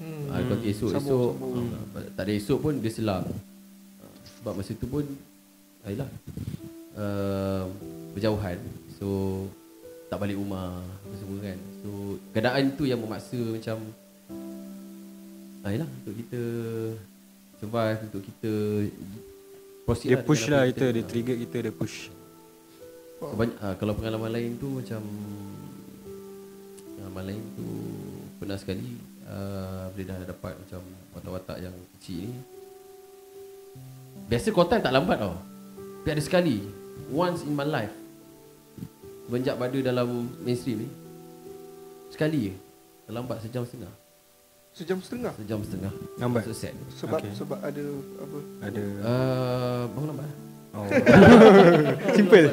Hmm. 0.00 0.24
ha, 0.26 0.40
Konti 0.42 0.68
esok 0.72 0.90
Sambung, 0.90 1.04
esok 1.04 1.30
sambung. 1.36 1.68
ha, 1.92 1.98
Tak 2.16 2.22
ada 2.24 2.32
esok 2.32 2.58
pun 2.58 2.74
dia 2.80 2.90
selang 2.90 3.26
ha, 4.00 4.04
Sebab 4.40 4.52
masa 4.56 4.72
tu 4.72 4.86
pun 4.88 5.04
Ayolah 5.82 6.08
uh, 6.96 7.64
Berjauhan. 8.16 8.58
So 8.96 9.06
Tak 10.08 10.18
balik 10.18 10.40
rumah 10.40 10.80
apa 10.80 11.14
Semua 11.20 11.38
kan. 11.42 11.58
So 11.78 11.88
Keadaan 12.32 12.64
tu 12.74 12.88
yang 12.88 12.98
memaksa 12.98 13.36
macam 13.36 13.76
Ayolah 15.62 15.88
Untuk 16.02 16.14
kita 16.18 16.42
Survive 17.62 17.98
Untuk 18.10 18.22
kita 18.26 18.52
Proceed 19.82 20.08
Dia 20.10 20.18
dengan 20.18 20.28
push 20.28 20.44
lah 20.46 20.62
kita, 20.70 20.86
dia 20.94 21.02
ha. 21.02 21.08
trigger 21.10 21.36
kita, 21.42 21.56
dia 21.58 21.72
push. 21.74 21.96
Kebanyak, 23.18 23.56
uh, 23.58 23.74
kalau 23.78 23.92
pengalaman 23.98 24.30
lain 24.30 24.54
tu 24.58 24.78
macam 24.78 25.02
pengalaman 26.94 27.24
lain 27.34 27.42
tu 27.58 27.66
pernah 28.38 28.58
sekali 28.58 28.98
uh, 29.26 29.86
bila 29.94 30.18
dah 30.18 30.26
dapat 30.34 30.54
macam 30.58 30.80
watak-watak 31.14 31.56
yang 31.62 31.74
kecil 31.98 32.30
ni 32.30 32.34
biasa 34.26 34.50
call 34.50 34.66
time 34.66 34.82
tak 34.82 34.94
lambat 34.94 35.18
tau 35.22 35.38
tapi 36.02 36.08
ada 36.18 36.22
sekali 36.22 36.56
once 37.14 37.46
in 37.46 37.54
my 37.54 37.66
life 37.66 37.94
semenjak 39.28 39.54
pada 39.54 39.78
dalam 39.78 40.26
mainstream 40.42 40.82
ni 40.82 40.88
sekali 42.10 42.50
je 42.50 42.54
terlambat 43.06 43.38
sejam 43.44 43.62
setengah 43.62 43.92
Sejam 44.72 44.98
setengah. 44.98 45.32
sejam 45.36 45.60
setengah 45.60 45.92
Lambat? 46.16 46.42
so 46.42 46.52
sad 46.52 46.72
Sebab 46.96 47.20
Okey. 47.20 47.30
sebab 47.36 47.58
ada 47.60 47.84
apa? 48.18 48.38
Ada. 48.62 48.84
uh, 49.00 49.82
bangun 49.90 50.08
lambat 50.10 50.30
Oh. 50.72 50.88
Simple. 52.16 52.48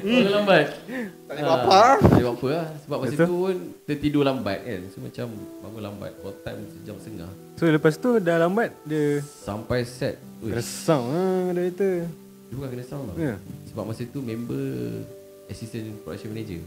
bangun 0.00 0.32
lambat 0.32 0.66
Tak 1.28 1.34
ada 1.36 1.42
apa. 1.52 1.80
Tak 2.00 2.16
ada 2.16 2.26
apa 2.32 2.46
lah 2.48 2.66
Sebab 2.80 2.96
masa 2.96 3.12
Betul. 3.12 3.28
tu 3.28 3.36
pun 3.36 3.56
Tertidur 3.84 4.22
lambat 4.24 4.58
kan 4.64 4.80
So 4.88 4.96
macam 4.98 5.26
Bangun 5.60 5.82
lambat 5.84 6.10
Call 6.16 6.34
time 6.40 6.60
sejam 6.72 6.96
setengah 6.96 7.28
So 7.54 7.68
lepas 7.68 7.94
tu 7.94 8.16
dah 8.16 8.40
lambat 8.40 8.72
dia 8.82 9.20
Sampai 9.20 9.84
set 9.84 10.16
Uish, 10.40 10.56
resam 10.56 11.04
ah 11.06 11.52
ada 11.52 11.60
itu. 11.60 11.90
Dia 12.48 12.54
bukan 12.56 12.68
kena 12.72 12.84
sound 12.88 13.04
tau 13.06 13.16
Ya. 13.20 13.36
Sebab 13.68 13.84
masa 13.84 14.08
tu 14.08 14.20
member 14.20 14.64
Assistant 15.46 15.84
production 16.00 16.32
manager. 16.32 16.64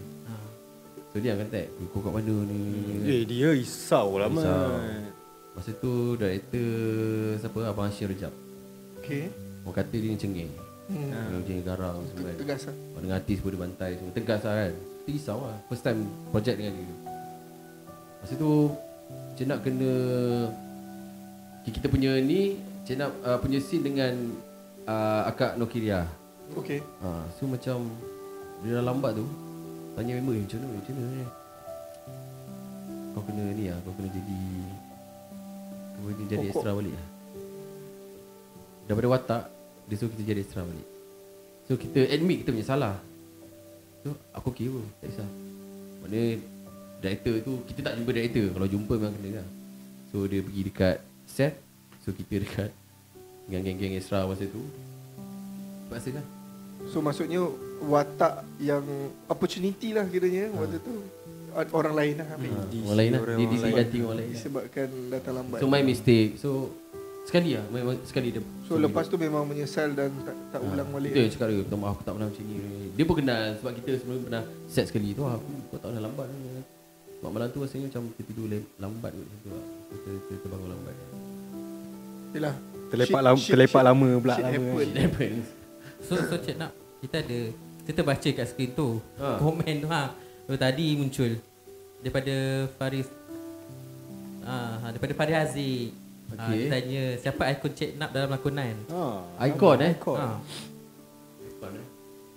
So 1.14 1.22
dia 1.22 1.38
akan 1.38 1.47
tag 1.53 1.70
Kau 1.93 2.01
kat 2.01 2.09
mana 2.09 2.36
ni? 2.49 2.61
Eh 3.05 3.22
dia 3.22 3.53
risau 3.53 4.18
lah 4.18 4.26
Risau. 4.34 4.49
man. 4.74 5.14
Masa 5.53 5.70
tu 5.78 6.18
director 6.18 7.38
Siapa? 7.38 7.70
Abang 7.70 7.86
Hashim 7.86 8.09
Rejab. 8.09 8.34
Okay. 8.97 9.30
Orang 9.61 9.78
kata 9.78 9.93
dia 9.93 10.09
ni 10.09 10.18
cengeng. 10.18 10.49
Hmm. 10.89 11.14
Dia 11.14 11.38
macam 11.38 11.55
garang 11.70 11.97
semua 12.09 12.26
kan. 12.34 12.38
Tegas 12.41 12.61
lah. 12.66 12.76
Orang 12.97 13.01
dengan 13.05 13.16
artis 13.22 13.38
pun 13.38 13.49
dia 13.53 13.61
bantai 13.61 13.91
semua. 13.93 14.11
Tegas 14.18 14.41
lah 14.41 14.53
kan? 14.57 14.74
Kita 14.74 15.09
risau 15.14 15.38
lah. 15.45 15.57
First 15.70 15.84
time 15.86 15.99
project 16.34 16.57
dengan 16.57 16.74
dia. 16.82 16.97
Masa 18.26 18.34
tu 18.34 18.51
Cik 19.38 19.45
nak 19.45 19.59
kena 19.61 19.91
okay, 21.61 21.72
Kita 21.78 21.86
punya 21.93 22.18
ni 22.18 22.57
Cik 22.89 22.97
nak 22.97 23.11
uh, 23.22 23.38
punya 23.38 23.61
scene 23.61 23.86
dengan 23.86 24.34
uh, 24.89 25.30
Akak 25.30 25.61
Nokiria. 25.61 26.09
Okay. 26.57 26.82
ha, 27.05 27.22
So 27.38 27.45
macam 27.45 27.93
Dia 28.66 28.82
dah 28.82 28.86
lambat 28.89 29.22
tu 29.22 29.52
Tanya 29.93 30.17
member 30.17 30.33
"Eh, 30.33 30.43
Macam 30.45 30.57
mana 30.59 30.73
Macam 30.73 30.93
mana 30.97 31.07
ni 31.13 31.25
Kau 33.13 33.21
kena 33.29 33.43
ni 33.53 33.63
lah 33.69 33.77
Kau 33.85 33.93
kena 33.93 34.09
jadi 34.09 34.39
Kau 35.93 36.01
kena 36.09 36.25
jadi 36.25 36.45
extra 36.49 36.71
balik 36.73 36.93
lah. 36.97 37.07
Daripada 38.89 39.07
watak 39.13 39.43
Dia 39.87 39.95
suruh 39.99 40.11
kita 40.17 40.23
jadi 40.33 40.41
extra 40.41 40.65
balik. 40.65 40.87
So 41.63 41.79
kita 41.79 41.99
admit 42.11 42.43
kita 42.43 42.51
punya 42.51 42.67
salah. 42.67 42.95
So 44.03 44.17
aku 44.35 44.51
okay 44.51 44.67
pun 44.67 44.83
Tak 44.99 45.07
kisah. 45.13 45.29
Maknanya 46.03 46.29
Director 47.03 47.35
tu 47.43 47.53
Kita 47.69 47.79
tak 47.85 47.93
jumpa 47.99 48.11
director. 48.15 48.45
Kalau 48.51 48.67
jumpa 48.67 48.93
memang 48.99 49.13
kena 49.21 49.29
lah. 49.43 49.47
So 50.11 50.25
dia 50.25 50.41
pergi 50.41 50.61
dekat 50.67 50.97
set. 51.29 51.53
So 52.03 52.11
kita 52.11 52.41
dekat 52.41 52.69
Dengan 53.47 53.61
geng-geng 53.69 53.95
extra 53.95 54.25
masa 54.25 54.43
tu. 54.49 54.63
Paksa 55.87 56.15
lah. 56.15 56.25
So 56.91 56.99
maksudnya 56.99 57.39
watak 57.86 58.34
yang 58.57 58.84
opportunity 59.25 59.91
lah 59.91 60.05
kiranya 60.05 60.47
Ha. 60.47 60.57
waktu 60.57 60.79
tu 60.79 60.93
orang 61.71 61.93
lain 61.93 62.15
lah 62.15 62.27
ambil. 62.31 62.51
ha, 62.51 62.61
DC 62.65 62.81
Orang 62.81 62.97
lain 62.97 63.09
lah 63.09 63.19
Dia 63.19 63.27
orang 63.27 63.38
DC 63.45 63.61
lain. 63.61 63.73
ganti 63.75 63.97
orang 63.99 64.17
lain 64.17 64.29
Disebabkan 64.31 64.88
datang 65.07 65.34
lambat. 65.36 65.59
So 65.59 65.67
my 65.67 65.81
mistake 65.81 66.29
So 66.36 66.49
Sekali 67.23 67.49
lah 67.53 67.63
Memang 67.69 67.95
sekali 68.01 68.27
dia 68.29 68.41
So 68.63 68.75
lepas 68.75 69.05
tu 69.05 69.15
memang 69.15 69.43
menyesal 69.43 69.91
dan 69.91 70.09
tak, 70.19 70.36
tak 70.49 70.59
ulang 70.59 70.89
balik. 70.89 71.09
Itu 71.09 71.19
yang 71.19 71.31
cakap 71.31 71.47
dia 71.47 71.57
Minta 71.57 71.75
maaf 71.75 71.93
aku 71.93 72.03
tak 72.03 72.13
pernah 72.13 72.27
macam 72.27 72.43
ni 72.43 72.55
Dia 72.91 73.03
pun 73.03 73.15
kenal 73.15 73.43
Sebab 73.55 73.71
kita 73.75 73.91
sebelum 73.95 74.19
pernah 74.23 74.43
Set 74.65 74.86
sekali 74.86 75.07
tu 75.11 75.21
ah, 75.21 75.36
Aku 75.36 75.45
kau 75.69 75.77
tak 75.77 75.88
pernah 75.88 76.03
lambat 76.03 76.27
Sebab 77.13 77.29
malam 77.29 77.47
tu 77.47 77.59
rasanya 77.61 77.86
macam 77.88 78.01
Kita 78.09 78.27
tidur 78.27 78.45
lambat 78.75 79.11
kot 79.11 79.23
macam 79.23 79.38
tu 79.39 79.49
lah 79.49 79.65
Kita, 79.88 80.09
kita 80.19 80.34
terbangun 80.41 80.69
lambat 80.69 80.95
Yelah. 82.34 82.55
Terlepak 82.89 83.09
Shit- 83.11 83.25
lama, 83.25 83.38
shit- 83.39 83.51
terlepak 83.51 83.73
shit- 83.75 83.88
lama 83.88 84.07
pula 84.17 84.34
shit 84.34 84.43
lama. 84.43 84.57
happen. 84.57 84.88
Happens 84.95 85.45
So 86.01 86.13
so 86.19 86.36
cik 86.36 86.55
nak 86.57 86.71
kita 86.99 87.15
ada 87.19 87.39
kita 87.84 87.99
terbaca 87.99 88.29
kat 88.31 88.45
skrin 88.45 88.71
tu 88.71 88.97
Ha. 89.15 89.38
komen 89.38 89.75
tu 89.77 89.88
ha. 89.88 90.15
Oh, 90.43 90.55
tadi 90.55 90.93
muncul 90.93 91.39
daripada 91.99 92.36
Faris 92.73 93.07
ah 94.41 94.75
ha, 94.77 94.86
daripada 94.89 95.13
Faris 95.13 95.38
Aziz. 95.38 95.91
Ha, 96.29 96.36
Okey. 96.41 96.55
dia 96.57 96.67
tanya 96.69 97.03
siapa 97.17 97.43
ikon 97.49 97.71
cik 97.71 97.89
nak 97.95 98.09
dalam 98.09 98.29
lakonan? 98.29 98.75
Ha, 98.88 99.03
Icon 99.45 99.77
eh 99.79 99.91
Icon. 99.93 100.17
Ha. 100.17 100.29
Icon 101.45 101.73
eh 101.73 101.88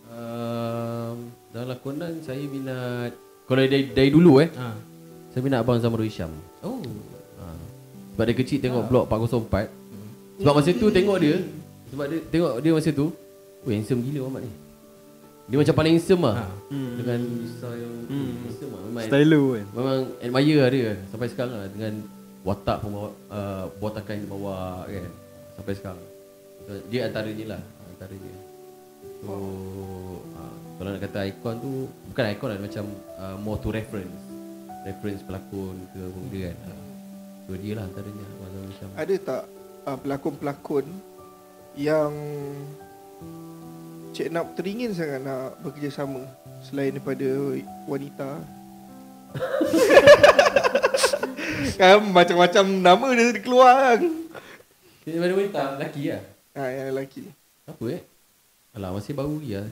um, 0.08 1.16
Dalam 1.48 1.66
lakonan 1.68 2.12
saya 2.20 2.44
minat 2.44 3.10
Kalau 3.46 3.62
dari, 3.62 3.88
dari 3.88 4.10
dulu 4.10 4.38
eh 4.38 4.50
Ha. 4.52 4.74
Saya 5.30 5.40
minat 5.40 5.60
Abang 5.60 5.78
Zamrul 5.78 6.04
Hisham 6.04 6.30
Oh. 6.60 6.82
ha. 7.36 7.46
Sebab 8.12 8.24
dia 8.24 8.36
kecil 8.36 8.58
tengok 8.58 8.84
blok 8.84 9.04
404 9.08 9.70
Sebab 10.38 10.52
masa 10.52 10.70
tu 10.72 10.88
tengok 10.90 11.16
dia 11.16 11.36
Sebab 11.88 12.04
dia 12.06 12.18
tengok 12.26 12.52
dia 12.60 12.72
masa 12.72 12.90
tu 12.90 13.06
Oh 13.62 13.70
handsome 13.70 14.02
gila 14.02 14.18
Muhammad 14.22 14.44
ni 14.44 14.52
Dia 15.46 15.56
macam 15.62 15.74
paling 15.78 15.92
handsome 15.94 16.22
lah. 16.26 16.36
Ha. 16.42 16.46
Dengan 16.74 17.20
style 17.46 17.78
yang 17.78 17.94
handsome 18.42 18.70
lah. 18.74 18.80
Memang, 18.90 19.04
Style 19.06 19.28
lu 19.30 19.42
kan. 19.54 19.66
memang 19.78 19.98
admire 20.18 20.56
lah 20.58 20.70
dia 20.74 20.92
Sampai 21.06 21.26
sekarang 21.30 21.54
lah. 21.54 21.68
Dengan 21.70 21.92
watak 22.42 22.76
pembawa, 22.82 23.10
uh, 23.30 23.64
Botakan 23.78 24.12
yang 24.18 24.24
dia 24.26 24.32
bawa 24.34 24.56
kan. 24.90 25.12
Sampai 25.54 25.72
sekarang. 25.78 26.06
So, 26.66 26.70
Dia 26.90 27.00
antaranya 27.06 27.44
lah. 27.54 27.62
Antaranya. 27.94 28.34
So 29.22 29.32
uh, 30.34 30.54
Kalau 30.76 30.88
nak 30.92 31.00
kata 31.00 31.20
ikon 31.30 31.54
tu 31.62 31.72
Bukan 32.12 32.24
ikon 32.36 32.48
lah 32.52 32.58
Macam 32.58 32.84
uh, 33.16 33.36
more 33.38 33.58
to 33.62 33.70
reference. 33.70 34.18
Reference 34.82 35.22
pelakon 35.22 35.78
ke 35.94 36.00
apa 36.02 36.18
benda 36.26 36.38
kan. 36.50 36.56
Uh, 36.66 36.84
So 37.46 37.54
dia 37.54 37.72
lah 37.78 37.86
antaranya. 37.86 38.26
Macam 38.42 38.60
macam 38.66 38.86
Ada 38.98 39.14
tak 39.22 39.42
uh, 39.86 39.98
pelakon-pelakon 40.02 40.86
yang 41.76 42.10
Cik 44.16 44.32
Nap 44.32 44.56
teringin 44.56 44.96
sangat 44.96 45.20
nak 45.20 45.60
bekerjasama 45.60 46.24
selain 46.64 46.96
daripada 46.96 47.28
wanita? 47.84 48.40
kan 51.76 52.00
macam-macam 52.00 52.64
nama 52.80 53.06
dia 53.12 53.36
keluar 53.36 53.76
kan. 53.76 54.00
Mana 55.04 55.34
wanita 55.36 55.60
Lelaki 55.76 56.02
lah 56.08 56.22
Ha, 56.56 56.62
yang 56.66 56.86
lelaki. 56.90 57.28
Apa 57.68 57.84
eh 57.92 58.00
Alah 58.72 58.96
masih 58.96 59.12
baru 59.12 59.36
lagi 59.36 59.52
lah 59.54 59.68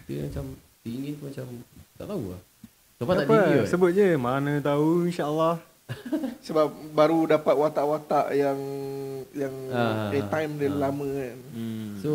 Kita 0.00 0.12
macam 0.26 0.44
Teringin 0.80 1.12
tu 1.14 1.24
macam 1.28 1.46
Tak 1.94 2.06
tahu 2.08 2.24
lah 2.32 2.40
Sebab 2.96 3.12
tak 3.12 3.24
Apa? 3.28 3.36
diri 3.46 3.68
Sebut 3.68 3.90
je. 3.92 4.08
Mana 4.16 4.52
tahu 4.58 5.04
insyaAllah. 5.04 5.60
Sebab 6.46 6.66
baru 6.92 7.26
dapat 7.26 7.54
watak-watak 7.54 8.34
yang 8.34 8.58
yang 9.32 9.54
Ah, 9.70 10.10
airtime 10.10 10.58
dia 10.58 10.68
ah. 10.68 10.78
lama 10.88 11.06
kan. 11.06 11.36
Hmm. 11.54 11.88
So 12.00 12.10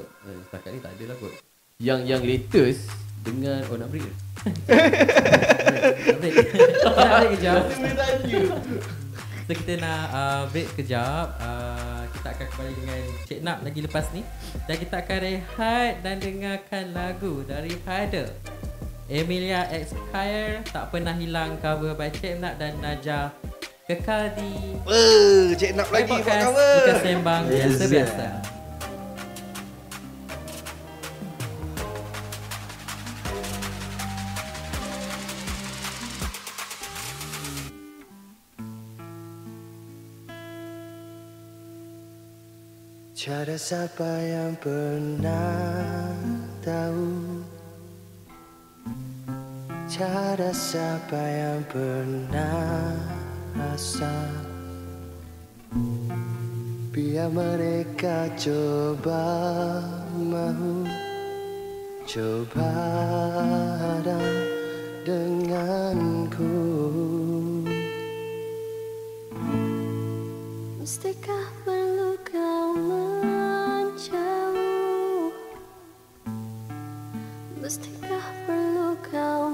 eh, 0.00 0.38
Setakat 0.46 0.70
ni 0.72 0.78
tak 0.78 0.92
ada 0.94 1.04
lah 1.10 1.16
kot 1.18 1.32
Yang 1.80 2.00
yang 2.06 2.22
latest 2.22 2.82
Dengan 3.20 3.60
Oh 3.68 3.76
nak 3.76 3.88
break 3.88 4.04
ke? 4.04 4.12
break. 6.16 6.34
kita 6.80 6.96
nak 6.96 7.12
break 7.20 7.30
kejap. 7.36 7.62
So 9.50 9.58
kita 9.58 9.82
nak 9.82 10.02
uh, 10.14 10.42
break 10.54 10.68
kejap. 10.78 11.26
Uh, 11.42 12.06
kita 12.14 12.28
akan 12.30 12.46
kembali 12.46 12.70
dengan 12.70 13.00
Cik 13.26 13.40
Nak 13.42 13.58
lagi 13.66 13.80
lepas 13.82 14.06
ni. 14.14 14.22
Dan 14.62 14.78
kita 14.78 15.02
akan 15.02 15.18
rehat 15.20 15.92
dan 16.06 16.22
dengarkan 16.22 16.84
lagu 16.94 17.42
daripada 17.42 18.30
Emilia 19.10 19.66
X 19.74 19.90
Kyer 20.14 20.62
Tak 20.70 20.94
Pernah 20.94 21.18
Hilang 21.18 21.58
cover 21.58 21.98
by 21.98 22.14
Cik 22.14 22.38
Nak 22.38 22.62
dan 22.62 22.78
Najah 22.78 23.34
Kekal 23.90 24.30
di 24.38 24.78
Eh, 24.86 25.50
Cik 25.58 25.74
Nap 25.74 25.90
lagi 25.90 26.14
buat 26.14 26.22
cover. 26.22 26.74
Bukan 26.78 26.96
sembang 27.02 27.42
biasa-biasa 27.50 28.26
Tiada 43.20 43.54
siapa 43.60 44.08
yang 44.24 44.56
pernah 44.56 46.08
tahu 46.64 47.44
Tiada 49.90 50.54
siapa 50.54 51.18
yang 51.18 51.66
pernah 51.66 52.94
rasa? 53.58 54.14
Biar 56.94 57.26
mereka 57.34 58.30
coba 58.38 59.26
mahu 60.14 60.86
Coba 62.10 62.66
ada 64.02 64.18
denganku. 65.06 66.54
Mestikah 70.82 71.46
perlu 71.62 72.18
kau 72.26 72.74
menjauh? 72.74 74.20
Mestikah 77.62 78.26
perlu 78.42 78.98
kau 79.06 79.49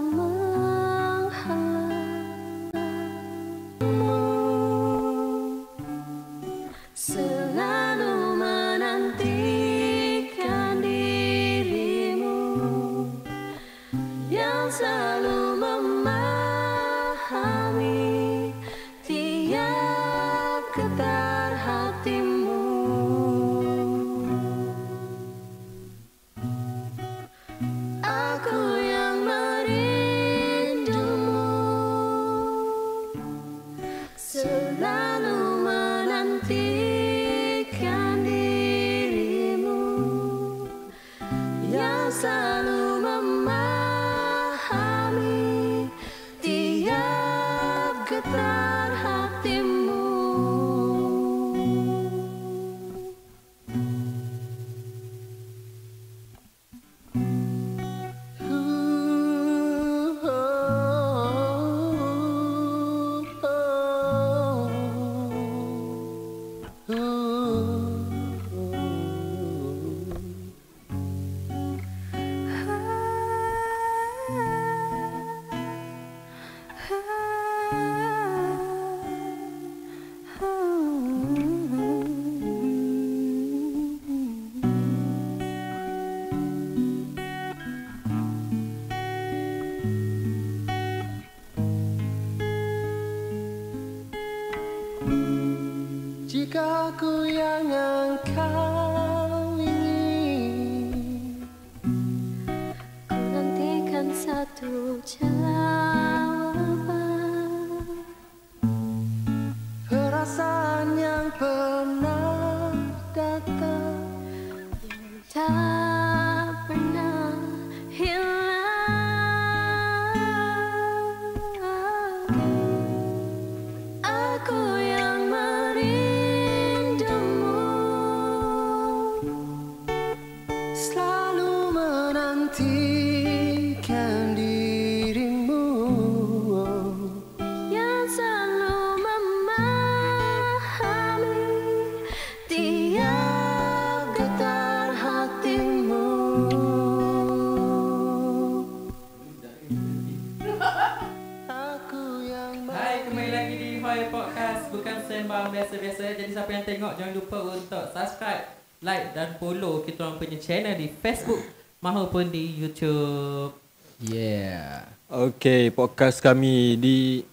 punya 160.16 160.38
channel 160.40 160.74
di 160.74 160.88
Facebook 160.90 161.38
Mahupun 161.78 162.26
di 162.28 162.44
YouTube 162.56 163.52
Yeah. 163.96 164.84
Okay, 165.08 165.72
podcast 165.72 166.20
kami 166.20 166.76
di 166.76 167.24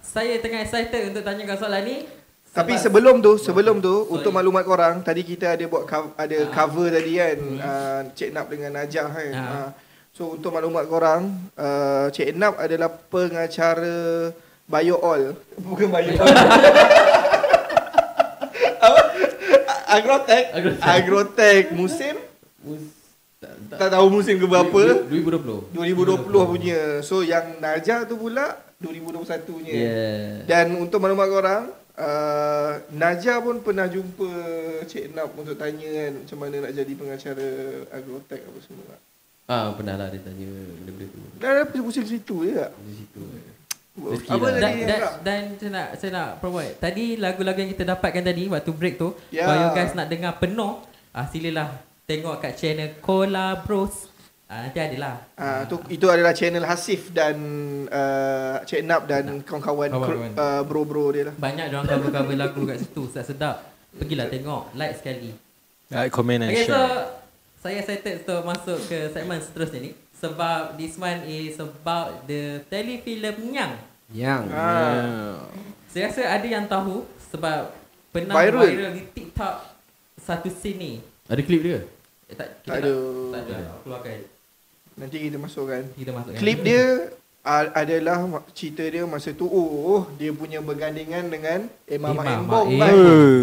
saya 0.00 0.40
tengah 0.40 0.64
excited 0.64 1.12
untuk 1.12 1.20
tanyakan 1.20 1.56
soalan 1.56 1.82
ni. 1.84 1.96
Tapi 2.48 2.74
Sebab- 2.74 2.84
sebelum 2.88 3.14
tu, 3.20 3.32
sebelum 3.36 3.76
tu 3.78 3.92
Sorry. 4.02 4.12
untuk 4.16 4.32
maklumat 4.32 4.64
korang, 4.64 4.94
tadi 5.02 5.20
kita 5.20 5.52
ada 5.52 5.64
buat 5.64 5.84
cover, 5.84 6.10
ada 6.16 6.36
Ah. 6.38 6.48
cover 6.48 6.86
tadi 6.88 7.12
kan, 7.14 7.36
Hmm. 7.38 7.58
uh, 7.60 8.00
Cik 8.16 8.30
Nap 8.32 8.46
dengan 8.48 8.70
Najah 8.74 9.08
kan. 9.08 9.32
Ah. 9.32 9.44
Uh, 9.44 9.68
so 10.10 10.22
untuk 10.32 10.50
maklumat 10.50 10.88
korang, 10.88 11.28
uh, 11.54 12.08
Cik 12.08 12.32
Nap 12.32 12.56
adalah 12.56 12.88
pengacara 12.88 14.32
Bio 14.64 14.96
All. 14.98 15.36
Bukan 15.60 15.86
Bio 15.86 16.16
All. 16.24 16.36
Agrotech. 19.88 20.46
Agrotech. 20.52 20.84
Agrotech 20.84 21.64
musim 21.72 22.14
Mus- 22.60 22.96
tak, 23.38 23.54
tak. 23.70 23.78
tak 23.78 23.88
tahu 23.94 24.06
musim 24.10 24.34
ke 24.34 24.46
berapa. 24.50 25.06
2020. 25.06 25.70
2020 25.72 26.52
punya. 26.52 26.80
So 27.06 27.22
yang 27.22 27.62
Najah 27.62 28.04
tu 28.04 28.18
pula 28.18 28.58
2021 28.82 29.46
punya. 29.46 29.72
Yeah. 29.74 30.30
Dan 30.46 30.74
untuk 30.74 30.98
maklumat 30.98 31.28
korang, 31.30 31.64
uh, 31.98 32.72
Najah 32.94 33.38
pun 33.38 33.62
pernah 33.62 33.86
jumpa 33.86 34.30
Cik 34.90 35.14
Nap 35.14 35.34
untuk 35.38 35.54
tanya 35.54 35.86
kan 35.86 36.12
macam 36.18 36.38
mana 36.42 36.56
nak 36.66 36.72
jadi 36.74 36.92
pengacara 36.98 37.48
agrotech 37.94 38.42
apa 38.42 38.58
semua. 38.62 38.94
Ah, 39.48 39.72
pernah 39.72 39.96
lah 39.96 40.12
dia 40.12 40.20
tanya 40.20 40.44
benda-benda 40.44 41.08
tu. 41.08 41.18
Dah 41.40 41.48
ada 41.56 41.62
pusing 41.72 42.04
situ 42.04 42.36
je 42.44 42.52
tak? 42.52 42.70
Di 42.84 42.94
situ. 43.00 43.22
Rezeki 44.00 44.30
Apa 44.30 44.46
lah. 44.46 44.52
Dan, 44.56 44.74
dan, 44.80 45.00
dan 45.20 45.40
saya 45.54 45.70
nak 45.70 45.88
saya 45.96 46.10
nak 46.12 46.28
promote. 46.38 46.72
Tadi 46.76 47.04
lagu-lagu 47.14 47.58
yang 47.58 47.70
kita 47.70 47.84
dapatkan 47.84 48.22
tadi 48.22 48.46
waktu 48.46 48.70
break 48.70 48.94
tu, 48.96 49.10
Ya. 49.28 49.42
kalau 49.42 49.58
you 49.60 49.70
guys 49.72 49.92
nak 49.92 50.06
dengar 50.06 50.36
penuh, 50.36 50.78
ah 51.10 51.24
silalah 51.24 51.68
tengok 52.04 52.38
kat 52.38 52.52
channel 52.54 52.94
Cola 52.98 53.58
Bros. 53.58 54.06
Ah 54.44 54.64
nanti 54.64 54.78
adalah. 54.78 55.28
Ah, 55.34 55.62
tu 55.62 55.76
itu 55.88 56.06
adalah 56.06 56.32
channel 56.32 56.62
Hasif 56.62 57.10
dan 57.10 57.36
uh, 57.86 58.62
Cik 58.62 58.80
Nap 58.80 59.04
dan 59.04 59.42
kawan-kawan 59.42 59.88
Kawan-kawan. 59.88 60.30
kru- 60.30 60.40
uh, 60.40 60.62
bro-bro 60.64 61.06
dia 61.10 61.28
lah. 61.28 61.34
Banyak 61.36 61.68
dia 61.68 61.76
orang 61.76 61.84
cover-cover 61.86 62.32
lagu 62.34 62.60
kat 62.64 62.78
situ, 62.78 63.02
sedap-sedap. 63.06 63.60
Pergilah 63.90 64.26
tengok, 64.26 64.72
like 64.72 64.96
sekali. 64.96 65.36
Like, 65.88 66.08
comment 66.08 66.40
and 66.40 66.48
Okay, 66.50 66.64
so 66.64 66.72
share. 66.72 67.00
saya 67.58 67.76
excited 67.78 68.14
untuk 68.22 68.40
masuk 68.42 68.78
ke 68.84 69.08
segmen 69.08 69.36
seterusnya 69.38 69.80
ni 69.82 69.90
sebab 70.12 70.60
this 70.74 70.96
one 70.96 71.24
is 71.24 71.56
about 71.56 72.24
the 72.24 72.60
telefilm 72.68 73.36
Nyang. 73.48 73.76
Yang. 74.08 74.42
Ah. 74.52 75.44
Saya 75.92 76.08
rasa 76.08 76.22
ada 76.24 76.46
yang 76.48 76.64
tahu 76.64 77.04
sebab 77.28 77.72
pernah 78.08 78.34
Viral. 78.40 78.64
viral, 78.64 78.92
di 78.96 79.04
TikTok 79.12 79.54
satu 80.16 80.48
scene 80.48 80.78
ni. 80.80 80.92
Ada 81.28 81.40
klip 81.44 81.60
dia? 81.60 81.84
Eh, 82.28 82.36
tak, 82.36 82.64
Tak 82.64 82.64
kita 82.64 82.78
ada. 82.80 82.92
Tak, 83.32 83.42
tak 83.44 83.56
ada. 83.56 83.66
Aku 83.68 83.80
keluarkan. 83.84 84.18
Nanti 84.96 85.16
kita 85.20 85.36
masukkan. 85.36 85.82
Kita 85.92 86.10
masukkan. 86.16 86.40
Klip 86.40 86.58
dia 86.64 86.84
adalah 87.48 88.18
cerita 88.52 88.84
dia 88.84 89.08
masa 89.08 89.32
tu 89.32 89.48
oh 89.48 90.04
dia 90.20 90.28
punya 90.36 90.60
bergandingan 90.60 91.32
dengan 91.32 91.64
Emma 91.88 92.12
Mak 92.12 92.44
Embong 92.44 92.68
eh, 92.76 92.76
kan. 92.76 92.94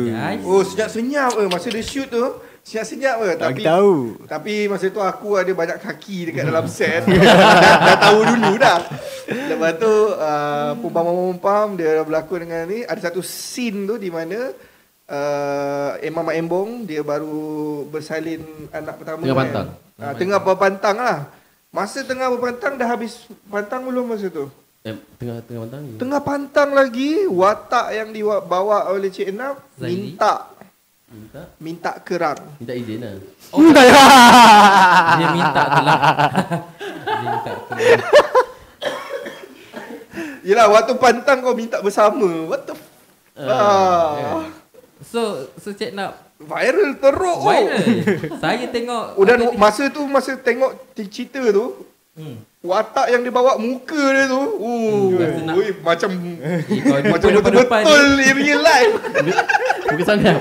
guys. 0.05 0.41
Oh 0.45 0.61
senyap-senyap 0.61 1.31
eh 1.41 1.47
masa 1.49 1.73
dia 1.73 1.81
shoot 1.81 2.05
tu 2.13 2.25
senyap-senyap 2.65 3.15
eh 3.21 3.27
Tak 3.31 3.41
tapi 3.45 3.61
tahu. 3.61 3.93
tapi 4.25 4.53
masa 4.65 4.89
tu 4.89 4.97
aku 4.97 5.37
ada 5.37 5.51
banyak 5.51 5.77
kaki 5.77 6.17
dekat 6.27 6.43
dalam 6.43 6.65
set 6.65 7.05
dah, 7.07 7.37
dah 7.79 7.97
tahu 8.01 8.19
dulu 8.25 8.53
dah. 8.57 8.79
Lepas 9.25 9.71
tu 9.77 9.93
uh, 10.11 10.71
pumpam-pumpam 10.75 11.77
dia 11.77 12.01
berlakon 12.01 12.41
dengan 12.41 12.65
ni 12.65 12.81
ada 12.81 12.97
satu 12.99 13.21
scene 13.21 13.85
tu 13.85 13.95
di 13.95 14.09
mana 14.09 14.49
uh, 15.05 15.91
Emma 15.99 16.21
Mak 16.21 16.35
Embong 16.35 16.69
dia 16.83 17.01
baru 17.01 17.37
bersalin 17.85 18.41
anak 18.71 18.97
pertama 18.97 19.21
Tengah 19.21 19.29
kan. 19.31 19.41
pantang. 19.45 19.67
Uh, 19.95 20.13
tengah 20.15 20.39
berpantang 20.39 20.97
lah. 20.97 21.19
Masa 21.69 22.01
tengah 22.01 22.27
berpantang 22.29 22.73
dah 22.75 22.87
habis 22.87 23.13
pantang 23.45 23.85
belum 23.85 24.09
masa 24.09 24.27
tu? 24.27 24.49
Eh, 24.81 24.93
tengah 25.17 25.41
tengah 25.41 25.61
pantang. 25.63 25.81
Tengah 25.97 26.21
pantang 26.21 26.69
lagi, 26.71 27.25
watak 27.25 27.87
yang 27.91 28.09
dibawa 28.09 28.89
oleh 28.89 29.09
Cik 29.09 29.29
Enam 29.29 29.53
minta 29.75 30.45
Minta 31.15 31.41
minta 31.57 31.91
kerang. 31.99 32.39
minta 32.57 32.73
izin 32.73 32.99
lah. 32.99 33.15
Dia 35.17 35.27
minta 35.31 35.63
lah. 35.63 35.99
Dia 37.05 37.17
minta 37.23 37.51
tu 37.55 37.71
lah. 37.73 38.11
Yelah, 40.41 40.65
waktu 40.69 40.93
pantang 40.95 41.41
kau 41.41 41.53
minta 41.53 41.79
bersama. 41.79 42.27
What 42.45 42.65
the 42.65 42.73
f- 42.73 42.93
Uh, 43.35 43.51
ah. 43.51 44.47
So, 45.03 45.19
so 45.57 45.75
cik 45.75 45.91
nak 45.91 46.15
Viral 46.37 46.95
teruk. 46.95 47.35
oh. 47.37 47.43
viral. 47.45 47.83
Saya 48.39 48.63
tengok. 48.65 49.05
Oh, 49.13 49.23
apa 49.25 49.35
ni? 49.35 49.45
masa 49.55 49.87
tu, 49.89 50.03
masa 50.05 50.35
tengok 50.35 50.71
cerita 50.93 51.43
tu, 51.45 51.83
Hmm. 52.15 52.39
watak 52.61 53.11
yang 53.11 53.19
dia 53.19 53.29
bawa 53.29 53.55
muka 53.57 53.91
dia 53.91 54.23
tu, 54.25 54.39
uh, 54.39 55.19
rasa 55.19 55.39
nak- 55.43 55.55
ui, 55.57 55.67
macam 55.83 56.09
Eh, 56.39 56.63
macam 57.03 57.27
betul-betul 57.33 58.07
in 58.23 58.35
real 58.39 58.61
life. 58.61 58.93
Bukan 59.85 60.05
sangat. 60.05 60.39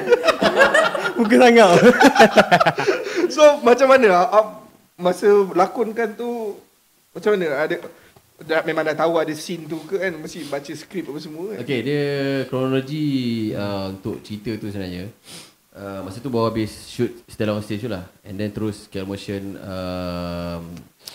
Muka 1.14 1.36
sangat. 1.38 1.70
So 3.34 3.42
macam 3.60 3.90
mana 3.90 4.08
ah, 4.14 4.28
ah, 4.30 4.46
masa 4.94 5.26
lakonkan 5.52 6.14
tu 6.14 6.54
macam 7.10 7.34
mana 7.34 7.66
ada 7.66 7.76
dah, 8.38 8.60
memang 8.62 8.84
dah 8.84 8.94
tahu 8.94 9.18
ada 9.18 9.34
scene 9.34 9.66
tu 9.66 9.80
ke 9.82 9.98
kan 9.98 10.12
mesti 10.14 10.46
baca 10.46 10.70
skrip 10.70 11.10
apa 11.10 11.18
semua 11.18 11.54
kan. 11.54 11.58
Okay, 11.62 11.82
dia 11.82 12.04
kronologi 12.46 13.50
uh, 13.50 13.90
untuk 13.90 14.22
cerita 14.22 14.54
tu 14.54 14.70
sebenarnya. 14.70 15.10
Uh, 15.74 16.06
masa 16.06 16.22
tu 16.22 16.30
baru 16.30 16.46
habis 16.46 16.70
shoot 16.86 17.10
Stella 17.26 17.58
on 17.58 17.62
stage 17.62 17.82
tu 17.82 17.90
lah. 17.90 18.06
And 18.22 18.38
then 18.38 18.54
terus 18.54 18.86
KL 18.86 19.08
Motion 19.08 19.58
um, 19.58 20.62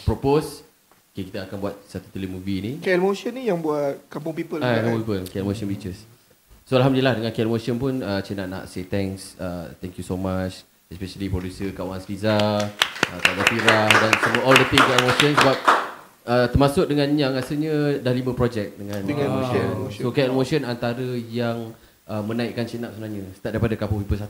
propose. 0.04 0.68
Okay, 1.12 1.32
kita 1.32 1.48
akan 1.48 1.58
buat 1.60 1.76
satu 1.88 2.12
telemovie 2.12 2.60
ni. 2.60 2.72
KL 2.84 3.00
Motion 3.00 3.32
ni 3.32 3.48
yang 3.48 3.64
buat 3.64 3.96
Kampung 4.12 4.36
People 4.36 4.60
Ah, 4.60 4.80
kan? 4.80 4.92
kamu 4.92 4.98
people, 5.04 5.24
KL 5.28 5.48
Motion 5.48 5.68
Pictures. 5.72 6.04
So 6.70 6.78
Alhamdulillah 6.78 7.17
dengan 7.17 7.34
KL 7.34 7.49
Motion 7.49 7.82
pun 7.82 7.97
uh, 7.97 8.22
Cik 8.22 8.38
nak 8.38 8.47
nak 8.47 8.63
say 8.70 8.86
thanks, 8.86 9.34
uh, 9.41 9.74
thank 9.82 9.97
you 9.97 10.05
so 10.05 10.13
much. 10.13 10.61
Especially 10.86 11.26
producer 11.26 11.74
Kak 11.74 11.82
Wan 11.82 11.97
Sliza, 11.97 12.38
uh, 12.38 13.17
Kak 13.17 13.34
Zafira 13.41 13.89
dan 13.89 14.13
semua 14.22 14.41
all 14.45 14.53
the 14.53 14.70
team 14.70 14.78
KL 14.78 15.01
Motion 15.01 15.32
sebab 15.34 15.57
uh, 16.30 16.45
termasuk 16.45 16.86
dengan 16.86 17.09
yang 17.17 17.34
rasanya 17.34 17.97
dah 17.97 18.13
lima 18.13 18.38
projek 18.38 18.78
dengan 18.78 19.01
Dengan 19.01 19.34
KL 19.34 19.49
KL 19.49 19.78
Motion. 19.82 19.97
So 19.97 20.13
KL 20.13 20.30
Motion 20.30 20.61
antara 20.61 21.09
yang 21.26 21.74
uh, 22.05 22.22
menaikkan 22.22 22.70
Cik 22.70 22.86
Nak 22.86 22.91
sebenarnya 22.93 23.26
Start 23.34 23.51
daripada 23.57 23.74
Couple 23.74 24.05
People 24.05 24.22
1 24.22 24.30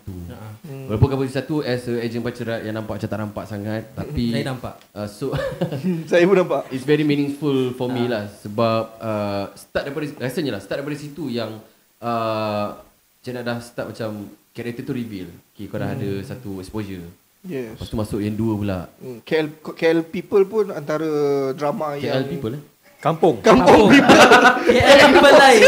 Hmm. 0.63 0.87
Walaupun 0.87 1.07
Couple 1.11 1.27
People 1.27 1.63
1 1.65 1.75
As 1.75 1.83
a 1.87 1.93
agent 1.99 2.23
pacaran 2.23 2.59
Yang 2.63 2.75
nampak 2.75 2.93
macam 2.99 3.09
tak 3.09 3.19
nampak 3.19 3.45
sangat 3.47 3.83
Tapi 3.95 4.25
Saya 4.31 4.45
nampak. 4.47 4.73
uh, 4.91 5.07
So 5.07 5.35
Saya 6.11 6.23
pun 6.23 6.35
nampak. 6.35 6.71
It's 6.71 6.83
very 6.83 7.03
meaningful 7.03 7.75
for 7.75 7.87
me 7.87 8.07
lah 8.07 8.31
Sebab 8.43 8.81
uh, 8.95 9.43
Start 9.55 9.91
daripada 9.91 10.07
Rasanya 10.19 10.55
lah 10.55 10.61
Start 10.63 10.79
daripada 10.79 10.95
situ 10.95 11.27
yang 11.27 11.59
uh, 12.01 12.75
Cik 13.19 13.31
Nak 13.33 13.43
dah 13.43 13.57
start 13.59 13.87
macam 13.89 14.09
Karakter 14.49 14.81
tu 14.81 14.91
reveal 14.91 15.27
Okay 15.51 15.65
kau 15.65 15.75
dah 15.75 15.89
ada 15.89 16.09
satu 16.21 16.57
exposure 16.57 17.03
Yes. 17.39 17.71
Lepas 17.73 17.87
tu 17.87 17.95
masuk 17.95 18.19
yang 18.19 18.35
dua 18.35 18.53
pula 18.53 18.79
Hmm, 18.99 19.23
KL, 19.23 19.47
KL 19.63 20.03
People 20.03 20.43
pun 20.43 20.65
antara 20.69 21.07
drama 21.53 21.95
KL 21.95 22.03
yang 22.03 22.27
people 22.27 22.51
eh 22.53 22.63
Kampung. 22.99 23.39
Kampung 23.39 23.87
People 23.87 24.19
KL 24.67 24.97
people 25.07 25.31
lain. 25.33 25.61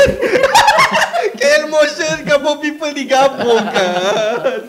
KL 1.40 1.64
Motion 1.66 2.16
Kampung 2.22 2.60
People 2.60 2.92
digabungkan 2.92 4.68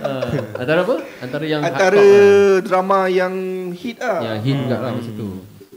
uh, 0.00 0.26
Antara 0.58 0.82
apa? 0.82 0.96
Antara 1.22 1.44
yang 1.46 1.62
Antara 1.62 1.94
hardcore 1.94 2.66
drama 2.66 3.06
yang 3.06 3.34
hit 3.72 3.96
lah. 3.98 4.10
ah. 4.10 4.20
Yang 4.26 4.38
hit 4.42 4.56
juga 4.58 4.76
lah 4.76 4.90
masa 4.90 5.10
tu 5.14 5.28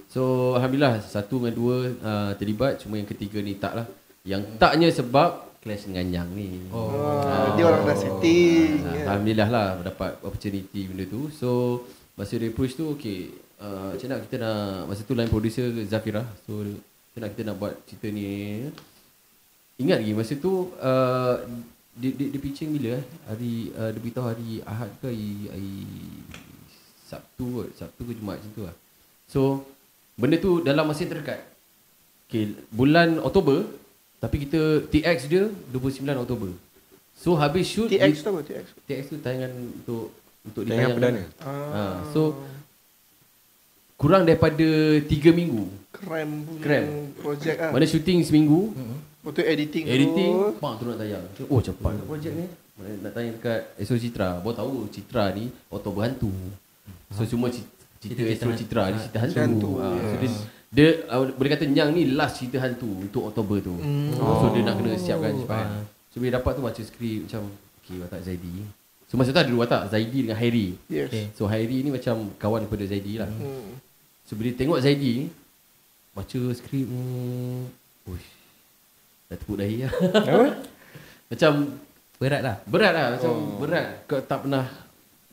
So 0.10 0.22
Alhamdulillah 0.54 0.94
Satu 1.02 1.38
dengan 1.38 1.54
dua 1.54 1.76
uh, 1.96 2.32
terlibat 2.34 2.82
Cuma 2.82 2.98
yang 2.98 3.06
ketiga 3.06 3.38
ni 3.40 3.54
tak 3.54 3.74
lah 3.76 3.86
Yang 4.28 4.60
taknya 4.60 4.92
sebab 4.92 5.48
Clash 5.64 5.88
dengan 5.88 6.06
Yang 6.12 6.30
ni 6.36 6.50
Oh. 6.70 6.92
Ah, 7.24 7.56
dia 7.56 7.64
orang 7.64 7.88
dah 7.88 7.96
setting. 7.96 8.84
Ah, 8.84 8.94
ya. 8.94 9.04
Alhamdulillah 9.08 9.50
lah 9.50 9.68
dapat 9.80 10.20
opportunity 10.20 10.84
benda 10.92 11.08
tu. 11.08 11.32
So 11.32 11.82
masa 12.20 12.36
dia 12.36 12.52
approach 12.52 12.76
tu 12.76 12.92
okay 12.92 13.32
uh, 13.64 13.96
macam 13.96 14.08
nak 14.12 14.20
kita 14.28 14.36
nak 14.42 14.60
masa 14.92 15.02
tu 15.08 15.16
line 15.16 15.32
producer 15.32 15.66
Zafira. 15.88 16.28
So 16.44 16.60
macam 16.60 17.20
nak 17.24 17.32
kita 17.34 17.42
nak 17.48 17.56
buat 17.56 17.74
cerita 17.88 18.08
ni. 18.12 18.28
Ingat 19.80 20.04
lagi 20.04 20.14
masa 20.14 20.34
tu 20.36 20.76
uh, 20.76 21.36
dia, 21.98 22.12
dia, 22.14 22.28
dia 22.30 22.40
pitching 22.44 22.70
bila 22.78 23.00
eh? 23.00 23.04
Hari 23.32 23.54
uh, 23.74 23.90
dia 23.96 24.00
beritahu 24.04 24.28
hari 24.28 24.62
Ahad 24.68 24.92
ke 25.00 25.08
hari, 25.10 25.32
hari 25.50 25.76
Sabtu 27.08 27.46
kot. 27.64 27.70
Sabtu 27.80 28.02
ke 28.04 28.12
Jumaat 28.12 28.44
macam 28.44 28.52
tu 28.52 28.64
lah. 28.68 28.76
So 29.32 29.64
benda 30.20 30.36
tu 30.36 30.60
dalam 30.62 30.84
masa 30.84 31.08
yang 31.08 31.16
terdekat. 31.16 31.42
Okay, 32.28 32.60
bulan 32.76 33.24
Oktober 33.24 33.87
tapi 34.18 34.36
kita 34.44 34.62
TX 34.88 35.18
dia 35.28 35.44
29 35.70 36.04
Oktober. 36.18 36.50
So 37.18 37.34
habis 37.34 37.66
shoot 37.66 37.90
TX 37.90 38.22
tu 38.22 38.30
apa 38.30 38.42
TX? 38.42 38.66
TX 38.86 39.02
tu 39.08 39.16
tayangan 39.18 39.52
untuk 39.52 40.04
untuk 40.42 40.62
Tayangan 40.64 40.96
perdana. 40.96 41.24
Ha, 41.44 41.82
so 42.14 42.38
kurang 43.96 44.24
daripada 44.24 44.68
3 45.02 45.10
minggu. 45.34 45.66
Kram 45.92 46.30
punya 46.46 46.62
Kram. 46.62 46.86
projek 47.18 47.56
ah. 47.58 47.72
Mana 47.74 47.86
shooting 47.86 48.22
seminggu, 48.22 48.70
Lepas 49.18 49.32
tu 49.34 49.42
editing 49.44 49.84
editing, 49.90 50.34
terus. 50.40 50.56
bang 50.62 50.74
tu 50.78 50.84
nak 50.86 50.98
tayang. 50.98 51.26
Oh 51.50 51.60
cepat 51.60 51.94
hmm. 51.94 52.06
projek 52.06 52.32
ni. 52.32 52.46
Mana 52.78 52.90
nak 53.02 53.12
tayang 53.12 53.34
dekat 53.36 53.60
Astro 53.76 53.98
Citra. 53.98 54.30
Baru 54.40 54.54
tahu 54.54 54.72
Citra 54.88 55.34
ni 55.34 55.50
Oktober 55.68 56.06
hantu. 56.06 56.30
So 57.12 57.26
semua 57.26 57.50
ci- 57.50 57.66
cerita 57.98 58.22
Cerita-cerita 58.22 58.34
Astro 58.38 58.48
hantu. 58.48 58.62
Citra 58.62 58.84
ni 58.86 58.98
cerita 59.02 59.20
hantu. 59.20 59.42
hantu, 59.42 59.70
Ha. 59.76 59.88
So 59.90 60.46
dia, 60.68 61.08
uh, 61.08 61.32
boleh 61.32 61.52
kata 61.56 61.64
Nyang 61.64 61.96
ni 61.96 62.12
last 62.12 62.44
cerita 62.44 62.60
hantu 62.60 62.88
untuk 62.92 63.32
Oktober 63.32 63.64
tu. 63.64 63.76
Hmm. 63.80 64.12
Oh. 64.20 64.44
So 64.44 64.46
dia 64.52 64.68
nak 64.68 64.76
kena 64.80 65.00
siapkan 65.00 65.32
cepat. 65.40 65.66
Ah. 65.66 65.84
So 66.12 66.20
bila 66.20 66.42
dapat 66.42 66.52
tu 66.60 66.62
baca 66.64 66.82
skrip 66.84 67.20
macam 67.30 67.42
okay 67.80 67.96
watak 68.04 68.22
Zaidi. 68.28 68.56
So 69.08 69.16
masa 69.16 69.32
tu 69.32 69.40
ada 69.40 69.48
dua 69.48 69.64
watak 69.64 69.84
Zaidi 69.96 70.28
dengan 70.28 70.36
Hairi. 70.36 70.76
Yes. 70.92 71.08
Okay. 71.08 71.26
So 71.40 71.48
Hairi 71.48 71.80
ni 71.86 71.90
macam 71.94 72.36
kawan 72.36 72.68
daripada 72.68 72.84
Zaidi 72.84 73.16
lah. 73.16 73.32
Hmm. 73.32 73.80
So 74.28 74.36
bila 74.36 74.52
tengok 74.52 74.84
Zaidi 74.84 75.12
ni 75.24 75.26
baca 76.12 76.40
skrip 76.52 76.88
hmm, 76.90 77.72
uish. 78.12 78.30
Dah 79.32 79.36
tepuk 79.40 79.56
dahi 79.60 79.88
lah. 79.88 79.94
macam 81.32 81.52
Berat 82.18 82.42
lah. 82.42 82.56
berat 82.66 82.92
lah 82.98 83.06
macam 83.14 83.30
oh. 83.30 83.62
berat. 83.62 84.10
Kau 84.10 84.18
tak 84.26 84.50
pernah 84.50 84.66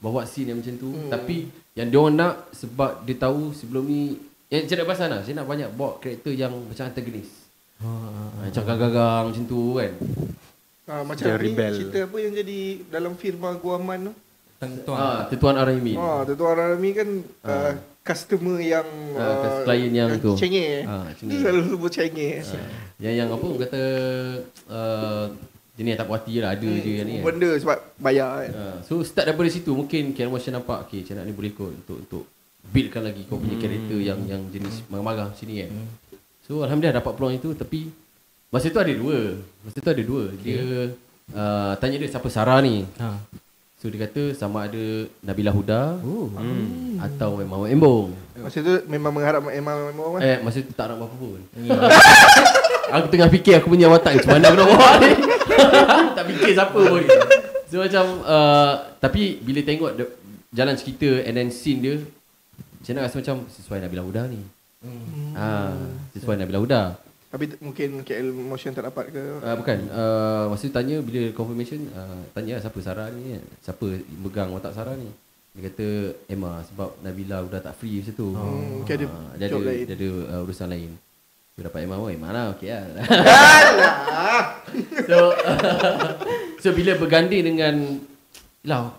bawa 0.05 0.29
scene 0.29 0.53
yang 0.53 0.61
macam 0.61 0.77
tu. 0.77 0.93
Hmm. 0.93 1.09
Tapi 1.09 1.49
yang 1.73 1.89
dia 1.89 1.99
orang 1.99 2.17
nak 2.21 2.35
sebab 2.53 3.03
dia 3.09 3.17
tahu 3.17 3.57
sebelum 3.57 3.89
ni 3.89 4.21
yang 4.55 4.65
saya 4.65 4.77
nak 4.81 4.89
pasal 4.89 5.07
lah. 5.11 5.21
Saya 5.21 5.35
nak 5.37 5.47
banyak 5.47 5.69
bawa 5.75 5.99
karakter 5.99 6.33
yang 6.33 6.53
macam 6.55 6.85
antagonis. 6.87 7.31
Oh, 7.83 8.31
Macam 8.39 8.63
gagang-gagang 8.63 9.23
macam 9.29 9.45
tu 9.45 9.61
kan. 9.75 9.93
Ah, 10.85 11.03
macam 11.03 11.25
Dia 11.25 11.35
ni 11.35 11.43
rebel. 11.43 11.73
cerita 11.75 11.99
apa 12.05 12.17
yang 12.21 12.33
jadi 12.33 12.61
dalam 12.87 13.13
firma 13.17 13.57
Guaman 13.57 13.99
tu? 14.09 14.13
Tentuan. 14.57 14.97
Ah, 14.97 15.21
Tetuan 15.27 15.57
Araimi. 15.57 15.99
Ah, 15.99 16.23
Tuan 16.25 16.55
Rami 16.55 16.91
kan 16.93 17.09
uh, 17.43 17.73
customer 18.01 18.57
yang 18.61 18.87
Ah, 19.17 19.65
klien 19.65 19.91
yang 19.91 20.11
tu. 20.21 20.37
Cengeng. 20.37 20.85
Ah, 20.87 21.09
Dia 21.09 21.17
cengeng. 21.19 21.41
selalu 21.43 21.63
sebut 21.69 21.91
cengeng. 21.91 22.45
Yang 23.01 23.15
yang 23.17 23.29
apa 23.33 23.49
kata 23.67 23.83
uh, 24.71 25.25
jenis 25.75 25.99
tak 25.99 26.07
puas 26.07 26.23
hati 26.23 26.39
lah 26.39 26.55
ada 26.55 26.71
je 26.71 26.91
yang 26.95 27.07
ni 27.09 27.15
kan. 27.19 27.25
Benda 27.27 27.51
sebab 27.59 27.79
bayar 27.99 28.31
kan. 28.47 28.53
Uh, 28.55 28.77
so 28.87 29.03
start 29.03 29.27
daripada 29.27 29.51
situ 29.51 29.75
mungkin 29.75 30.15
Kian 30.15 30.31
Motion 30.31 30.55
nampak 30.55 30.87
okay 30.87 31.03
macam 31.03 31.15
nak 31.19 31.25
ni 31.27 31.33
boleh 31.35 31.53
kot 31.53 31.73
untuk 31.75 31.97
untuk 31.99 32.23
buildkan 32.73 33.03
lagi 33.05 33.23
kau 33.29 33.37
punya 33.37 33.57
karakter 33.61 33.99
yang 34.01 34.21
yang 34.25 34.43
jenis 34.49 34.87
marah-marah 34.89 35.35
sini 35.37 35.67
kan. 35.67 35.71
So 36.45 36.61
alhamdulillah 36.61 37.01
dapat 37.01 37.13
peluang 37.17 37.35
itu 37.37 37.57
tapi 37.57 37.89
masa 38.53 38.69
tu 38.69 38.81
ada 38.81 38.93
dua. 38.93 39.41
Masa 39.65 39.79
tu 39.81 39.91
ada 39.91 40.03
dua. 40.05 40.33
Dia 40.41 40.93
uh, 41.33 41.73
tanya 41.81 41.97
dia 42.01 42.09
siapa 42.09 42.29
Sarah 42.29 42.61
ni. 42.61 42.85
Ha. 43.01 43.17
So 43.85 43.93
dia 43.93 44.09
kata 44.09 44.33
sama 44.33 44.65
ada 44.65 45.05
Nabila 45.21 45.53
Huda 45.53 46.01
Oh. 46.01 46.33
hmm. 46.33 47.05
atau 47.05 47.37
memang 47.37 47.69
Embong. 47.69 48.17
Masa 48.41 48.65
tu 48.65 48.75
memang 48.89 49.13
mengharap 49.13 49.45
memang 49.45 49.93
memang 49.93 50.21
Eh 50.25 50.41
masa 50.41 50.65
tu 50.65 50.73
tak 50.73 50.89
nak 50.89 51.05
apa-apa 51.05 51.17
pun. 51.21 51.41
aku 52.97 53.07
tengah 53.13 53.29
fikir 53.29 53.61
aku 53.61 53.69
punya 53.69 53.93
watak 53.93 54.17
macam 54.21 54.41
mana 54.41 54.45
aku 54.49 54.57
nak 54.57 54.69
bawa 54.73 54.91
ni. 55.05 55.11
tak 56.17 56.25
fikir 56.33 56.51
siapa 56.57 56.81
pun. 56.81 57.03
So 57.69 57.85
macam 57.85 58.05
uh, 58.25 58.73
tapi 59.05 59.41
bila 59.45 59.61
tengok 59.61 59.91
the, 60.01 60.05
jalan 60.57 60.77
cerita 60.81 61.21
and 61.25 61.35
then 61.37 61.49
scene 61.53 61.85
dia 61.85 62.01
macam 62.85 63.01
mana 63.01 63.09
rasa 63.09 63.17
macam 63.17 63.37
sesuai 63.49 63.79
Nabila 63.81 64.05
Huda 64.05 64.23
ni. 64.29 64.45
Hmm. 64.85 65.33
Ah, 65.33 65.73
sesuai 66.13 66.37
Nabila 66.37 66.61
Huda. 66.61 67.01
Tapi 67.33 67.57
mungkin 67.65 68.05
KL 68.05 68.29
Motion 68.29 68.77
tak 68.77 68.93
dapat 68.93 69.09
ke? 69.09 69.25
Uh, 69.41 69.57
bukan. 69.57 69.89
Uh, 69.89 70.53
masa 70.53 70.69
tu 70.69 70.77
tanya 70.77 71.01
bila 71.01 71.33
confirmation 71.33 71.89
uh, 71.97 72.21
tanya 72.37 72.61
lah 72.61 72.63
siapa 72.69 72.77
Sarah 72.85 73.09
ni 73.09 73.41
kan. 73.41 73.45
Siapa 73.65 73.87
megang 74.21 74.53
watak 74.53 74.77
Sarah 74.77 75.01
ni. 75.01 75.09
Dia 75.57 75.73
kata 75.73 76.13
Emma 76.29 76.61
sebab 76.69 76.93
Nabila 77.01 77.41
Huda 77.41 77.65
tak 77.65 77.73
free 77.81 78.05
macam 78.05 78.15
tu. 78.21 78.29
Hmm, 78.37 78.85
mungkin 78.85 78.95
ada 79.01 79.07
dia 79.41 79.47
ada, 79.49 79.59
lain. 79.65 79.85
Dia 79.89 79.97
ada 79.97 80.11
uh, 80.29 80.45
urusan 80.45 80.69
lain. 80.69 80.91
Dia 81.57 81.63
dapat 81.73 81.81
Emma 81.89 81.97
oh 81.97 82.13
Emma 82.13 82.29
lah 82.37 82.53
okey 82.53 82.69
lah. 82.69 83.01
so 85.09 85.33
so 86.63 86.69
bila 86.77 87.01
berganding 87.01 87.49
dengan 87.49 87.75
lah 88.69 88.93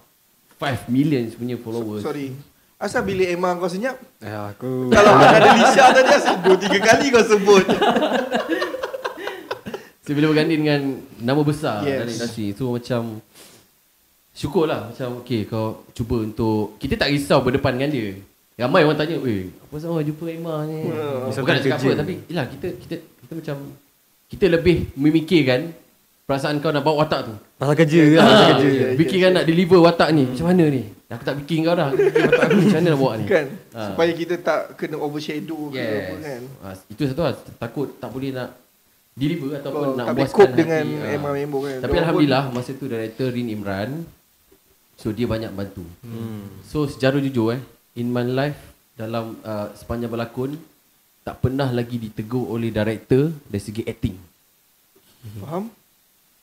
5 0.58 0.90
million 0.90 1.30
punya 1.38 1.54
followers. 1.62 2.02
Sorry. 2.02 2.34
Asal 2.76 3.02
bila 3.02 3.24
Emma 3.24 3.56
kau 3.56 3.66
senyap? 3.66 3.96
Eh, 4.20 4.28
aku 4.28 4.90
Kalau 4.90 5.12
ada 5.16 5.50
Lisha 5.54 5.86
tadi 5.90 6.12
asal 6.12 6.36
dua 6.40 6.56
tiga 6.56 6.80
kali 6.82 7.08
kau 7.08 7.24
sebut. 7.24 7.64
So 10.02 10.12
bila 10.12 10.30
berganding 10.30 10.62
dengan 10.62 10.82
nama 11.18 11.42
besar 11.42 11.82
Yes. 11.82 11.98
dari 11.98 12.12
industri 12.14 12.48
So 12.52 12.70
macam 12.70 13.26
Syukur 14.32 14.68
lah 14.68 14.92
Macam 14.92 15.18
okay 15.20 15.42
kau 15.44 15.82
cuba 15.92 16.22
untuk 16.22 16.78
Kita 16.78 16.94
tak 16.96 17.10
risau 17.10 17.42
berdepan 17.42 17.74
dengan 17.74 17.90
dia 17.90 18.08
Ramai 18.56 18.84
orang 18.84 18.96
tanya 18.96 19.18
Eh 19.20 19.50
apa 19.50 19.76
sama 19.76 20.00
jumpa 20.00 20.26
Emma 20.28 20.62
ni 20.64 20.86
Hmm. 20.86 21.26
Bukan 21.28 21.52
nak 21.52 21.64
cakap 21.64 21.80
apa 21.82 21.92
Tapi 21.98 22.14
yelah 22.28 22.46
kita, 22.46 22.68
kita, 22.78 22.96
kita 23.02 23.32
macam 23.34 23.56
Kita 24.30 24.46
lebih 24.48 24.78
memikirkan 24.94 25.74
Perasaan 26.24 26.58
kau 26.58 26.70
nak 26.70 26.82
bawa 26.82 27.02
watak 27.02 27.22
tu 27.26 27.36
pasal 27.56 27.74
kerja 27.76 28.02
ke? 28.04 28.16
Ah, 28.16 28.26
Pasal 28.26 28.46
kerja. 28.60 28.70
ya, 28.70 28.88
Fikirkan 28.96 29.32
nak 29.32 29.46
deliver 29.46 29.80
watak 29.80 30.10
ni 30.12 30.26
Macam 30.28 30.48
mana 30.50 30.66
ni 30.70 30.84
Aku 31.16 31.24
tak 31.24 31.36
fikir 31.40 31.58
kau 31.64 31.74
dah 31.74 31.90
Aku 31.90 31.98
watak 31.98 32.44
aku 32.44 32.56
macam 32.58 32.76
mana 32.76 32.88
nak 32.88 33.00
bawa 33.00 33.12
ni 33.16 33.26
Kan? 33.26 33.46
Ah. 33.72 33.88
Supaya 33.88 34.12
kita 34.12 34.36
tak 34.38 34.60
kena 34.76 34.96
overshadow 34.98 35.60
ke 35.70 35.76
Yes 35.76 35.88
apa 35.88 36.16
kan. 36.20 36.42
ah, 36.62 36.74
Itu 36.86 37.02
satu 37.06 37.22
lah 37.22 37.34
Takut 37.56 37.88
tak 37.96 38.10
boleh 38.10 38.30
nak 38.30 38.50
Deliver 39.14 39.52
ataupun 39.56 39.86
Kau 39.86 39.96
nak 39.96 40.06
tak 40.06 40.16
puaskan 40.18 40.38
cope 40.44 40.56
dengan 40.56 40.86
ah. 41.02 41.14
Emma 41.16 41.30
Membo 41.32 41.58
kan. 41.62 41.78
Tapi 41.80 41.90
Dia 41.90 42.02
Alhamdulillah 42.02 42.44
masa 42.50 42.72
tu 42.72 42.86
director 42.86 43.28
Rin 43.30 43.48
Imran 43.48 43.90
So 44.96 45.10
dia 45.10 45.26
banyak 45.26 45.52
bantu 45.52 45.84
Hmm. 46.02 46.48
So 46.64 46.86
secara 46.86 47.16
jujur 47.18 47.52
eh 47.52 47.62
In 47.96 48.10
my 48.10 48.24
life 48.24 48.60
Dalam 48.94 49.40
uh, 49.42 49.72
sepanjang 49.72 50.08
berlakon 50.08 50.60
Tak 51.22 51.40
pernah 51.40 51.68
lagi 51.68 51.96
ditegur 51.96 52.46
oleh 52.46 52.70
director 52.70 53.32
Dari 53.46 53.60
segi 53.60 53.84
acting 53.84 54.16
Pun, 55.22 55.32
faham? 55.42 55.64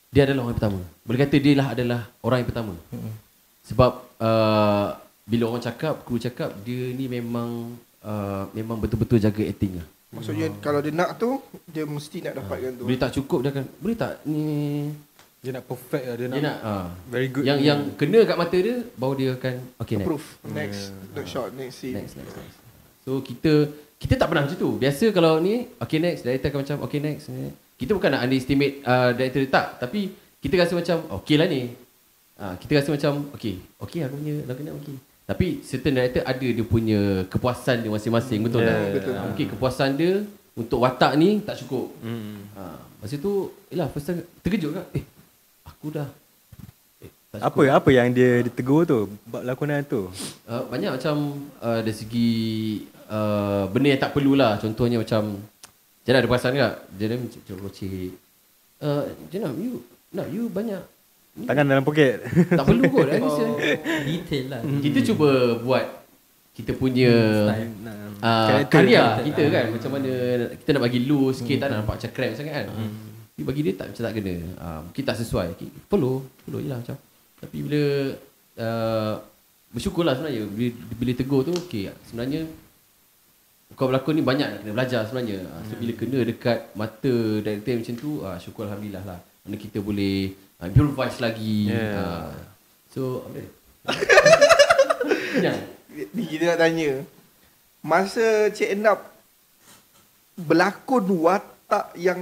Dia 0.09 0.25
adalah 0.25 0.45
orang 0.45 0.51
yang 0.51 0.59
pertama 0.59 0.81
Boleh 1.03 1.19
kata 1.19 1.37
dia 1.37 1.55
lah 1.55 1.69
adalah 1.71 2.01
orang 2.21 2.39
yang 2.41 2.49
pertama 2.49 2.73
Sebab 3.63 3.93
uh, 4.19 4.89
Bila 5.27 5.45
orang 5.55 5.63
cakap 5.63 6.03
Kru 6.03 6.19
cakap 6.19 6.51
Dia 6.67 6.91
ni 6.93 7.07
memang 7.07 7.79
uh, 8.03 8.45
Memang 8.53 8.79
betul-betul 8.83 9.23
jaga 9.23 9.43
acting 9.47 9.79
lah 9.79 9.87
Maksudnya 10.13 10.53
kalau 10.61 10.85
dia 10.85 10.93
nak 10.93 11.17
tu, 11.17 11.41
dia 11.65 11.89
mesti 11.89 12.21
nak 12.21 12.37
dapatkan 12.37 12.77
tu. 12.77 12.85
Boleh 12.85 13.01
tak 13.01 13.17
cukup 13.17 13.41
dia 13.41 13.49
akan 13.49 13.65
Boleh 13.81 13.97
tak 13.97 14.13
ni 14.29 14.45
Dia 15.41 15.57
nak 15.57 15.65
perfect 15.65 16.05
lah. 16.05 16.15
Dia 16.21 16.27
nak, 16.29 16.37
Dia 16.37 16.45
nak 16.45 16.59
uh, 16.61 16.87
very 17.09 17.29
good. 17.33 17.45
Yang 17.49 17.59
yang 17.65 17.81
kena 17.97 18.21
kat 18.29 18.37
mata 18.37 18.57
dia 18.61 18.77
Baru 18.93 19.17
dia 19.17 19.33
akan 19.41 19.55
Okay 19.81 19.97
next 19.97 20.05
Approve. 20.05 20.27
Next, 20.53 20.83
the 21.17 21.25
shot, 21.25 21.49
next 21.57 21.81
scene. 21.81 21.97
Next, 21.97 22.21
next, 22.21 22.35
next. 22.37 22.57
So 23.09 23.25
kita 23.25 23.73
kita 23.97 24.19
tak 24.19 24.35
pernah 24.35 24.45
macam 24.45 24.59
tu. 24.59 24.71
Biasa 24.83 25.05
kalau 25.15 25.39
ni 25.39 25.71
okay 25.79 25.99
next, 26.03 26.27
director 26.27 26.49
akan 26.51 26.61
macam 26.67 26.77
okay 26.85 27.01
next. 27.01 27.31
ni. 27.33 27.55
kita 27.81 27.91
bukan 27.97 28.11
nak 28.13 28.23
underestimate 28.29 28.85
uh, 28.85 29.11
director 29.17 29.41
dia 29.43 29.51
tak 29.51 29.67
tapi 29.81 30.01
kita 30.43 30.55
rasa 30.59 30.75
macam 30.75 30.97
okey 31.23 31.35
lah 31.41 31.49
ni 31.49 31.73
uh, 32.39 32.55
kita 32.61 32.81
rasa 32.81 32.91
macam 32.95 33.13
okey 33.37 33.61
okey 33.83 34.01
aku 34.07 34.15
punya 34.21 34.37
lagu 34.49 34.61
ni 34.63 34.71
okey 34.71 34.97
tapi 35.23 35.47
certain 35.65 35.97
director 35.97 36.23
ada 36.25 36.47
dia 36.47 36.65
punya 36.67 37.01
kepuasan 37.29 37.85
dia 37.85 37.91
masing-masing 37.91 38.41
betul 38.45 38.61
tak 38.63 38.79
betul. 38.95 39.15
Ah, 39.17 39.25
mungkin 39.29 39.47
kepuasan 39.57 39.91
dia 39.97 40.13
untuk 40.53 40.79
watak 40.85 41.13
ni 41.17 41.41
tak 41.41 41.57
cukup 41.65 41.93
hmm. 42.05 42.57
uh, 42.57 42.81
masa 43.01 43.17
tu 43.19 43.51
yalah 43.73 43.89
first 43.91 44.07
time 44.09 44.21
terkejut 44.45 44.77
kan 44.77 44.85
eh 44.95 45.05
aku 45.65 45.87
dah 45.93 46.09
eh, 47.01 47.11
tak 47.33 47.41
Apa 47.49 47.61
apa 47.73 47.89
yang 47.89 48.13
dia 48.13 48.45
ditegur 48.45 48.85
tu? 48.85 49.09
Bab 49.25 49.41
lakonan 49.41 49.81
tu. 49.89 50.13
Uh, 50.45 50.69
banyak 50.69 51.01
macam 51.01 51.49
uh, 51.65 51.81
dari 51.81 51.97
segi 51.97 52.31
uh, 53.09 53.65
benda 53.73 53.89
yang 53.89 54.03
tak 54.05 54.13
perlu 54.13 54.37
lah. 54.37 54.61
Contohnya 54.61 55.01
macam 55.01 55.41
Jenab 56.03 56.27
ada 56.27 56.29
perasan 56.29 56.59
tak? 56.59 56.75
Jenab 56.99 57.19
macam. 57.23 57.43
Uh, 58.83 59.05
Jenab, 59.31 59.55
you, 59.55 59.87
nak 60.11 60.27
you 60.35 60.51
banyak. 60.51 60.83
Tangan 61.33 61.65
dalam 61.65 61.85
poket. 61.85 62.21
Tak 62.53 62.65
perlu 62.69 62.83
kot. 62.93 63.09
I 63.09 63.17
rasa. 63.17 63.45
Detail 64.09 64.45
lah. 64.53 64.61
Kita 64.85 64.99
cuba 65.13 65.29
buat 65.65 65.85
kita 66.53 66.77
punya 66.77 67.09
Style. 67.49 67.73
uh, 67.89 67.89
Karakter. 68.21 68.69
karya 68.69 69.05
kita 69.25 69.43
kan. 69.49 69.65
Macam 69.73 69.91
mana 69.97 70.13
kita 70.53 70.69
nak 70.77 70.83
bagi 70.85 71.01
loose 71.09 71.41
sikit. 71.41 71.57
Tak 71.65 71.69
nak 71.73 71.77
nampak 71.83 71.95
macam 71.97 72.11
cramp 72.13 72.35
sangat 72.37 72.53
kan. 72.53 72.67
Tapi 73.33 73.43
bagi 73.49 73.61
dia 73.65 73.73
tak 73.81 73.87
macam 73.89 74.03
tak 74.05 74.15
kena. 74.21 74.35
Uh, 74.61 74.81
mungkin 74.85 75.03
tak 75.09 75.17
sesuai. 75.25 75.47
Okay, 75.57 75.69
follow. 75.89 76.21
Follow 76.45 76.61
je 76.61 76.69
lah 76.69 76.79
macam. 76.85 76.97
Tapi 77.41 77.57
bila 77.65 77.83
uh, 78.61 79.15
bersyukurlah 79.73 80.15
sebenarnya. 80.21 80.43
Bila, 80.53 80.69
bila 81.01 81.13
tegur 81.17 81.41
tu 81.49 81.53
okay. 81.57 81.89
Sebenarnya 82.05 82.45
kau 83.73 83.89
berlakon 83.89 84.21
ni 84.21 84.23
banyak 84.23 84.49
nak 84.53 84.59
kena 84.61 84.73
belajar 84.77 85.01
sebenarnya. 85.09 85.49
Uh, 85.49 85.63
so 85.65 85.81
bila 85.81 85.93
kena 85.97 86.19
dekat 86.29 86.59
mata 86.77 87.41
director 87.41 87.73
macam 87.81 87.95
tu, 87.97 88.11
uh, 88.21 88.37
syukur 88.37 88.69
Alhamdulillah 88.69 89.05
lah. 89.09 89.19
Mana 89.49 89.57
kita 89.57 89.81
boleh 89.81 90.37
improvise 90.71 91.19
lagi. 91.19 91.73
Yeah. 91.73 91.99
Uh, 91.99 92.31
so, 92.93 93.01
apa? 93.27 93.43
Ni 96.17 96.23
kita 96.31 96.55
nak 96.55 96.61
tanya. 96.63 96.91
Masa 97.83 98.47
Cik 98.55 98.79
Endap 98.79 99.11
berlakon 100.39 101.05
watak 101.19 101.93
yang 101.99 102.21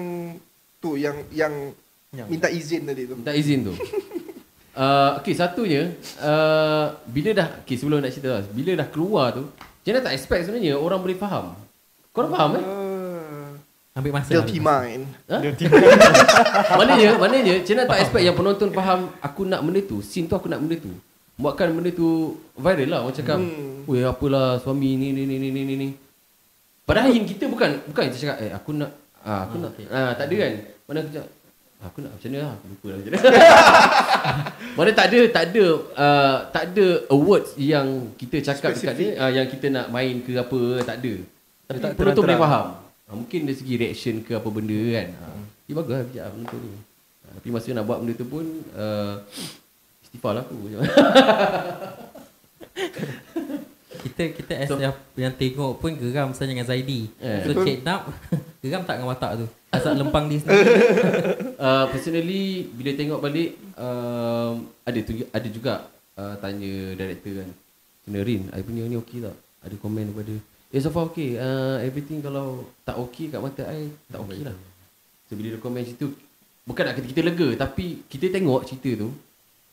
tu 0.80 0.97
yang 0.97 1.20
yang, 1.30 1.53
minta 2.26 2.49
izin 2.49 2.88
tadi 2.88 3.05
tu. 3.05 3.14
Minta 3.20 3.36
izin 3.36 3.68
tu. 3.68 3.74
Uh, 4.70 5.18
okay, 5.18 5.34
satunya 5.34 5.93
uh, 6.22 6.95
bila 7.11 7.34
dah 7.34 7.49
okay, 7.59 7.74
sebelum 7.74 8.01
nak 8.01 8.14
cerita 8.14 8.38
lah, 8.38 8.43
bila 8.55 8.78
dah 8.78 8.88
keluar 8.88 9.34
tu, 9.34 9.51
Jenna 9.82 9.99
tak 9.99 10.14
expect 10.14 10.47
sebenarnya 10.47 10.78
orang 10.78 11.03
boleh 11.03 11.18
faham. 11.18 11.59
Korang 12.14 12.30
faham 12.30 12.51
eh? 12.55 12.64
Uh, 12.64 12.89
Ambil 14.01 14.12
masa. 14.16 14.32
Guilty 14.32 14.59
mind. 14.59 15.03
Ha? 15.28 15.36
maknanya, 16.80 17.20
maknanya 17.20 17.55
Jenna 17.61 17.84
tak 17.84 18.01
expect 18.01 18.24
yang 18.24 18.32
penonton 18.32 18.72
faham 18.72 19.12
aku 19.20 19.44
nak 19.44 19.61
benda 19.61 19.84
tu, 19.84 20.01
scene 20.01 20.24
tu 20.24 20.32
aku 20.32 20.48
nak 20.48 20.57
benda 20.64 20.80
tu. 20.80 20.88
Buatkan 21.36 21.68
benda 21.76 21.92
tu 21.92 22.36
viral 22.57 22.88
lah. 22.88 23.01
Orang 23.05 23.12
cakap, 23.12 23.36
Hmm. 23.36 23.84
Weh 23.88 24.05
apalah 24.05 24.61
suami 24.61 24.96
ni 24.96 25.12
ni 25.12 25.24
ni 25.24 25.36
ni 25.40 25.48
ni 25.53 25.62
ni 25.64 25.74
ni. 25.76 25.88
Padahal 26.84 27.12
yang 27.12 27.24
kita 27.24 27.48
bukan 27.48 27.80
bukan 27.90 28.03
kita 28.09 28.18
cakap 28.18 28.36
eh 28.40 28.51
aku 28.53 28.76
nak 28.76 28.92
ah, 29.24 29.48
aku 29.48 29.57
nak 29.61 29.72
ah, 29.88 30.12
tak 30.16 30.28
ada 30.28 30.34
kan. 30.36 30.53
Mana 30.88 30.96
aku 31.01 31.11
cakap 31.16 31.28
"Ah, 31.80 31.86
aku 31.88 31.98
nak 32.05 32.12
macam 32.12 32.28
mana 32.28 32.38
lah 32.44 32.53
aku 32.55 32.66
lupa 32.68 32.86
lah 32.86 32.96
macam 33.01 33.11
mana. 33.11 33.28
Mana 34.78 34.90
tak 34.94 35.07
ada 35.11 35.20
tak 35.32 35.44
ada 35.51 35.64
uh, 35.96 36.36
tak 36.53 36.64
ada 36.70 36.86
awards 37.09 37.51
yang 37.57 37.86
kita 38.14 38.36
cakap 38.44 38.76
dekat 38.76 38.94
dia 38.94 39.09
uh, 39.16 39.30
yang 39.32 39.46
kita 39.48 39.66
nak 39.72 39.86
main 39.88 40.20
ke 40.22 40.32
apa 40.36 40.61
tak 40.84 40.96
ada. 41.03 41.14
Tapi 41.66 41.78
tak 41.80 41.90
penonton 41.96 42.22
boleh 42.28 42.38
faham. 42.38 42.66
Uh, 43.11 43.18
mungkin 43.18 43.42
dari 43.42 43.58
segi 43.58 43.74
reaction 43.74 44.22
ke 44.22 44.38
apa 44.38 44.46
benda 44.46 44.78
kan. 44.94 45.08
Uh, 45.18 45.42
dia 45.66 45.74
bagus 45.74 45.90
lah 45.90 46.06
bijak 46.06 46.22
lah 46.22 46.30
penonton 46.30 46.61
ni. 46.62 46.70
Uh, 46.70 47.32
tapi 47.34 47.48
masa 47.50 47.74
nak 47.74 47.86
buat 47.90 47.98
benda 47.98 48.14
tu 48.14 48.26
pun 48.30 48.46
uh, 48.78 49.14
istighfar 50.06 50.38
lah 50.38 50.46
aku. 50.46 50.56
Kita 54.00 54.32
kita 54.32 54.52
as 54.56 54.70
yang, 54.80 54.96
yang 55.12 55.34
tengok 55.36 55.76
pun 55.76 55.92
geram 55.92 56.32
sebenarnya 56.32 56.54
dengan 56.56 56.66
Zaidi. 56.72 57.00
Eh. 57.20 57.44
So. 57.44 57.61
Cik 57.61 57.84
Nap 57.84 58.08
geram 58.64 58.82
tak 58.88 58.96
dengan 58.96 59.12
watak 59.12 59.44
tu? 59.44 59.46
Asal 59.70 60.00
lempang 60.00 60.26
dia 60.32 60.40
sendiri. 60.40 60.72
uh, 61.61 61.84
personally 61.92 62.64
bila 62.72 62.90
tengok 62.96 63.20
balik 63.20 63.61
uh, 63.76 64.56
ada 64.88 64.98
tu 65.04 65.12
ada 65.28 65.48
juga 65.52 65.72
uh, 66.16 66.34
tanya 66.40 66.96
director 66.96 67.44
kan. 67.44 67.50
Kena 68.08 68.20
Rin, 68.24 68.48
I 68.56 68.64
punya 68.64 68.88
ni 68.88 68.96
okey 68.96 69.20
tak? 69.20 69.36
Ada 69.61 69.76
komen 69.76 70.08
daripada 70.08 70.34
Eh 70.71 70.79
so 70.79 70.89
far 70.89 71.05
okay. 71.05 71.35
Uh, 71.35 71.79
Everything 71.81 72.18
kalau 72.18 72.62
tak 72.81 72.95
okay 72.97 73.27
kat 73.27 73.39
mata 73.39 73.66
I 73.66 73.91
Tak 74.07 74.21
okay 74.21 74.41
lah. 74.41 74.55
So 75.27 75.35
bila 75.35 75.51
dia 75.51 75.59
komen 75.59 75.83
situ 75.83 76.14
Bukan 76.62 76.83
nak 76.83 76.95
kata 76.95 77.07
kita 77.07 77.23
lega 77.23 77.49
Tapi 77.57 78.07
kita 78.07 78.31
tengok 78.31 78.62
cerita 78.64 78.95
tu 78.97 79.11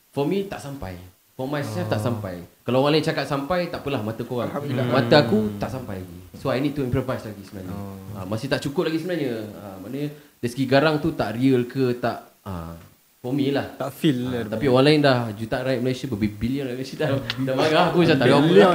For 0.10 0.26
me 0.26 0.44
tak 0.44 0.58
sampai. 0.58 0.98
For 1.34 1.46
myself 1.46 1.86
tak 1.86 2.02
sampai. 2.02 2.42
Kalau 2.64 2.82
orang 2.82 2.98
lain 2.98 3.06
cakap 3.06 3.24
sampai 3.24 3.70
Tak 3.70 3.86
apalah 3.86 4.02
mata 4.02 4.26
korang. 4.26 4.50
Alhamdulillah. 4.50 4.90
Mata 4.90 5.16
aku 5.20 5.54
tak 5.56 5.70
sampai 5.70 6.02
lagi. 6.02 6.18
So 6.34 6.50
I 6.50 6.58
need 6.58 6.74
to 6.74 6.82
improvise 6.82 7.22
lagi 7.22 7.46
sebenarnya. 7.46 7.78
Uh, 8.18 8.26
Masih 8.26 8.50
tak 8.50 8.58
cukup 8.60 8.90
lagi 8.90 8.98
sebenarnya. 8.98 9.46
Uh, 9.54 9.78
Maknanya 9.80 10.10
Dari 10.42 10.50
segi 10.50 10.66
garang 10.66 10.98
tu 10.98 11.14
tak 11.14 11.38
real 11.38 11.66
ke 11.66 11.94
Tak 11.94 12.42
uh, 12.42 12.74
For 13.22 13.30
me 13.30 13.54
lah. 13.54 13.70
Tak 13.76 13.94
feel 13.94 14.26
Ah, 14.26 14.42
lah. 14.42 14.50
tapi 14.50 14.66
orang 14.66 14.86
lain 14.88 15.00
dah 15.02 15.18
juta 15.32 15.62
rakyat 15.62 15.82
Malaysia 15.82 16.06
berbilion 16.08 16.64
rakyat 16.66 16.78
Malaysia 16.78 16.98
dah, 16.98 17.10
dah 17.44 17.54
marah 17.54 17.84
aku 17.90 17.98
macam 18.02 18.16
tak 18.16 18.26
ada 18.26 18.36
apa. 18.36 18.54
Lah. 18.56 18.74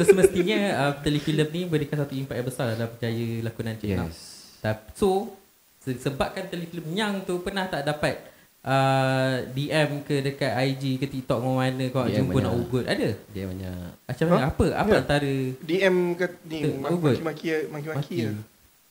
So 0.00 0.08
semestinya 0.08 0.58
uh, 0.78 0.92
telefilm 0.98 1.44
ni 1.46 1.60
berikan 1.62 1.94
satu 1.94 2.14
impak 2.14 2.32
yang 2.34 2.46
besar 2.46 2.72
dalam 2.72 2.88
berjaya 2.88 3.26
lakonan 3.42 3.76
Cik. 3.76 3.88
Yes. 3.90 4.16
Tap- 4.58 4.88
So 4.92 5.36
se- 5.78 6.00
sebabkan 6.00 6.46
telefilm 6.46 6.88
yang 6.90 7.20
tu 7.20 7.36
pernah 7.38 7.64
tak 7.64 7.84
dapat 7.84 8.16
uh, 8.62 9.44
DM 9.46 10.00
ke 10.00 10.20
dekat 10.22 10.52
IG 10.66 10.96
ke 10.96 11.06
TikTok 11.06 11.36
dengan 11.38 11.56
mana 11.58 11.84
kau 11.86 12.04
DM 12.04 12.16
jumpa 12.18 12.32
banyak. 12.32 12.44
nak 12.46 12.54
ugut 12.58 12.84
ada 12.86 13.08
Dia 13.28 13.44
banyak 13.44 13.76
macam 14.02 14.24
mana 14.26 14.42
apa 14.46 14.64
apa 14.74 14.90
Ya. 14.90 14.98
antara 14.98 15.32
DM 15.60 15.96
ke 16.14 16.26
ni 16.46 16.58
maki-maki 16.74 17.46
maki-maki. 17.68 17.92
Maki. 17.94 18.16
ya. 18.18 18.32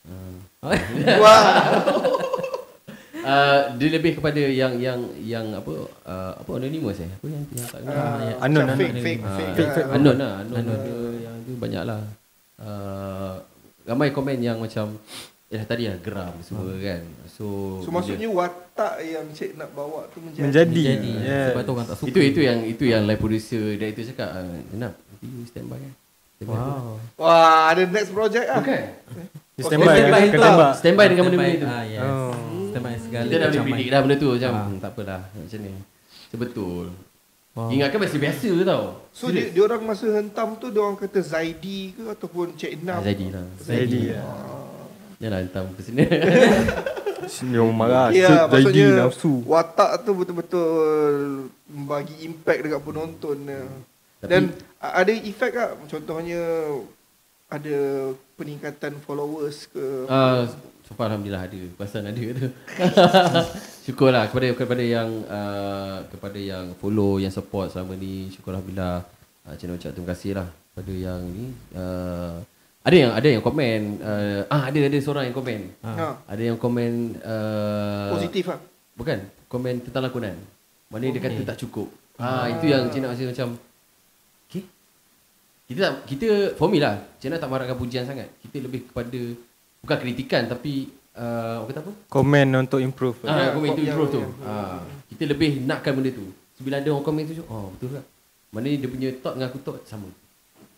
uh, 0.05 0.34
Wah. 1.18 1.41
Uh, 3.30 3.60
Dia 3.72 3.90
lebih 3.92 4.12
kepada 4.16 4.42
yang 4.42 4.74
yang 4.78 4.98
yang 5.22 5.46
apa 5.54 5.72
uh, 6.04 6.34
Apa 6.36 6.52
anonymous 6.56 6.98
eh 6.98 7.08
Apa 7.08 7.26
yang, 7.26 7.44
yang 7.48 7.68
tak 7.68 7.80
kenal 7.80 7.96
Ah, 7.96 8.18
ya. 8.20 8.34
Unknown, 8.42 8.68
fake 8.70 8.90
unknown. 8.90 9.06
fake 9.06 9.22
Ah, 9.22 9.30
fake. 9.32 9.52
fake, 9.52 9.64
ah. 9.64 9.76
fake. 9.76 9.90
Unknown 9.92 10.18
lah 10.18 10.34
Unknown, 10.40 10.58
Unknown. 10.60 10.80
ada 10.80 10.94
yang 11.20 11.36
tu 11.40 11.52
banyak 11.56 11.84
lah 11.84 12.02
uh, 12.58 13.34
Ramai 13.84 14.10
komen 14.10 14.38
yang 14.40 14.58
macam 14.58 14.98
Eh 15.50 15.64
tadi 15.64 15.86
lah 15.86 15.98
geram 15.98 16.34
semua 16.40 16.70
kan 16.76 17.02
So, 17.26 17.80
So 17.82 17.90
maksudnya 17.90 18.30
watak 18.30 19.02
yang 19.02 19.26
Cik 19.32 19.56
nak 19.56 19.74
bawa 19.74 20.06
tu 20.10 20.20
menjadi. 20.20 20.46
Menjadi. 20.46 20.82
jadi 20.92 21.12
Yes. 21.20 21.46
sebab 21.50 21.62
tu 21.64 21.72
orang 21.72 21.88
tak 21.88 21.98
suka 21.98 22.08
Itu 22.08 22.20
itu 22.22 22.40
yang 22.40 22.60
itu 22.64 22.84
yang 22.84 23.02
live 23.04 23.18
producer 23.18 23.74
director 23.74 24.06
cakap 24.06 24.30
uh, 24.36 24.46
Kenapa 24.68 24.94
Nanti 25.10 25.26
you 25.26 25.42
stand 25.44 25.66
by 25.66 25.78
kan 25.78 25.94
Stand 26.36 26.46
by 26.46 26.54
tu." 26.54 26.70
wow 26.70 26.86
Wah, 27.18 27.62
ada 27.68 27.82
next 27.84 28.12
project 28.12 28.46
ah. 28.46 28.62
Bukan 28.62 28.78
Dia 29.52 29.60
Oh, 29.60 29.68
standby, 29.68 29.92
standby 29.92 30.22
kena 30.22 30.32
tu. 30.32 30.44
tembak. 30.46 30.72
Stand 30.74 30.96
by 30.96 31.06
dengan 31.06 31.24
benda-benda 31.26 31.58
tu 31.58 31.68
ah, 31.68 31.84
yes. 31.84 32.00
Oh. 32.00 32.32
Standby 32.70 32.95
segala 32.97 33.26
Kita 33.26 33.38
dah 33.38 33.49
boleh 33.49 33.63
predict 33.65 33.89
dah 33.89 33.99
benda 33.99 34.15
tu 34.15 34.30
Macam 34.32 34.51
Ah. 34.51 34.63
hmm, 34.63 34.78
tak 34.78 34.89
apalah 34.91 35.22
Macam 35.32 35.59
ni 35.59 35.72
Sebetul 36.28 36.88
Wow. 37.49 37.67
Ingatkan 37.67 37.97
biasa-biasa 37.99 38.49
tau 38.63 38.84
So 39.09 39.28
dia, 39.28 39.49
dia 39.49 39.61
orang 39.61 39.82
masa 39.84 40.05
hentam 40.07 40.53
tu 40.55 40.70
dia 40.70 40.80
orang 40.80 40.95
kata 40.95 41.20
Zaidi 41.20 41.91
ke 41.91 42.07
ataupun 42.07 42.53
Cik 42.53 42.72
Ah, 42.80 42.80
Nam. 42.88 43.01
Zaidi 43.01 43.26
lah 43.28 43.45
Zaidi. 43.57 44.01
Janganlah 45.17 45.39
hentam 45.41 45.65
ke 45.74 45.82
sini 45.82 46.03
Senyum 47.28 47.70
marah. 47.72 48.09
Ya, 48.09 48.47
Zaidi 48.47 48.49
maksudnya 48.49 48.88
nafsu. 49.03 49.32
watak 49.43 50.01
tu 50.01 50.11
betul-betul 50.13 51.13
bagi 51.67 52.24
impact 52.24 52.59
dekat 52.63 52.82
penonton 52.82 53.38
dia. 53.43 53.61
Tapi- 54.20 54.30
Dan 54.30 54.43
ada 54.80 55.11
efek 55.11 55.51
tak? 55.51 55.72
Contohnya 55.86 56.41
ada 57.47 57.78
peningkatan 58.34 58.97
followers 58.99 59.67
ke? 59.67 60.05
uh, 60.05 60.45
So 60.90 60.98
far 60.98 61.14
Alhamdulillah 61.14 61.46
ada 61.46 61.62
Perasan 61.78 62.10
ada 62.10 62.18
tu. 62.34 62.50
Syukurlah 63.86 64.26
kepada 64.26 64.58
kepada 64.58 64.82
yang 64.82 65.06
uh, 65.30 66.02
Kepada 66.10 66.42
yang 66.42 66.74
follow 66.82 67.22
Yang 67.22 67.38
support 67.38 67.70
selama 67.70 67.94
ni. 67.94 68.34
Syukur 68.34 68.58
Alhamdulillah. 68.58 69.06
Uh, 69.46 69.54
Channel 69.54 69.78
ucap 69.78 69.94
terima 69.94 70.10
kasih 70.10 70.32
lah 70.34 70.50
Kepada 70.50 70.90
yang 70.90 71.22
ni. 71.30 71.54
Uh, 71.78 72.42
Ada 72.82 72.96
yang 72.98 73.12
ada 73.14 73.28
yang 73.30 73.44
komen 73.46 73.80
uh, 74.02 74.42
Ah 74.50 74.74
ada 74.74 74.80
ada 74.82 74.98
seorang 74.98 75.30
yang 75.30 75.36
komen. 75.38 75.62
Ha. 75.86 76.26
Ada 76.26 76.42
yang 76.50 76.58
komen 76.58 77.22
uh, 77.22 78.10
Positif 78.18 78.50
ah. 78.50 78.58
Bukan 78.98 79.30
Komen 79.46 79.86
tentang 79.86 80.10
lakonan. 80.10 80.42
Mana 80.90 81.06
dia 81.14 81.22
kata 81.22 81.54
tak 81.54 81.62
cukup. 81.62 81.86
Ah, 82.18 82.50
Itu 82.50 82.66
yang 82.66 82.90
Cik 82.90 83.06
nak 83.06 83.14
rasa 83.14 83.30
macam 83.30 83.62
Okay 84.50 84.66
Kita 85.70 85.80
tak 85.86 85.94
Kita 86.10 86.28
For 86.58 86.66
me 86.66 86.82
lah 86.82 86.98
Cik 87.22 87.30
nak 87.30 87.46
tak 87.46 87.50
marahkan 87.54 87.78
pujian 87.78 88.10
sangat. 88.10 88.26
Kita 88.42 88.66
lebih 88.66 88.90
kepada 88.90 89.38
Bukan 89.80 89.98
kritikan 90.00 90.44
Tapi 90.48 90.92
uh, 91.16 91.64
Apa 91.64 91.66
kata 91.72 91.80
apa 91.88 91.92
Komen 92.12 92.48
untuk 92.56 92.80
improve. 92.84 93.18
Ah, 93.24 93.56
komen 93.56 93.76
itu 93.76 93.82
yang- 93.86 93.96
improve 93.96 94.10
tu. 94.12 94.22
yang- 94.24 94.36
Ah, 94.44 94.82
kita 95.10 95.24
lebih 95.26 95.66
nakkan 95.68 95.92
benda 95.98 96.12
tu. 96.14 96.26
So, 96.56 96.64
bila 96.64 96.80
ada 96.80 96.90
orang 96.92 97.06
komen 97.08 97.24
tu, 97.28 97.44
oh 97.48 97.72
betul 97.76 97.98
tak? 97.98 98.06
Maknanya 98.52 98.78
dia 98.82 98.90
punya 98.90 99.10
thought 99.22 99.36
dengan 99.38 99.48
aku 99.48 99.60
thought 99.62 99.82
sama. 99.86 100.10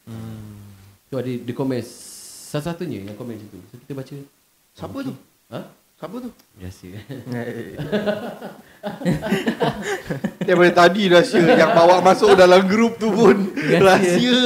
Hmm. 0.05 0.75
Tu 1.07 1.15
ada 1.15 1.31
dia 1.31 1.53
komen 1.55 1.79
salah 2.51 2.65
satunya 2.71 2.99
yang 3.03 3.15
komen 3.15 3.39
situ. 3.39 3.57
So 3.71 3.79
kita 3.79 3.93
baca. 3.95 4.15
Siapa 4.75 4.95
oh, 4.95 5.01
tu? 5.07 5.13
Ha? 5.51 5.59
Siapa 5.71 6.15
tu? 6.19 6.29
Biasa. 6.59 6.87
Daripada 10.47 10.71
tadi 10.83 11.01
rahsia 11.07 11.41
yang 11.43 11.71
bawa 11.71 12.01
masuk 12.01 12.33
dalam 12.35 12.65
grup 12.67 12.97
tu 12.99 13.07
pun 13.13 13.55
rahsia. 13.55 14.37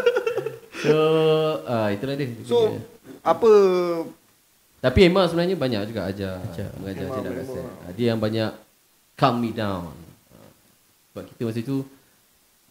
so, 0.84 0.96
ah 1.66 1.92
itulah 1.92 2.14
dia. 2.16 2.30
So 2.46 2.78
apa 3.20 3.50
Tapi 4.80 4.98
Emma 5.04 5.28
sebenarnya 5.28 5.60
banyak 5.60 5.92
juga 5.92 6.08
ajar, 6.08 6.40
Ajar. 6.40 6.72
mengajar 6.80 7.04
rasa. 7.12 7.52
memang. 7.52 7.76
Ah, 7.84 7.92
Dia 7.92 8.06
yang 8.16 8.20
banyak 8.20 8.50
calm 9.12 9.36
me 9.36 9.52
down. 9.52 9.92
Sebab 11.12 11.28
kita 11.28 11.42
masa 11.44 11.60
tu 11.60 11.84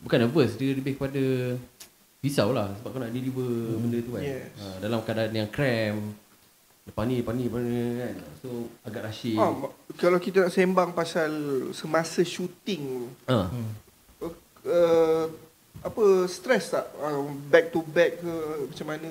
bukan 0.02 0.18
nervous, 0.26 0.58
dia 0.58 0.74
lebih 0.74 0.98
kepada 0.98 1.22
risau 2.20 2.50
lah 2.50 2.74
sebab 2.82 2.90
kau 2.92 3.00
nak 3.00 3.14
deliver 3.14 3.46
hmm. 3.46 3.80
benda 3.86 3.98
tu 4.02 4.12
kan. 4.18 4.24
Yes. 4.26 4.50
Ah, 4.58 4.78
dalam 4.82 5.00
keadaan 5.06 5.38
yang 5.38 5.50
cram. 5.54 6.18
Lepas 6.90 7.04
ni, 7.06 7.22
lepas 7.22 7.34
ni, 7.38 7.44
lepas 7.46 7.62
ni 7.62 7.78
kan. 8.02 8.16
So 8.42 8.50
agak 8.82 9.02
rushing. 9.06 9.38
ah, 9.38 9.54
kalau 9.94 10.18
kita 10.18 10.50
nak 10.50 10.52
sembang 10.52 10.92
pasal 10.98 11.30
semasa 11.78 12.26
shooting 12.26 13.06
Ah. 13.30 13.54
uh, 14.18 14.34
uh, 14.66 15.26
apa 15.80 16.04
stress 16.26 16.74
tak 16.74 16.90
uh, 16.98 17.22
back 17.48 17.70
to 17.70 17.86
back 17.86 18.18
ke 18.18 18.34
macam 18.66 18.88
mana 18.90 19.10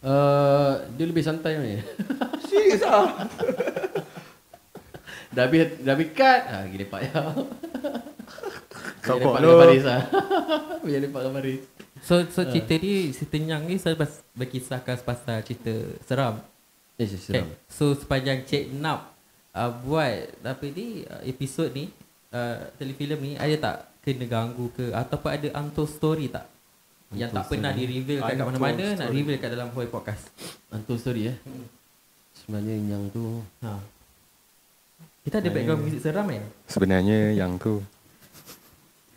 Uh, 0.00 0.80
dia 0.96 1.04
lebih 1.04 1.20
santai 1.20 1.60
ni. 1.60 1.76
serius 2.48 2.80
ah 2.88 3.12
dah 5.34 5.46
habis 5.46 5.78
dah 5.80 5.94
habis 5.94 6.10
cut. 6.10 6.42
Ah, 6.50 6.66
gila 6.66 6.82
lepak 6.82 7.00
ya. 7.06 7.22
Kau 9.00 9.16
kok 9.16 9.34
lu. 9.38 9.48
lah. 9.54 10.02
Banyak 10.82 11.00
lepak 11.06 11.20
dengan 11.22 11.34
Faris. 11.38 11.62
So 12.02 12.14
so 12.32 12.42
cerita 12.48 12.74
ni 12.80 13.14
si 13.14 13.24
Tenyang 13.28 13.68
ni 13.68 13.78
saya 13.78 13.94
bas- 13.94 14.24
berkisahkan 14.34 14.98
pasal 15.06 15.44
cerita 15.46 15.70
seram. 16.02 16.42
Eh, 16.98 17.06
seram. 17.06 17.46
Okay. 17.46 17.70
So 17.70 17.94
sepanjang 17.94 18.42
Cik 18.42 18.74
Nap 18.74 19.14
uh, 19.54 19.70
buat 19.86 20.34
apa 20.42 20.66
ni 20.66 21.06
uh, 21.06 21.22
episod 21.22 21.70
ni 21.70 21.94
uh, 22.34 22.66
telefilm 22.74 23.20
ni 23.22 23.32
ada 23.38 23.54
tak 23.60 23.76
kena 24.02 24.26
ganggu 24.26 24.66
ke 24.74 24.90
ataupun 24.90 25.30
ada 25.30 25.48
untold 25.62 25.92
story 25.92 26.26
tak? 26.26 26.49
Yang 27.10 27.30
tak 27.34 27.44
pernah 27.50 27.74
di 27.74 27.84
reveal 27.90 28.22
kat, 28.22 28.38
mana-mana 28.38 28.82
nak 28.94 29.10
story. 29.10 29.18
reveal 29.18 29.36
kat 29.42 29.50
dalam 29.50 29.68
Hoi 29.74 29.90
Podcast. 29.90 30.30
Untold 30.70 31.00
story 31.02 31.34
eh. 31.34 31.36
Sebenarnya 32.38 32.74
yang 32.78 33.02
tu 33.10 33.42
Ha. 33.66 33.82
Kita 35.26 35.42
ada 35.42 35.50
background 35.50 35.82
music 35.84 36.00
seram 36.06 36.30
kan? 36.30 36.44
Sebenarnya 36.70 37.34
yang 37.34 37.58
tu 37.58 37.82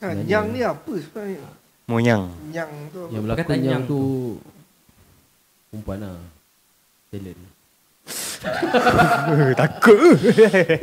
ha, 0.02 0.12
yang 0.26 0.52
ni 0.52 0.60
apa 0.66 0.94
sebenarnya 1.00 1.48
Moyang 1.88 2.28
yang 2.52 2.72
tu 2.92 3.02
yang 3.14 3.24
Perkataan 3.24 3.46
berlakon 3.46 3.60
yang, 3.62 3.72
yang 3.72 3.84
tu 3.88 4.02
perempuan 5.70 6.00
lah. 6.02 6.18
Talent. 7.14 7.42
Takut 9.64 10.18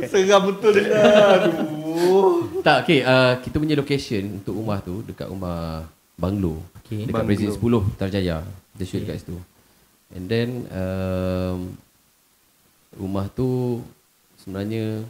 seram 0.09 0.41
betul 0.49 0.81
lah 0.81 1.37
aduh 1.37 2.63
Tak, 2.65 2.87
okay. 2.87 3.05
Uh, 3.05 3.37
kita 3.45 3.55
punya 3.61 3.75
location 3.77 4.41
untuk 4.41 4.57
rumah 4.57 4.81
tu 4.81 5.05
dekat 5.05 5.29
rumah 5.29 5.85
Banglo. 6.21 6.61
Okay. 6.85 7.09
Dekat 7.09 7.25
Banglo. 7.25 7.29
Presiden 7.33 7.53
10 7.57 7.97
Tarjaya. 7.97 8.37
Kita 8.77 8.83
shoot 8.85 9.01
dekat 9.01 9.17
situ. 9.19 9.37
And 10.13 10.25
then 10.29 10.49
um, 10.69 11.57
rumah 12.93 13.25
tu 13.27 13.81
sebenarnya 14.37 15.07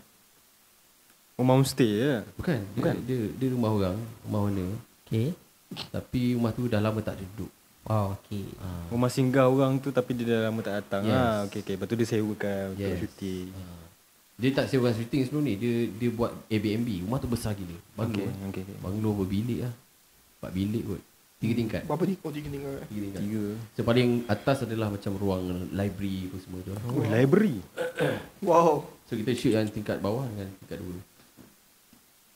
Rumah 1.35 1.57
homestay 1.57 1.89
je 1.89 2.13
bukan, 2.37 2.59
dia, 2.61 2.77
Bukan. 2.77 2.95
dia 3.01 3.19
dia 3.33 3.47
rumah 3.49 3.71
orang, 3.73 3.97
rumah 4.21 4.41
mana. 4.45 4.67
Okay. 5.09 5.33
Tapi 5.89 6.37
rumah 6.37 6.53
tu 6.53 6.69
dah 6.69 6.77
lama 6.77 7.01
tak 7.01 7.17
ada 7.17 7.25
duduk. 7.33 7.49
Wow, 7.81 8.13
okay. 8.13 8.45
Ah. 8.61 8.85
Rumah 8.93 9.09
singgah 9.09 9.49
orang 9.49 9.81
tu 9.81 9.89
tapi 9.89 10.13
dia 10.13 10.29
dah 10.29 10.53
lama 10.53 10.61
tak 10.61 10.85
datang 10.85 11.01
Yes. 11.01 11.17
ah, 11.17 11.37
okay, 11.49 11.65
okay. 11.65 11.73
Lepas 11.73 11.87
tu 11.89 11.97
dia 11.97 12.07
sewakan 12.07 12.61
untuk 12.77 12.85
Yes. 12.85 12.99
syuting 13.01 13.47
Ah. 13.57 13.81
Dia 14.37 14.49
tak 14.53 14.65
sewakan 14.69 14.93
syuting 14.93 15.21
sebelum 15.25 15.43
ni. 15.43 15.53
Dia 15.57 15.73
dia 15.89 16.09
buat 16.13 16.31
Airbnb. 16.45 16.89
Rumah 17.09 17.17
tu 17.17 17.29
besar 17.29 17.57
gila. 17.57 17.77
Banglo. 17.97 18.21
Okay, 18.21 18.61
okay, 18.61 18.61
okay. 18.61 18.77
Banglo 18.77 19.09
berbilik 19.17 19.65
lah. 19.65 19.73
Empat 20.41 20.51
bilik 20.51 20.83
kot. 20.83 21.01
Tiga 21.37 21.53
tingkat. 21.55 21.81
berapa 21.85 22.03
ni 22.03 22.13
oh 22.15 22.29
tiga 22.29 22.49
tinggal 22.49 22.73
eh? 22.75 22.85
Tiga 22.85 23.01
tingkat. 23.03 23.21
Tiga 23.23 23.43
So 23.71 23.79
paling 23.81 24.09
atas 24.25 24.57
adalah 24.61 24.89
macam 24.89 25.11
ruang 25.15 25.41
library 25.69 26.25
apa 26.27 26.37
semua 26.37 26.59
tu. 26.61 26.73
Oh, 26.73 27.01
library 27.03 27.57
wow 28.45 28.81
So 29.05 29.13
kita 29.13 29.33
shoot 29.33 29.53
yang 29.53 29.65
tingkat 29.67 29.97
bawah 29.99 30.25
dengan 30.25 30.49
tingkat 30.57 30.77
dua. 30.77 30.97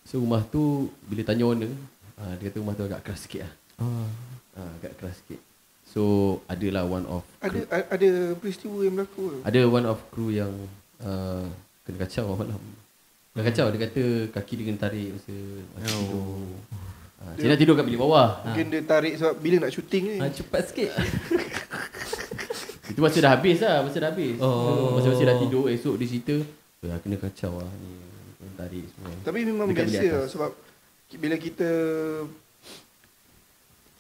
So 0.03 0.18
rumah 0.18 0.41
tu 0.43 0.89
bila 1.01 1.22
tanya 1.22 1.45
owner, 1.45 1.70
ah, 2.16 2.34
dia 2.36 2.49
kata 2.49 2.62
rumah 2.62 2.74
tu 2.74 2.84
agak 2.84 3.01
keras 3.01 3.26
sikit 3.26 3.41
lah. 3.41 3.53
Oh. 3.80 4.06
Ah, 4.53 4.70
agak 4.76 4.93
keras 4.97 5.18
sikit. 5.18 5.41
So 5.86 6.01
adalah 6.45 6.84
one 6.84 7.06
of 7.08 7.22
ada 7.39 7.62
a- 7.72 7.89
ada 7.91 8.10
peristiwa 8.36 8.82
yang 8.82 8.93
berlaku 8.95 9.41
ada 9.41 9.60
one 9.66 9.86
of 9.86 9.97
crew 10.10 10.30
yang 10.30 10.51
uh, 10.99 11.45
kena 11.82 11.97
kacau 12.01 12.34
malam. 12.36 12.62
Kena 13.32 13.41
kacau 13.45 13.66
dia 13.68 13.82
kata 13.82 14.03
kaki 14.32 14.53
dia 14.56 14.66
kena 14.66 14.80
tarik 14.80 15.10
masa 15.12 15.34
masa 15.72 15.88
Oh. 15.88 16.01
tidur. 16.01 16.34
Ah, 17.26 17.34
dia 17.34 17.49
nak 17.49 17.57
tidur 17.57 17.73
kat 17.73 17.86
bilik 17.89 17.97
bawah. 17.97 18.45
mungkin 18.45 18.65
dia 18.69 18.82
tarik 18.86 19.17
sebab 19.17 19.34
bila 19.41 19.55
nak 19.65 19.73
syuting 19.73 20.03
ni 20.05 20.17
Ah, 20.21 20.30
cepat 20.30 20.61
sikit. 20.69 20.93
Itu 22.93 23.01
masa 23.01 23.17
dah 23.17 23.32
habis 23.34 23.57
lah, 23.59 23.82
masa 23.82 23.97
dah 23.97 24.09
habis. 24.13 24.38
Oh. 24.38 24.95
Masa-masa 24.95 25.26
dah 25.26 25.38
tidur, 25.41 25.65
esok 25.67 25.97
dia 25.97 26.05
cerita, 26.05 26.36
"Eh, 26.86 26.99
kena 27.01 27.17
kacau 27.17 27.57
lah 27.57 27.71
ni. 27.82 27.91
Tarik 28.55 28.88
semua. 28.88 29.11
Tapi 29.26 29.39
memang 29.43 29.67
Dekat 29.67 29.89
biasa 29.89 30.05
lah 30.15 30.26
sebab 30.30 30.49
bila 31.17 31.36
kita 31.36 31.69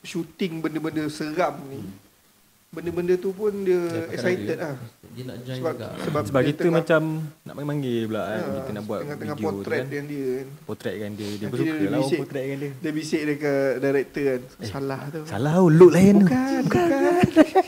shooting 0.05 0.61
benda-benda 0.61 1.09
seram 1.09 1.59
ni 1.67 1.81
benda-benda 2.75 3.15
tu 3.15 3.31
pun 3.31 3.51
dia 3.63 3.79
Dia 3.79 4.03
excited 4.11 4.45
radio. 4.51 4.67
lah. 4.67 4.75
Dia 5.15 5.23
nak 5.23 5.37
join 5.41 5.55
sebab 5.55 5.73
juga. 5.73 5.87
sebab, 6.03 6.21
Sebab 6.27 6.41
dia 6.43 6.49
kita 6.51 6.59
tengah- 6.59 6.75
macam 6.75 7.01
Nak 7.41 7.53
panggil 7.55 7.99
pula 8.03 8.21
kan 8.21 8.35
ah, 8.35 8.51
Kita 8.51 8.71
nak 8.75 8.83
buat 8.83 8.99
tengah-tengah 8.99 9.35
video 9.35 9.47
tu 9.47 9.55
potret 9.55 9.79
kan. 9.79 9.85
dengan 9.87 10.05
dia 10.05 10.27
kan. 10.27 10.47
Potretkan 10.67 11.09
dia. 11.15 11.29
Dia 11.31 11.47
dia 11.47 11.47
lah 11.47 11.71
orang 11.95 12.03
bisik. 12.03 12.19
potretkan 12.19 12.57
dia. 12.59 12.71
Dia 12.75 12.91
bisik 12.91 13.21
dekat 13.23 13.71
director 13.79 14.23
kan. 14.27 14.41
Salah 14.67 15.01
tu. 15.07 15.21
Salah 15.23 15.53
oh, 15.57 15.69
look 15.71 15.91
lain. 15.95 16.15
Tu 16.19 16.27
bukan 16.27 16.59
bukan. 16.67 16.89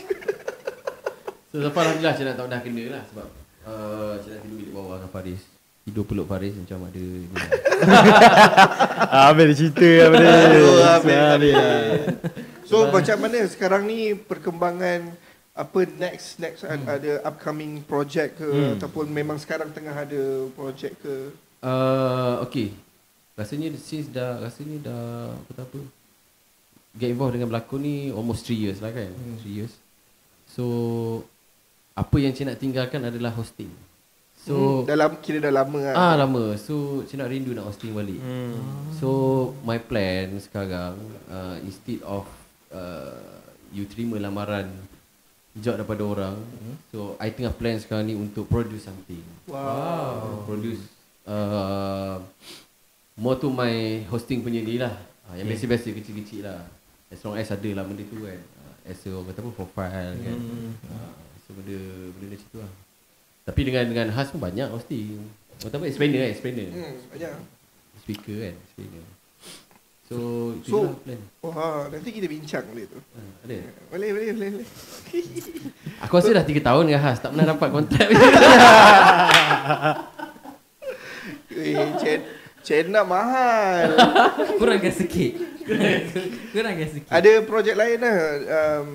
So 1.48 1.64
Zafar 1.64 1.80
Alhamdulillah 1.80 2.12
Cik 2.12 2.24
nak 2.28 2.36
tak 2.36 2.46
dah 2.52 2.60
kena 2.60 2.84
lah 2.92 3.02
Sebab 3.08 3.26
uh, 3.64 4.12
Cik 4.20 4.30
nak 4.36 4.40
tidur 4.44 4.56
bilik 4.60 4.72
bawah 4.76 4.96
dengan 5.00 5.08
Faris. 5.08 5.40
Tidur 5.88 6.04
peluk 6.04 6.26
Faris 6.28 6.52
macam 6.52 6.78
ada 6.84 7.06
lah. 7.32 7.48
ah, 9.16 9.22
Habis 9.32 9.44
dia 9.48 9.56
cerita 9.56 9.88
Habis 10.04 10.20
dia. 10.20 11.24
Habis 11.32 11.54
so 12.68 12.92
macam 12.92 13.16
mana 13.18 13.40
sekarang 13.48 13.88
ni 13.88 14.12
perkembangan 14.14 15.08
apa 15.58 15.80
next 15.98 16.38
next 16.38 16.62
Hmm. 16.62 16.86
ada 16.86 17.18
upcoming 17.26 17.82
project 17.82 18.38
ke 18.38 18.46
ataupun 18.78 19.10
memang 19.10 19.40
sekarang 19.40 19.74
tengah 19.74 19.90
ada 19.90 20.22
project 20.54 20.94
ke? 21.02 21.34
Uh, 21.58 22.38
Okay. 22.46 22.70
Rasanya 23.34 23.74
since 23.74 24.06
dah 24.06 24.38
Rasanya 24.38 24.78
dah 24.86 25.02
Apa 25.34 25.66
apa 25.66 25.78
Get 26.94 27.10
involved 27.10 27.34
dengan 27.34 27.50
berlakon 27.50 27.82
ni 27.82 28.10
Almost 28.10 28.46
3 28.46 28.54
years 28.54 28.78
lah 28.78 28.94
kan? 28.94 29.10
3 29.10 29.46
years. 29.46 29.74
So 30.46 30.62
Apa 31.94 32.22
yang 32.22 32.30
Cik 32.30 32.46
nak 32.46 32.58
tinggalkan 32.62 33.02
adalah 33.02 33.34
hosting. 33.34 33.70
So 34.38 34.54
hmm, 34.54 34.86
dalam 34.86 35.18
kira 35.18 35.42
dah 35.42 35.50
lama 35.50 35.78
kan 35.82 35.94
Ah 35.98 36.14
lama. 36.14 36.54
So 36.54 37.02
Cik 37.02 37.18
nak 37.18 37.30
rindu 37.34 37.50
nak 37.50 37.66
hosting 37.66 37.90
balik. 37.90 38.22
Hmm. 38.22 38.54
So 38.94 39.08
my 39.66 39.82
plan 39.82 40.38
sekarang 40.38 40.94
uh, 41.26 41.58
instead 41.66 41.98
of 42.06 42.22
uh, 42.72 43.40
you 43.72 43.84
terima 43.84 44.16
lamaran 44.16 44.68
job 45.58 45.74
daripada 45.74 46.06
orang, 46.06 46.36
so 46.94 47.18
I 47.18 47.34
tengah 47.34 47.50
plan 47.50 47.76
sekarang 47.82 48.06
ni 48.06 48.14
untuk 48.14 48.46
produce 48.46 48.86
something. 48.86 49.24
wow 49.50 50.46
Produce 50.46 50.86
uh, 51.26 52.22
more 53.18 53.34
to 53.42 53.50
my 53.50 54.06
hosting 54.06 54.46
punya 54.46 54.62
ni 54.62 54.78
lah. 54.78 54.94
Uh, 55.26 55.34
yang 55.34 55.50
biasa-biasa 55.50 55.92
kecil-kecil 55.92 56.46
lah. 56.46 56.62
As 57.10 57.20
long 57.26 57.34
as 57.34 57.50
ada 57.50 57.70
lah 57.74 57.82
benda 57.82 58.06
tu 58.06 58.22
kan. 58.22 58.38
Uh, 58.38 58.74
as 58.86 59.02
a 59.02 59.08
orang 59.10 59.26
kata 59.34 59.40
apa 59.42 59.50
profile 59.52 60.14
kan. 60.14 60.38
Uh, 60.88 61.12
so 61.42 61.52
benda 61.58 61.78
benda 62.14 62.26
macam 62.38 62.48
tu 62.48 62.58
lah. 62.62 62.72
Tapi 63.48 63.60
dengan 63.64 63.84
dengan 63.90 64.06
khas 64.14 64.30
pun 64.30 64.40
banyak 64.40 64.68
hosting. 64.70 65.18
Orang 65.58 65.70
tahu 65.74 65.80
apa 65.82 65.86
explainer 65.90 66.18
kan, 66.22 66.30
explainer. 66.30 66.68
hmm, 66.70 66.94
banyak 67.10 67.32
Speaker 67.98 68.36
kan, 68.46 68.54
explainer. 68.54 69.04
So, 70.08 70.16
So, 70.64 70.96
plan. 70.98 71.20
wah 71.38 71.84
nanti 71.86 72.08
kita 72.08 72.24
bincang 72.24 72.64
boleh 72.66 72.88
tu 72.88 72.96
Ha, 72.96 73.20
ada. 73.44 73.56
boleh 73.92 74.08
boleh 74.08 74.28
boleh, 74.32 74.48
boleh. 74.56 74.68
Aku 76.04 76.16
rasa 76.16 76.32
dah 76.32 76.40
3 76.42 76.56
tahun 76.58 76.82
dengan 76.86 77.02
khas, 77.02 77.20
tak 77.20 77.30
pernah 77.30 77.46
dapat 77.46 77.68
kontrak. 77.68 78.08
eh 81.50 81.76
cen 81.98 82.20
cena 82.60 83.00
mahal 83.02 83.96
Kurangkan 84.58 84.92
sikit. 84.92 85.32
Kurangkan 86.52 86.88
sikit. 86.88 87.10
ada 87.10 87.30
projek 87.42 87.74
lain 87.74 87.98
lah 87.98 88.16
um, 88.48 88.88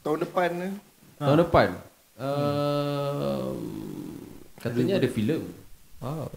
tahun 0.00 0.18
depan 0.20 0.50
lah. 0.52 0.72
tahun 1.16 1.38
depan. 1.40 1.68
Um, 2.14 3.58
katanya 4.56 4.98
ada 4.98 5.08
filem. 5.08 5.42
Wow. 5.98 6.28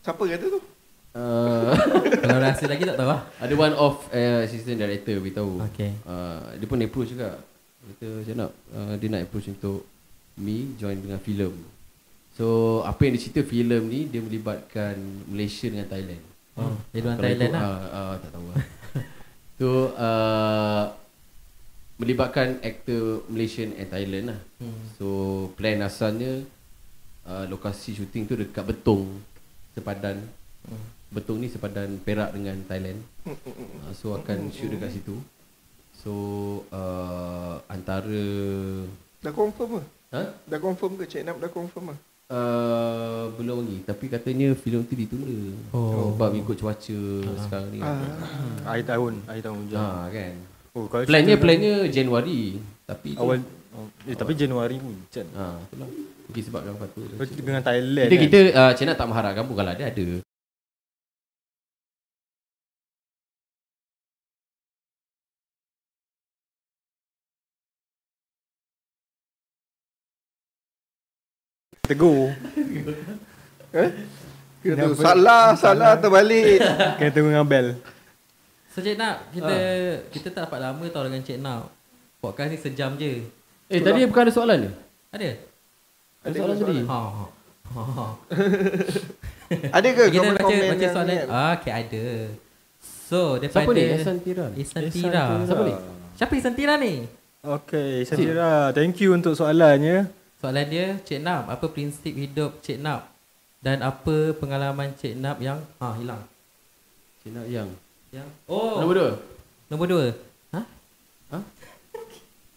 siapa 0.00 0.22
kata 0.22 0.46
tu 0.46 0.60
Uh, 1.16 1.72
Kalau 2.20 2.36
rahsia 2.44 2.68
lagi 2.68 2.84
tak 2.84 3.00
tahu 3.00 3.08
lah. 3.08 3.24
ada 3.40 3.54
one 3.56 3.72
of 3.80 4.04
uh, 4.12 4.44
assistant 4.44 4.76
director 4.76 5.16
beritahu. 5.16 5.64
Okay. 5.72 5.96
Uh, 6.04 6.52
dia 6.60 6.66
pun 6.68 6.76
approach 6.84 7.16
juga. 7.16 7.40
Dia 7.80 7.92
kata 7.96 8.08
saya 8.28 8.34
nak 8.36 8.50
uh, 8.76 8.94
dia 9.00 9.08
nak 9.08 9.24
approach 9.24 9.48
untuk 9.48 9.88
me 10.36 10.76
join 10.76 11.00
dengan 11.00 11.16
filem. 11.16 11.56
So 12.36 12.80
apa 12.84 13.08
yang 13.08 13.16
dicerita 13.16 13.40
filem 13.40 13.88
ni 13.88 14.00
dia 14.12 14.20
melibatkan 14.20 15.00
Malaysia 15.32 15.72
dengan 15.72 15.88
Thailand. 15.88 16.22
Oh, 16.56 16.76
dia 16.92 17.00
orang 17.00 17.16
Kalau 17.16 17.24
Thailand 17.24 17.52
ikut, 17.52 17.64
lah. 17.64 17.72
ah, 17.72 17.96
ah, 17.96 18.14
tak 18.20 18.30
tahu 18.36 18.46
lah. 18.52 18.56
so 19.58 19.66
uh, 19.96 20.84
melibatkan 21.96 22.60
aktor 22.60 23.24
Malaysian 23.32 23.72
and 23.80 23.88
Thailand 23.88 24.36
lah. 24.36 24.40
Hmm. 24.60 24.84
So 25.00 25.06
plan 25.56 25.80
asalnya 25.80 26.44
uh, 27.24 27.48
lokasi 27.48 27.96
syuting 27.96 28.28
tu 28.28 28.36
dekat 28.36 28.68
Betong 28.68 29.16
sepadan. 29.72 30.20
Hmm. 30.68 30.95
Betong 31.06 31.38
ni 31.38 31.46
sepadan 31.46 32.02
Perak 32.02 32.34
dengan 32.34 32.58
Thailand. 32.66 32.98
Uh, 33.26 33.92
so 33.94 34.14
akan 34.14 34.50
shoot 34.50 34.74
dekat 34.74 34.90
situ. 34.90 35.14
So 35.96 36.12
uh, 36.70 37.62
antara 37.66 38.26
Dah 39.22 39.32
confirm 39.32 39.80
ke? 39.80 39.82
ha? 40.12 40.22
Dah 40.46 40.58
confirm 40.58 40.92
ke? 40.98 41.04
Cik 41.06 41.22
Nap 41.26 41.38
dah 41.38 41.50
confirm 41.50 41.90
ke? 41.90 41.96
Uh, 42.26 43.30
belum 43.38 43.62
lagi 43.62 43.78
tapi 43.86 44.10
katanya 44.10 44.50
filem 44.58 44.82
tu 44.82 44.98
ditunda. 44.98 45.54
Oh. 45.70 46.10
Sebab 46.10 46.34
ikut 46.34 46.56
cuaca 46.58 47.00
sekarang 47.46 47.70
ni. 47.70 47.78
Ah. 47.78 48.74
Akhir 48.74 48.84
tahun, 48.90 49.12
akhir 49.30 49.42
tahun 49.46 49.56
hujan. 49.62 49.78
Ha 49.78 50.10
kan. 50.10 50.34
Oh, 50.74 50.84
kalau 50.90 51.02
Plannya 51.06 51.34
plannya 51.38 51.74
Januari 51.88 52.58
tapi 52.82 53.14
tu, 53.14 53.22
awal 53.22 53.40
oh, 53.72 53.86
eh, 54.04 54.12
tapi 54.18 54.34
Januari 54.34 54.74
pun 54.82 54.90
hujan. 54.98 55.26
ha 55.38 55.54
itulah. 55.70 55.88
Mungkin 56.26 56.42
sebabkan 56.42 56.74
faktor 56.82 57.02
tu. 57.06 57.16
Dengan 57.38 57.62
Thailand. 57.62 58.08
Kita 58.10 58.16
kan? 58.18 58.24
kita 58.26 58.38
uh, 58.58 58.72
Cina 58.74 58.92
tak 58.98 59.06
mengharapkan 59.06 59.42
pun 59.46 59.54
kalau 59.54 59.70
ada 59.70 59.84
ada. 59.86 60.06
Tegur. 71.86 72.34
Kena 74.60 74.90
tu 74.90 74.98
salah, 74.98 75.54
salah 75.54 75.94
terbalik. 75.96 76.58
Kena 76.98 77.10
tegur 77.14 77.30
dengan 77.30 77.46
bel. 77.46 77.66
So 78.74 78.84
Cik 78.84 78.98
Nak, 79.00 79.32
kita 79.32 79.56
kita 80.12 80.28
tak 80.34 80.42
dapat 80.50 80.60
lama 80.60 80.84
tau 80.92 81.06
dengan 81.06 81.22
Cik 81.22 81.38
Nak. 81.40 81.70
Podcast 82.20 82.50
ni 82.52 82.58
sejam 82.58 82.92
je. 82.98 83.24
Eh 83.70 83.80
tadi 83.80 84.04
bukan 84.04 84.26
ada 84.26 84.32
soalan 84.34 84.58
ke? 84.66 84.70
Ada? 85.14 85.28
Ada 86.26 86.34
soalan 86.34 86.56
tadi. 86.58 86.78
Ha. 86.84 86.98
ha. 86.98 87.24
Ha. 87.66 87.82
ha. 87.82 88.06
Ada 89.78 89.88
ke 89.94 90.10
Kita 90.10 90.26
baca 90.34 90.42
baca 90.42 90.74
yang 90.74 90.90
soalan. 90.90 91.14
ni? 91.14 91.30
Ah, 91.30 91.54
okay, 91.54 91.70
ada. 91.70 92.04
So, 92.82 93.38
daripada 93.38 93.62
Siapa 93.62 93.70
ni? 93.78 93.82
Ihsan 93.94 94.16
Tira. 94.18 94.46
Ihsan 94.58 94.82
Tira. 94.90 95.24
Siapa 95.46 95.62
ni? 95.62 95.74
Siapa 96.18 96.32
Ihsan 96.34 96.54
Tira 96.58 96.74
ni? 96.82 96.94
Okay, 97.46 98.02
Syazira. 98.02 98.74
Thank 98.74 98.98
you 98.98 99.14
untuk 99.14 99.38
soalannya. 99.38 100.10
Soalan 100.36 100.66
dia, 100.68 101.00
Cik 101.00 101.24
Nap, 101.24 101.48
apa 101.48 101.64
prinsip 101.66 102.12
hidup 102.12 102.60
Cik 102.60 102.78
Nap? 102.84 103.08
Dan 103.64 103.80
apa 103.80 104.36
pengalaman 104.36 104.92
Cik 104.94 105.16
Nap 105.16 105.40
yang 105.40 105.64
ha 105.80 105.96
hilang? 105.96 106.22
Cina 107.24 107.42
yang. 107.48 107.66
Yang 108.12 108.28
Oh, 108.46 108.78
Nombor 108.78 108.94
dua. 108.94 109.10
nombor 109.66 109.86
dua. 109.90 110.04
Ha? 110.54 110.60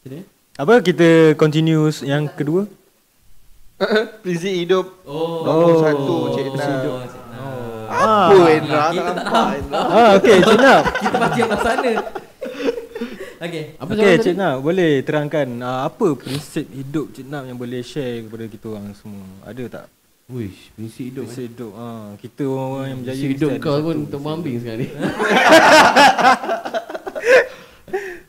Sini. 0.04 0.22
Apa 0.60 0.84
kita 0.84 1.34
continue 1.40 1.88
yang 2.04 2.28
kedua? 2.30 2.68
Prinsip 4.28 4.52
hidup 4.52 4.86
Oh, 5.08 5.48
Nombor 5.48 5.74
satu, 5.80 6.16
Cik 6.36 6.46
oh, 6.46 6.54
Nap. 6.54 6.68
Cik 6.68 7.24
Nap. 7.32 7.58
Apa 7.90 8.46
Indra 8.54 8.84
kita 8.94 9.12
tak 9.18 9.26
nampak 9.26 9.88
Ah, 9.90 10.10
okay, 10.20 10.38
Cik 10.44 10.58
Nap. 10.62 10.84
Kita 11.02 11.16
baca 11.18 11.38
yang 11.40 11.50
kat 11.50 11.62
sana. 11.66 11.94
Okay. 13.48 13.64
Apa 13.80 13.92
Okay, 13.96 14.20
Cik? 14.20 14.36
Nap, 14.36 14.60
boleh 14.60 15.00
terangkan 15.08 15.48
uh, 15.64 15.88
apa 15.88 16.20
prinsip 16.20 16.68
hidup 16.76 17.16
Cik 17.16 17.32
Nap 17.32 17.48
yang 17.48 17.56
boleh 17.56 17.80
share 17.80 18.28
kepada 18.28 18.44
kita 18.52 18.76
orang 18.76 18.92
semua? 18.96 19.24
Ada 19.48 19.64
tak? 19.72 19.86
Wish, 20.30 20.70
prinsip 20.78 21.10
hidup. 21.10 21.26
Prinsip 21.26 21.50
hidup. 21.50 21.74
Ah, 21.74 22.14
kita 22.22 22.46
orang-orang 22.46 22.88
yang 22.94 23.02
berjaya 23.02 23.18
Prinsip 23.18 23.34
hidup 23.34 23.50
kau 23.58 23.74
satu 23.74 23.82
pun 23.82 23.98
prinsip 23.98 24.14
terbambing 24.14 24.62
sekarang 24.62 24.80
ni. 24.80 24.88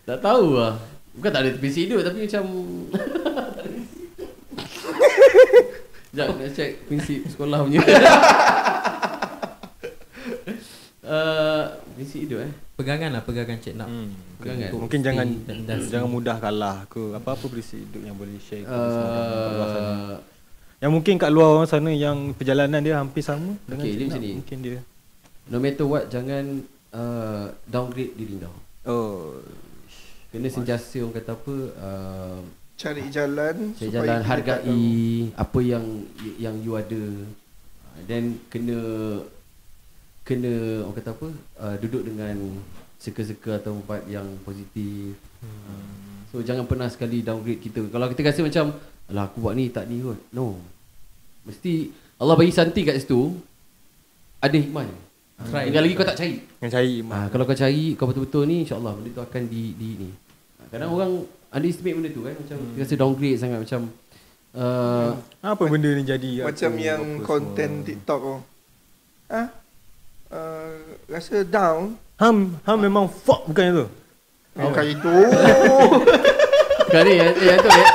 tak 0.08 0.18
tahu 0.24 0.46
lah. 0.56 0.74
Bukan 1.12 1.30
tak 1.34 1.42
ada 1.44 1.50
prinsip 1.60 1.82
hidup 1.84 2.00
tapi 2.06 2.18
macam 2.24 2.44
Sekejap 6.10 6.42
nak 6.42 6.50
check 6.58 6.72
prinsip 6.90 7.22
sekolah 7.30 7.62
punya. 7.62 7.86
uh, 11.10 11.74
prinsip 11.98 12.22
hidup 12.22 12.46
eh. 12.46 12.52
Pegangan 12.78 13.10
lah 13.12 13.22
pegangan 13.26 13.58
Cik 13.58 13.74
Nap. 13.76 13.90
Hmm. 13.90 14.14
Pegangan. 14.38 14.70
Untuk 14.70 14.80
Mungkin 14.86 15.00
jangan 15.02 15.26
jangan 15.90 16.08
mudah 16.08 16.36
kalah 16.38 16.86
ke. 16.86 17.02
Apa-apa 17.18 17.44
prinsip 17.50 17.82
hidup 17.82 18.02
yang 18.06 18.16
boleh 18.16 18.38
share 18.38 18.62
kepada 18.62 18.88
semua 18.88 19.10
orang 19.10 19.26
kat 19.26 19.50
luar 19.50 19.68
sana. 19.68 19.90
Uh, 19.90 20.18
Yang 20.80 20.92
mungkin 20.96 21.14
kat 21.20 21.30
luar 21.34 21.48
orang 21.52 21.68
sana 21.68 21.90
yang 21.92 22.18
perjalanan 22.32 22.80
dia 22.80 22.96
hampir 22.96 23.20
sama 23.20 23.52
dengan 23.68 23.84
Okay, 23.84 23.92
Cik 23.92 23.98
dia 23.98 24.06
macam 24.06 24.22
ni. 24.22 24.32
Mungkin 24.38 24.58
dia. 24.62 24.80
no 25.50 25.58
matter 25.58 25.82
what 25.82 26.06
jangan 26.06 26.62
uh, 26.94 27.50
downgrade 27.66 28.14
diri 28.14 28.38
kau. 28.38 28.54
Oh. 28.86 29.42
Kena 30.30 30.46
sentiasa 30.46 31.02
orang 31.02 31.14
kata 31.18 31.34
apa 31.34 31.54
uh, 31.74 32.38
Cari 32.80 33.12
jalan 33.12 33.74
Cari 33.76 33.92
supaya 33.92 33.92
jalan 33.92 34.20
hargai 34.24 34.86
apa 35.36 35.58
yang 35.60 35.84
yang 36.38 36.56
you 36.64 36.78
ada. 36.78 37.04
Then 38.08 38.40
kena 38.48 38.78
kena 40.26 40.84
orang 40.86 40.96
kata 40.96 41.10
apa? 41.16 41.28
Uh, 41.58 41.76
duduk 41.80 42.02
dengan 42.06 42.36
circle-circle 43.00 43.56
atau 43.56 43.80
vibe 43.80 44.06
yang 44.12 44.26
positif. 44.44 45.16
Hmm. 45.40 46.28
So 46.30 46.44
jangan 46.44 46.68
pernah 46.68 46.86
sekali 46.86 47.24
downgrade 47.24 47.58
kita. 47.58 47.88
Kalau 47.88 48.06
kita 48.12 48.20
rasa 48.28 48.40
macam 48.44 48.64
alah 49.10 49.26
aku 49.26 49.42
buat 49.42 49.56
ni 49.58 49.72
tak 49.72 49.90
ni 49.90 50.04
kot. 50.04 50.20
No. 50.30 50.60
Mesti 51.48 51.90
Allah 52.20 52.36
bagi 52.36 52.52
santi 52.52 52.84
kat 52.84 53.00
situ 53.00 53.34
ada 54.38 54.56
hikmah. 54.56 54.86
Try. 55.40 55.72
Tinggal 55.72 55.82
lagi 55.88 55.94
kau 55.96 56.06
tak 56.06 56.18
cari. 56.20 56.36
Yang 56.60 56.70
cari 56.76 56.90
iman. 57.00 57.16
Ah, 57.16 57.26
kalau 57.32 57.44
kau 57.48 57.56
cari 57.56 57.84
kau 57.96 58.06
betul-betul 58.12 58.44
ni 58.44 58.56
insya-Allah 58.68 58.92
benda 58.92 59.10
tu 59.16 59.22
akan 59.24 59.42
di 59.48 59.62
di 59.72 59.88
ni. 59.96 60.10
Ah, 60.60 60.66
Kadang 60.68 60.92
orang 60.92 61.12
underestimate 61.48 61.96
benda 61.96 62.10
tu 62.12 62.22
kan 62.28 62.34
macam 62.36 62.56
hmm. 62.60 62.76
rasa 62.76 62.94
downgrade 63.00 63.38
sangat 63.40 63.58
macam 63.64 63.80
uh, 64.54 65.10
Apa 65.40 65.64
benda 65.66 65.90
ni 65.96 66.02
jadi 66.04 66.30
Macam 66.44 66.70
aku, 66.76 66.84
yang 66.84 67.02
konten. 67.24 67.70
TikTok 67.88 68.20
oh. 68.20 68.40
Ah, 69.32 69.48
uh, 70.30 70.70
rasa 71.06 71.42
down 71.42 71.94
Ham 72.16 72.60
ham 72.62 72.76
memang 72.76 73.08
fuck 73.08 73.48
bukan 73.48 73.64
itu. 73.72 73.86
Bukan 74.52 74.84
itu 74.84 75.14
kali 76.92 77.16
yang, 77.16 77.32
yang 77.38 77.58
tu 77.58 77.70
ya. 77.70 77.86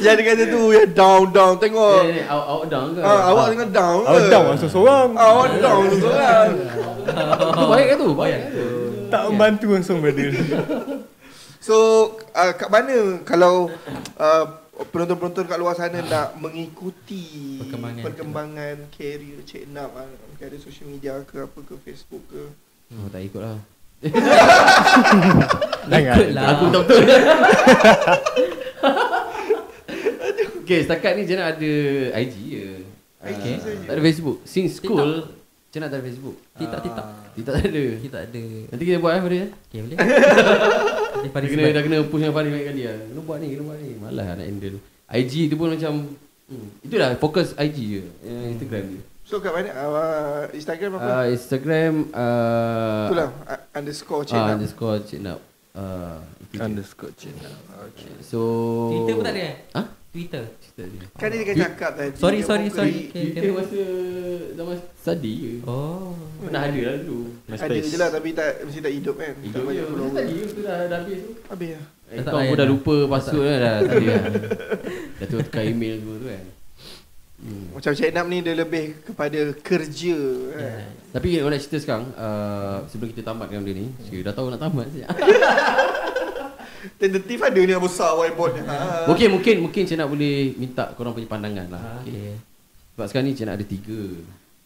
Jangan 0.00 0.24
kata 0.24 0.44
tu 0.48 0.60
ya 0.72 0.82
down 0.88 1.28
down 1.28 1.54
Tengok 1.60 2.08
Ni, 2.08 2.16
ni, 2.16 2.22
awak 2.24 2.46
awak 2.48 2.64
down 2.72 2.86
ke? 2.96 3.00
ah, 3.04 3.20
Awak 3.28 3.44
tengah 3.52 3.68
down 3.68 3.98
ke 4.00 4.08
Awak 4.08 4.22
down 4.32 4.44
langsung 4.48 4.70
seorang. 4.72 5.08
Awak 5.12 5.48
down 5.60 5.82
seorang 6.00 6.48
tu 7.52 7.64
baik 7.68 7.86
ke 7.86 7.94
tu? 8.00 8.08
Baik 8.16 8.36
ke 8.40 8.48
tu? 8.56 8.66
Tak 9.10 9.22
membantu 9.28 9.66
langsung 9.76 9.98
brother. 10.00 10.30
So 11.60 11.76
uh, 12.32 12.52
kat 12.56 12.72
mana 12.72 13.20
kalau 13.28 13.68
uh, 14.16 14.44
penonton-penonton 14.82 15.44
kat 15.44 15.56
luar 15.56 15.74
sana 15.74 16.00
nak 16.00 16.34
mengikuti 16.34 17.60
Perkembangan. 17.60 18.02
perkembangan 18.02 18.76
career 18.90 19.38
Cik 19.42 19.68
Nap 19.68 19.92
ah, 19.92 20.08
mungkin 20.26 20.44
ada 20.46 20.56
social 20.56 20.88
media 20.88 21.20
ke 21.22 21.36
apa 21.38 21.58
ke 21.60 21.74
Facebook 21.78 22.24
ke 22.26 22.42
Oh, 22.90 23.06
tak 23.06 23.22
ikut 23.22 23.38
lah. 23.38 23.54
Jangan. 25.86 26.16
Ikut 26.16 26.30
lah. 26.32 26.44
Aku 26.50 26.64
tak 26.66 26.80
betul. 26.82 27.02
okay, 30.60 30.80
setakat 30.82 31.12
ni 31.14 31.22
Jenna 31.22 31.50
ada 31.50 31.72
IG 32.16 32.34
je. 32.48 32.66
IG 33.20 33.44
Ah, 33.46 33.58
saja. 33.60 33.84
Tak 33.86 33.94
ada 33.94 34.02
Facebook. 34.02 34.42
Since 34.42 34.80
school, 34.80 35.28
Jenna 35.68 35.86
tak 35.86 36.00
ada 36.00 36.04
Facebook. 36.04 36.34
TikTok. 36.56 36.82
Kita 37.36 37.50
tak 37.52 37.62
ada. 37.68 37.84
Kita 38.02 38.16
ada. 38.22 38.42
Nanti 38.66 38.82
kita 38.82 38.98
buat 38.98 39.12
eh 39.12 39.20
pada 39.20 39.34
dia. 39.36 39.48
Okay 39.70 39.80
boleh. 39.80 39.98
Dia 41.24 41.30
Faris 41.32 41.48
kena, 41.52 41.62
dah 41.72 41.82
kena 41.84 41.98
push 42.08 42.20
dengan 42.24 42.34
Faris 42.36 42.50
banyak 42.50 42.66
kali 42.72 42.82
lah. 42.88 42.96
Kena 43.08 43.20
buat 43.24 43.38
ni, 43.40 43.46
kena 43.52 43.62
buat 43.68 43.78
ni. 43.78 43.90
Malah 44.00 44.26
nak 44.38 44.46
handle. 44.46 44.78
IG 45.10 45.32
tu 45.50 45.54
pun 45.58 45.68
macam, 45.74 45.92
hmm, 46.48 46.66
itulah 46.86 47.10
fokus 47.18 47.48
IG 47.58 47.78
je. 47.78 48.02
Uh, 48.24 48.46
Instagram 48.54 48.84
je. 48.96 49.00
So 49.30 49.38
kat 49.38 49.54
mana 49.54 49.70
uh, 49.78 50.42
Instagram 50.50 50.98
apa 50.98 51.06
Uh, 51.06 51.26
Instagram, 51.30 51.94
uh, 52.10 53.06
Itulah 53.06 53.28
uh, 53.46 53.60
underscore 53.78 54.26
Cik 54.26 54.34
ah, 54.34 54.42
Nap 54.42 54.54
underscore 54.58 54.98
Cik 55.06 55.20
Nap. 55.22 55.40
Uh. 55.70 56.18
Underscore 56.58 57.14
Cik 57.14 57.34
Nap. 57.38 57.58
Okay. 57.94 58.10
So 58.26 58.38
Twitter 58.90 59.14
pun 59.14 59.24
tak 59.30 59.34
ada 59.38 59.42
eh? 59.46 59.56
Ha? 59.78 59.82
Twitter. 60.10 60.44
Cerita 60.58 60.82
dia. 60.84 61.04
Kan 61.14 61.26
dia 61.30 61.38
tengah 61.40 61.58
cakap 61.60 61.90
tadi 61.94 62.10
Sorry, 62.14 62.36
dia 62.36 62.46
sorry, 62.46 62.66
sorry. 62.68 62.94
Okay, 63.06 63.26
Kita 63.30 63.38
okay. 63.40 63.54
masa 63.54 63.80
zaman 64.52 64.76
study 64.96 65.32
je. 65.38 65.52
Oh. 65.64 66.18
Pernah 66.40 66.62
ada 66.66 66.80
lah 66.82 66.96
dulu. 66.98 67.20
Ada 67.46 67.78
je 67.78 67.96
lah 67.96 68.08
tapi 68.10 68.28
tak 68.32 68.48
mesti 68.62 68.80
tak 68.80 68.92
hidup 68.92 69.14
kan 69.14 69.32
Hidup 69.38 69.54
tak 69.54 69.62
banyak 69.64 69.84
follower. 69.86 70.12
tadi 70.12 70.34
tu 70.42 70.60
dah, 70.60 70.78
dah 70.84 70.98
habis 70.98 71.18
tu. 71.20 71.32
Habis 71.46 71.70
lah 71.72 71.84
Eh, 72.10 72.18
kau 72.20 72.42
pun 72.42 72.46
dah 72.50 72.56
dah. 72.56 72.66
lupa 72.66 72.94
password 73.08 73.46
dah. 73.46 73.56
Dah 73.56 73.76
tak 73.80 73.94
ada 73.94 74.06
dah. 75.20 75.26
Tu 75.26 75.36
tukar 75.40 75.62
email 75.62 75.94
semua 75.96 76.16
tu 76.16 76.26
kan. 76.26 76.44
Hmm. 77.40 77.66
Macam 77.72 77.92
Cik 77.96 78.10
Nap 78.12 78.26
ni 78.28 78.38
dia 78.42 78.52
lebih 78.52 79.00
kepada 79.00 79.40
kerja 79.56 80.18
kan 80.52 80.58
Yeah. 80.60 80.84
Tapi 81.10 81.40
orang 81.40 81.56
nak 81.56 81.62
cerita 81.64 81.78
sekarang 81.80 82.04
uh, 82.12 82.84
Sebelum 82.86 83.10
kita 83.10 83.24
tamatkan 83.24 83.64
benda 83.64 83.80
ni 83.80 83.88
Saya 84.04 84.20
dah 84.22 84.34
tahu 84.36 84.46
nak 84.46 84.60
tamat 84.60 84.86
saja. 84.92 85.08
Tentatif 86.96 87.38
ada 87.38 87.56
ni 87.56 87.68
yang 87.68 87.80
besar 87.80 88.14
whiteboard 88.14 88.56
ni. 88.56 88.62
Ha. 88.62 89.04
Mungkin 89.04 89.28
mungkin 89.30 89.54
mungkin 89.60 89.82
Cik 89.84 89.96
Nak 89.96 90.08
boleh 90.08 90.56
minta 90.56 90.88
korang 90.94 91.12
punya 91.12 91.26
pandangan 91.26 91.66
lah. 91.68 91.80
Ah, 91.80 91.96
Okay. 92.00 92.12
okay. 92.12 92.32
Sebab 92.92 93.06
sekarang 93.06 93.26
ni 93.26 93.34
Cik 93.34 93.44
Nak 93.44 93.56
ada 93.56 93.66
tiga. 93.66 94.00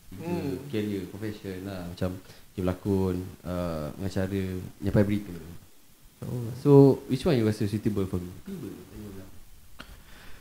Tiga 0.06 0.22
Hmm. 0.22 0.54
career, 0.70 1.02
profession 1.08 1.66
lah. 1.66 1.82
Macam 1.84 2.10
dia 2.54 2.62
berlakon, 2.62 3.16
uh, 3.42 3.90
pengacara, 3.92 4.42
nyampai 4.78 5.02
berita. 5.02 5.34
Oh. 6.22 6.46
So, 6.56 6.70
which 7.06 7.26
one 7.26 7.34
you 7.34 7.42
rasa 7.42 7.66
suitable 7.66 8.06
for 8.06 8.16
me? 8.16 8.30
Tiba. 8.46 8.70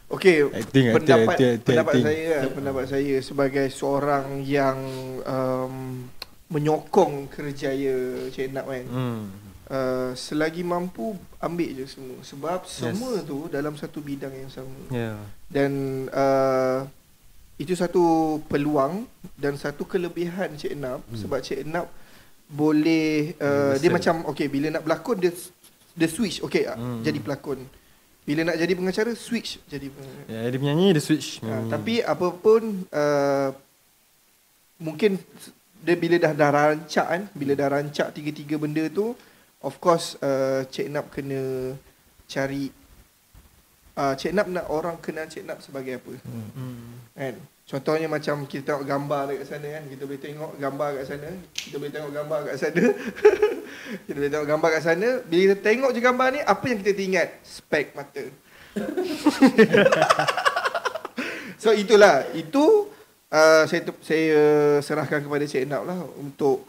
Okey, 0.07 0.45
Acting, 0.45 0.53
acting, 0.53 0.85
pendapat 0.93 1.25
acting, 1.25 1.49
acting, 1.49 1.65
pendapat 1.65 1.91
acting. 1.91 2.05
saya 2.05 2.29
lah, 2.37 2.51
pendapat 2.53 2.85
saya 2.85 3.15
sebagai 3.17 3.65
seorang 3.67 4.25
yang 4.45 4.77
um, 5.25 6.05
menyokong 6.47 7.25
kerjaya 7.27 7.97
Cik 8.29 8.53
Nap 8.53 8.69
kan. 8.69 8.85
Hmm. 8.85 9.21
Uh, 9.73 10.13
selagi 10.13 10.61
mampu 10.61 11.17
ambil 11.41 11.73
je 11.73 11.97
semua 11.97 12.21
sebab 12.21 12.61
semua 12.69 13.25
tu 13.25 13.49
dalam 13.49 13.73
satu 13.73 14.05
bidang 14.05 14.29
yang 14.29 14.51
sama. 14.53 14.77
Yeah. 14.93 15.17
Dan 15.49 15.71
uh, 16.13 16.85
itu 17.57 17.73
satu 17.73 18.37
peluang 18.45 19.09
dan 19.33 19.57
satu 19.57 19.81
kelebihan 19.89 20.53
Cik 20.53 20.77
Nap 20.77 21.01
hmm. 21.09 21.17
sebab 21.17 21.41
Cik 21.41 21.65
Nap 21.65 21.89
boleh 22.53 23.33
uh, 23.41 23.73
dia 23.81 23.89
macam 23.89 24.29
okey 24.29 24.45
bila 24.45 24.77
nak 24.77 24.85
berlakon 24.85 25.17
dia 25.17 25.33
dia 25.97 26.05
switch 26.05 26.45
okey 26.45 26.69
hmm. 26.69 26.77
Hmm. 26.77 27.01
jadi 27.01 27.17
pelakon. 27.17 27.65
Bila 28.29 28.53
nak 28.53 28.61
jadi 28.61 28.73
pengacara 28.77 29.11
switch 29.17 29.57
jadi 29.65 29.89
pengacara. 29.89 30.29
Ya, 30.29 30.53
dia 30.53 30.59
menyanyi, 30.61 30.93
dia 30.93 31.01
switch. 31.01 31.41
Ha, 31.41 31.49
Hmm. 31.49 31.69
tapi 31.73 31.97
apa 32.05 32.29
pun 32.29 32.85
uh, 32.93 33.49
mungkin 34.77 35.17
dia 35.81 35.97
bila 35.97 36.21
dah 36.21 36.31
dah 36.37 36.49
rancak 36.53 37.07
kan, 37.09 37.21
bila 37.33 37.57
dah 37.57 37.67
rancak 37.73 38.13
tiga-tiga 38.13 38.61
benda 38.61 38.85
tu, 38.93 39.17
of 39.63 39.79
course 39.79 40.19
uh, 40.19 40.67
Cik 40.67 40.91
Nap 40.91 41.07
kena 41.09 41.73
cari 42.27 42.69
uh, 43.95 44.13
Cik 44.13 44.35
Nap 44.35 44.47
nak 44.51 44.67
orang 44.69 44.99
kenal 44.99 45.25
Cik 45.25 45.47
Nap 45.47 45.63
sebagai 45.63 45.97
apa. 45.97 46.13
Hmm. 46.27 46.99
Kan? 47.15 47.35
Contohnya 47.63 48.11
macam 48.11 48.43
kita 48.43 48.75
tengok 48.75 48.83
gambar 48.83 49.21
dekat 49.31 49.47
sana 49.47 49.67
kan, 49.79 49.83
kita 49.87 50.03
boleh 50.03 50.19
tengok 50.19 50.51
gambar 50.59 50.89
kat 50.99 51.05
sana, 51.07 51.29
kita 51.55 51.75
boleh 51.79 51.93
tengok 51.95 52.11
gambar 52.11 52.39
kat 52.43 52.55
sana. 52.59 52.83
kita 54.03 54.17
boleh 54.19 54.31
tengok 54.35 54.47
gambar 54.51 54.69
kat 54.75 54.83
sana, 54.83 55.09
bila 55.23 55.41
kita 55.47 55.55
tengok 55.63 55.89
je 55.95 55.99
gambar 56.03 56.27
ni, 56.35 56.39
apa 56.43 56.63
yang 56.67 56.77
kita 56.83 57.03
ingat? 57.07 57.29
Spek 57.47 57.95
mata. 57.95 58.23
so 61.63 61.71
itulah, 61.71 62.27
itu 62.35 62.91
uh, 63.31 63.63
saya 63.63 63.81
saya 64.03 64.35
serahkan 64.83 65.23
kepada 65.23 65.47
Cik 65.47 65.63
Nap 65.63 65.87
lah 65.87 66.03
untuk 66.19 66.67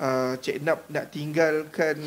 uh, 0.00 0.34
Cik 0.40 0.62
Nap 0.64 0.84
nak 0.88 1.12
tinggalkan 1.12 1.98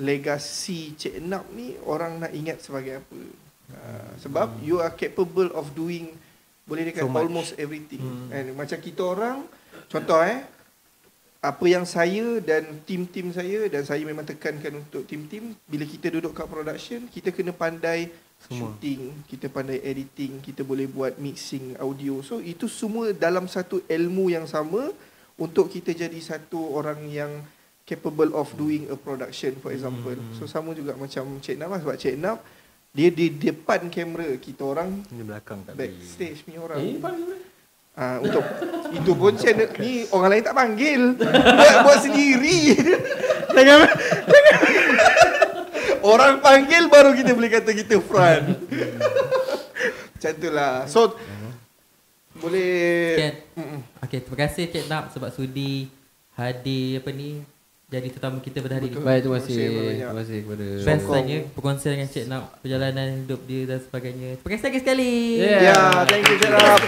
legasi 0.00 0.96
Cik 0.96 1.20
Nap 1.24 1.48
ni 1.52 1.76
orang 1.84 2.22
nak 2.22 2.32
ingat 2.32 2.64
sebagai 2.64 3.04
apa. 3.04 3.20
Uh, 3.72 4.12
sebab 4.20 4.60
you 4.60 4.84
are 4.84 4.92
capable 4.92 5.48
of 5.56 5.72
doing 5.72 6.12
boleh 6.68 6.88
dekat 6.88 7.02
So 7.04 7.10
much. 7.10 7.24
almost 7.24 7.52
everything. 7.58 8.02
Hmm. 8.02 8.28
Hmm. 8.28 8.36
And 8.36 8.46
macam 8.54 8.78
kita 8.78 9.02
orang 9.02 9.38
contoh 9.88 10.20
eh 10.22 10.40
apa 11.42 11.64
yang 11.66 11.82
saya 11.82 12.38
dan 12.38 12.86
tim-tim 12.86 13.34
saya 13.34 13.66
dan 13.66 13.82
saya 13.82 14.06
memang 14.06 14.22
tekankan 14.22 14.78
untuk 14.78 15.02
tim-tim 15.10 15.58
bila 15.66 15.82
kita 15.82 16.06
duduk 16.14 16.38
kat 16.38 16.46
production 16.46 17.10
kita 17.10 17.34
kena 17.34 17.50
pandai 17.50 18.14
Semua. 18.46 18.70
shooting, 18.70 19.10
kita 19.26 19.50
pandai 19.50 19.82
editing, 19.82 20.38
kita 20.38 20.62
boleh 20.62 20.86
buat 20.86 21.18
mixing 21.18 21.74
audio. 21.82 22.22
So 22.22 22.38
itu 22.38 22.70
semua 22.70 23.10
dalam 23.10 23.50
satu 23.50 23.82
ilmu 23.90 24.30
yang 24.30 24.46
sama 24.46 24.94
untuk 25.42 25.66
kita 25.66 25.90
jadi 25.90 26.18
satu 26.22 26.78
orang 26.78 27.02
yang 27.10 27.42
capable 27.82 28.30
of 28.38 28.46
doing 28.54 28.86
a 28.94 28.96
production 28.96 29.58
for 29.58 29.74
example. 29.74 30.14
Hmm. 30.14 30.38
So 30.38 30.46
sama 30.46 30.70
juga 30.70 30.94
macam 30.94 31.42
Cik 31.42 31.58
Nap 31.58 31.74
lah 31.74 31.78
sebab 31.82 31.96
Cik 31.98 32.16
Nap 32.22 32.38
dia 32.92 33.08
di 33.08 33.32
depan 33.32 33.88
kamera, 33.88 34.36
kita 34.36 34.68
orang 34.68 35.00
Di 35.08 35.24
belakang 35.24 35.64
tak 35.64 35.80
backstage 35.80 36.44
punya 36.44 36.60
orang. 36.60 36.78
Eh, 36.78 37.00
panggil 37.00 37.24
boleh? 37.24 37.42
Ah 37.92 38.16
untuk 38.24 38.44
itu 38.96 39.12
pun 39.12 39.32
channel 39.36 39.68
ni 39.80 40.08
orang 40.14 40.28
lain 40.32 40.44
tak 40.46 40.56
panggil. 40.56 41.02
buat 41.18 41.74
buat 41.84 41.98
sendiri. 42.00 42.78
jangan, 43.52 43.88
jangan. 44.28 44.58
Orang 46.12 46.42
panggil 46.42 46.90
baru 46.90 47.14
kita 47.14 47.30
boleh 47.30 47.50
kata 47.52 47.70
kita 47.78 48.02
front. 48.02 48.58
Macam 50.18 50.32
itulah. 50.34 50.82
So 50.90 51.14
boleh 52.42 52.72
Can. 53.16 53.34
Okay, 54.12 54.28
terima 54.28 54.44
kasih 54.44 54.68
Cik 54.68 54.84
Nap 54.92 55.08
sebab 55.08 55.32
sudi 55.32 55.88
hadir 56.36 57.00
apa 57.00 57.16
ni 57.16 57.40
jadi 57.88 58.12
tetamu 58.12 58.44
kita 58.44 58.60
pada 58.60 58.76
hari 58.76 58.92
Betul. 58.92 59.00
ini. 59.00 59.08
Baik, 59.08 59.20
terima 59.24 59.36
kasih. 59.40 59.56
Terima 59.56 59.64
kasih 59.64 59.72
banyak. 59.72 59.96
Terima 59.96 60.20
kasih 60.20 60.38
kepada 60.44 60.66
Best 60.84 61.04
tanya 61.08 61.36
perkongsian 61.56 61.92
dengan 61.96 62.08
Cik 62.12 62.26
Nap 62.28 62.44
perjalanan 62.60 63.06
hidup 63.24 63.40
dia 63.48 63.60
dan 63.64 63.78
sebagainya. 63.80 64.30
Terima 64.36 64.50
kasih 64.52 64.66
lagi 64.68 64.80
sekali. 64.84 65.12
Yeah. 65.40 65.60
Ya, 65.64 65.72
yeah, 65.72 66.04
thank 66.04 66.28
you 66.28 66.36
Cik 66.36 66.52
Rap. 66.52 66.80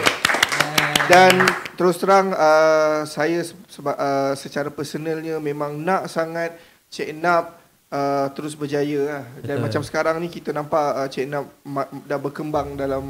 Dan 1.09 1.33
terus 1.81 1.97
terang 1.97 2.29
uh, 2.37 3.09
saya 3.09 3.41
se- 3.41 3.57
sebab 3.73 3.97
uh, 3.97 4.37
secara 4.37 4.69
personalnya 4.69 5.41
memang 5.41 5.81
nak 5.81 6.13
sangat 6.13 6.61
Cik 6.93 7.25
Nap 7.25 7.57
uh, 7.89 8.29
terus 8.37 8.53
berjaya 8.53 9.01
lah. 9.01 9.25
Dan 9.41 9.65
Betul. 9.65 9.65
macam 9.65 9.81
sekarang 9.81 10.21
ni 10.21 10.29
kita 10.29 10.53
nampak 10.53 10.89
uh, 10.93 11.09
Cik 11.09 11.33
Nap 11.33 11.49
ma- 11.65 11.89
dah 12.05 12.21
berkembang 12.21 12.77
dalam 12.77 13.01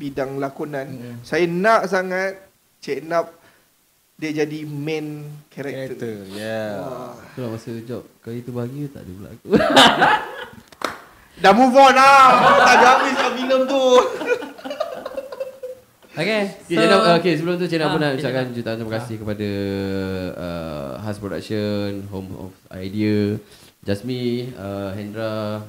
bidang 0.00 0.40
lakonan. 0.40 0.88
Mm. 0.96 1.16
Saya 1.28 1.44
nak 1.44 1.92
sangat 1.92 2.40
Cik 2.80 3.04
Nap 3.04 3.36
dia 4.20 4.30
jadi 4.36 4.58
main 4.62 5.24
Character. 5.48 5.96
character. 5.96 6.14
Yeah. 6.30 6.76
Wah. 6.78 7.16
Itulah 7.26 7.50
masa 7.50 7.72
job 7.82 8.04
Kali 8.20 8.44
tu 8.44 8.52
bahagia 8.52 8.84
tak 8.86 9.02
ada 9.02 9.10
pula 9.10 9.28
aku 9.30 9.46
Dah 11.42 11.52
move 11.56 11.72
on 11.72 11.88
lah. 11.90 12.28
tak 12.60 12.74
ada 12.76 12.86
habis 12.94 13.16
lah 13.16 13.32
filem 13.32 13.60
tu. 13.64 13.84
Okay, 16.10 16.42
Okay, 16.60 16.76
so, 16.76 16.84
so, 16.84 17.16
okay, 17.16 17.32
sebelum 17.32 17.54
tu 17.56 17.64
Cik 17.64 17.80
Nak 17.80 17.86
Ah, 17.86 17.90
pun 17.90 18.00
nak 18.02 18.12
ucapkan 18.12 18.44
jutaan 18.52 18.76
terima 18.76 18.92
kasih 18.92 19.16
kepada 19.16 19.48
uh, 20.36 20.90
Has 21.00 21.16
Production, 21.16 22.04
Home 22.12 22.28
of 22.36 22.52
Idea, 22.68 23.40
Jasmi, 23.80 24.52
uh, 24.52 24.92
Hendra, 24.92 25.64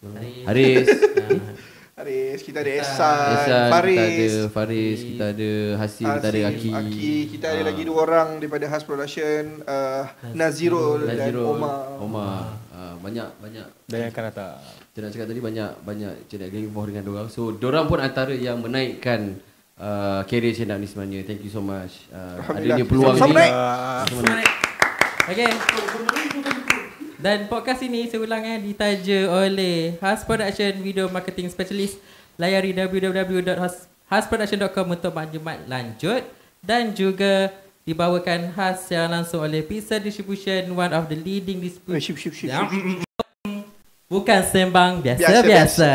Haris. 0.00 0.46
Haris, 0.46 0.86
Haris, 1.98 2.46
kita 2.46 2.62
ada 2.62 2.70
Ehsan, 2.70 2.94
Ehsan, 2.94 3.34
Ehsan, 3.34 3.66
Faris. 3.68 3.98
kita 3.98 4.06
ada 4.06 4.30
Faris, 4.48 4.98
kita 5.02 5.24
ada 5.26 5.50
Hasim, 5.76 6.06
kita 6.06 6.26
ada 6.30 6.40
Aki. 6.46 6.70
Aki. 6.70 7.14
Kita 7.26 7.46
ada 7.48 7.58
Ah, 7.58 7.66
lagi 7.66 7.82
dua 7.82 7.98
orang 8.00 8.28
daripada 8.38 8.64
Has 8.66 8.86
Production, 8.86 9.42
uh, 9.66 10.06
Nazirul, 10.30 11.02
dan 11.04 11.18
Nazirul, 11.18 11.58
Omar. 11.58 11.98
Omar. 11.98 12.38
Uh, 12.70 12.94
banyak 13.02 13.26
banyak 13.42 13.66
Dan 13.84 13.98
yang 13.98 14.10
akan 14.14 14.24
datang. 14.30 14.54
Cik 14.94 15.00
nak 15.00 15.10
cakap 15.10 15.26
tadi 15.26 15.40
banyak 15.40 15.70
banyak 15.82 16.12
Cik 16.26 16.38
nak 16.38 16.48
involved 16.52 16.88
dengan 16.88 17.04
dorang. 17.04 17.26
So 17.26 17.50
dorang 17.50 17.90
pun 17.90 17.98
antara 17.98 18.30
yang 18.30 18.62
menaikkan 18.62 19.34
uh, 19.74 20.22
career 20.22 20.54
Cik 20.54 20.70
Nak 20.70 20.78
ni 20.78 20.86
sebenarnya. 20.86 21.26
Thank 21.26 21.42
you 21.42 21.50
so 21.50 21.58
much. 21.58 22.06
Uh, 22.14 22.38
Alhamdulillah. 22.38 22.78
adanya 22.78 22.86
peluang 22.86 23.14
ni. 23.16 23.34
naik. 23.34 23.52
Ah, 23.52 24.02
Sama 24.06 24.22
naik. 24.22 24.50
Okay. 25.28 26.17
Dan 27.18 27.50
podcast 27.50 27.82
ini 27.82 28.06
seulang 28.06 28.46
eh 28.46 28.62
ditaja 28.62 29.26
oleh 29.42 29.98
Has 29.98 30.22
Production 30.22 30.78
Video 30.78 31.10
Marketing 31.10 31.50
Specialist. 31.50 31.98
Layari 32.38 32.70
www.hasproduction.com 32.70 34.86
untuk 34.94 35.10
maklumat 35.10 35.66
lanjut 35.66 36.22
dan 36.62 36.94
juga 36.94 37.50
dibawakan 37.82 38.54
khas 38.54 38.86
secara 38.86 39.18
langsung 39.18 39.42
oleh 39.42 39.66
Pizza 39.66 39.98
Distribution, 39.98 40.70
one 40.70 40.94
of 40.94 41.10
the 41.10 41.18
leading 41.18 41.58
distribution. 41.58 42.54
Bukan 44.06 44.40
sembang 44.46 45.02
Biasa-biasa. 45.02 45.42
biasa-biasa. 45.42 45.90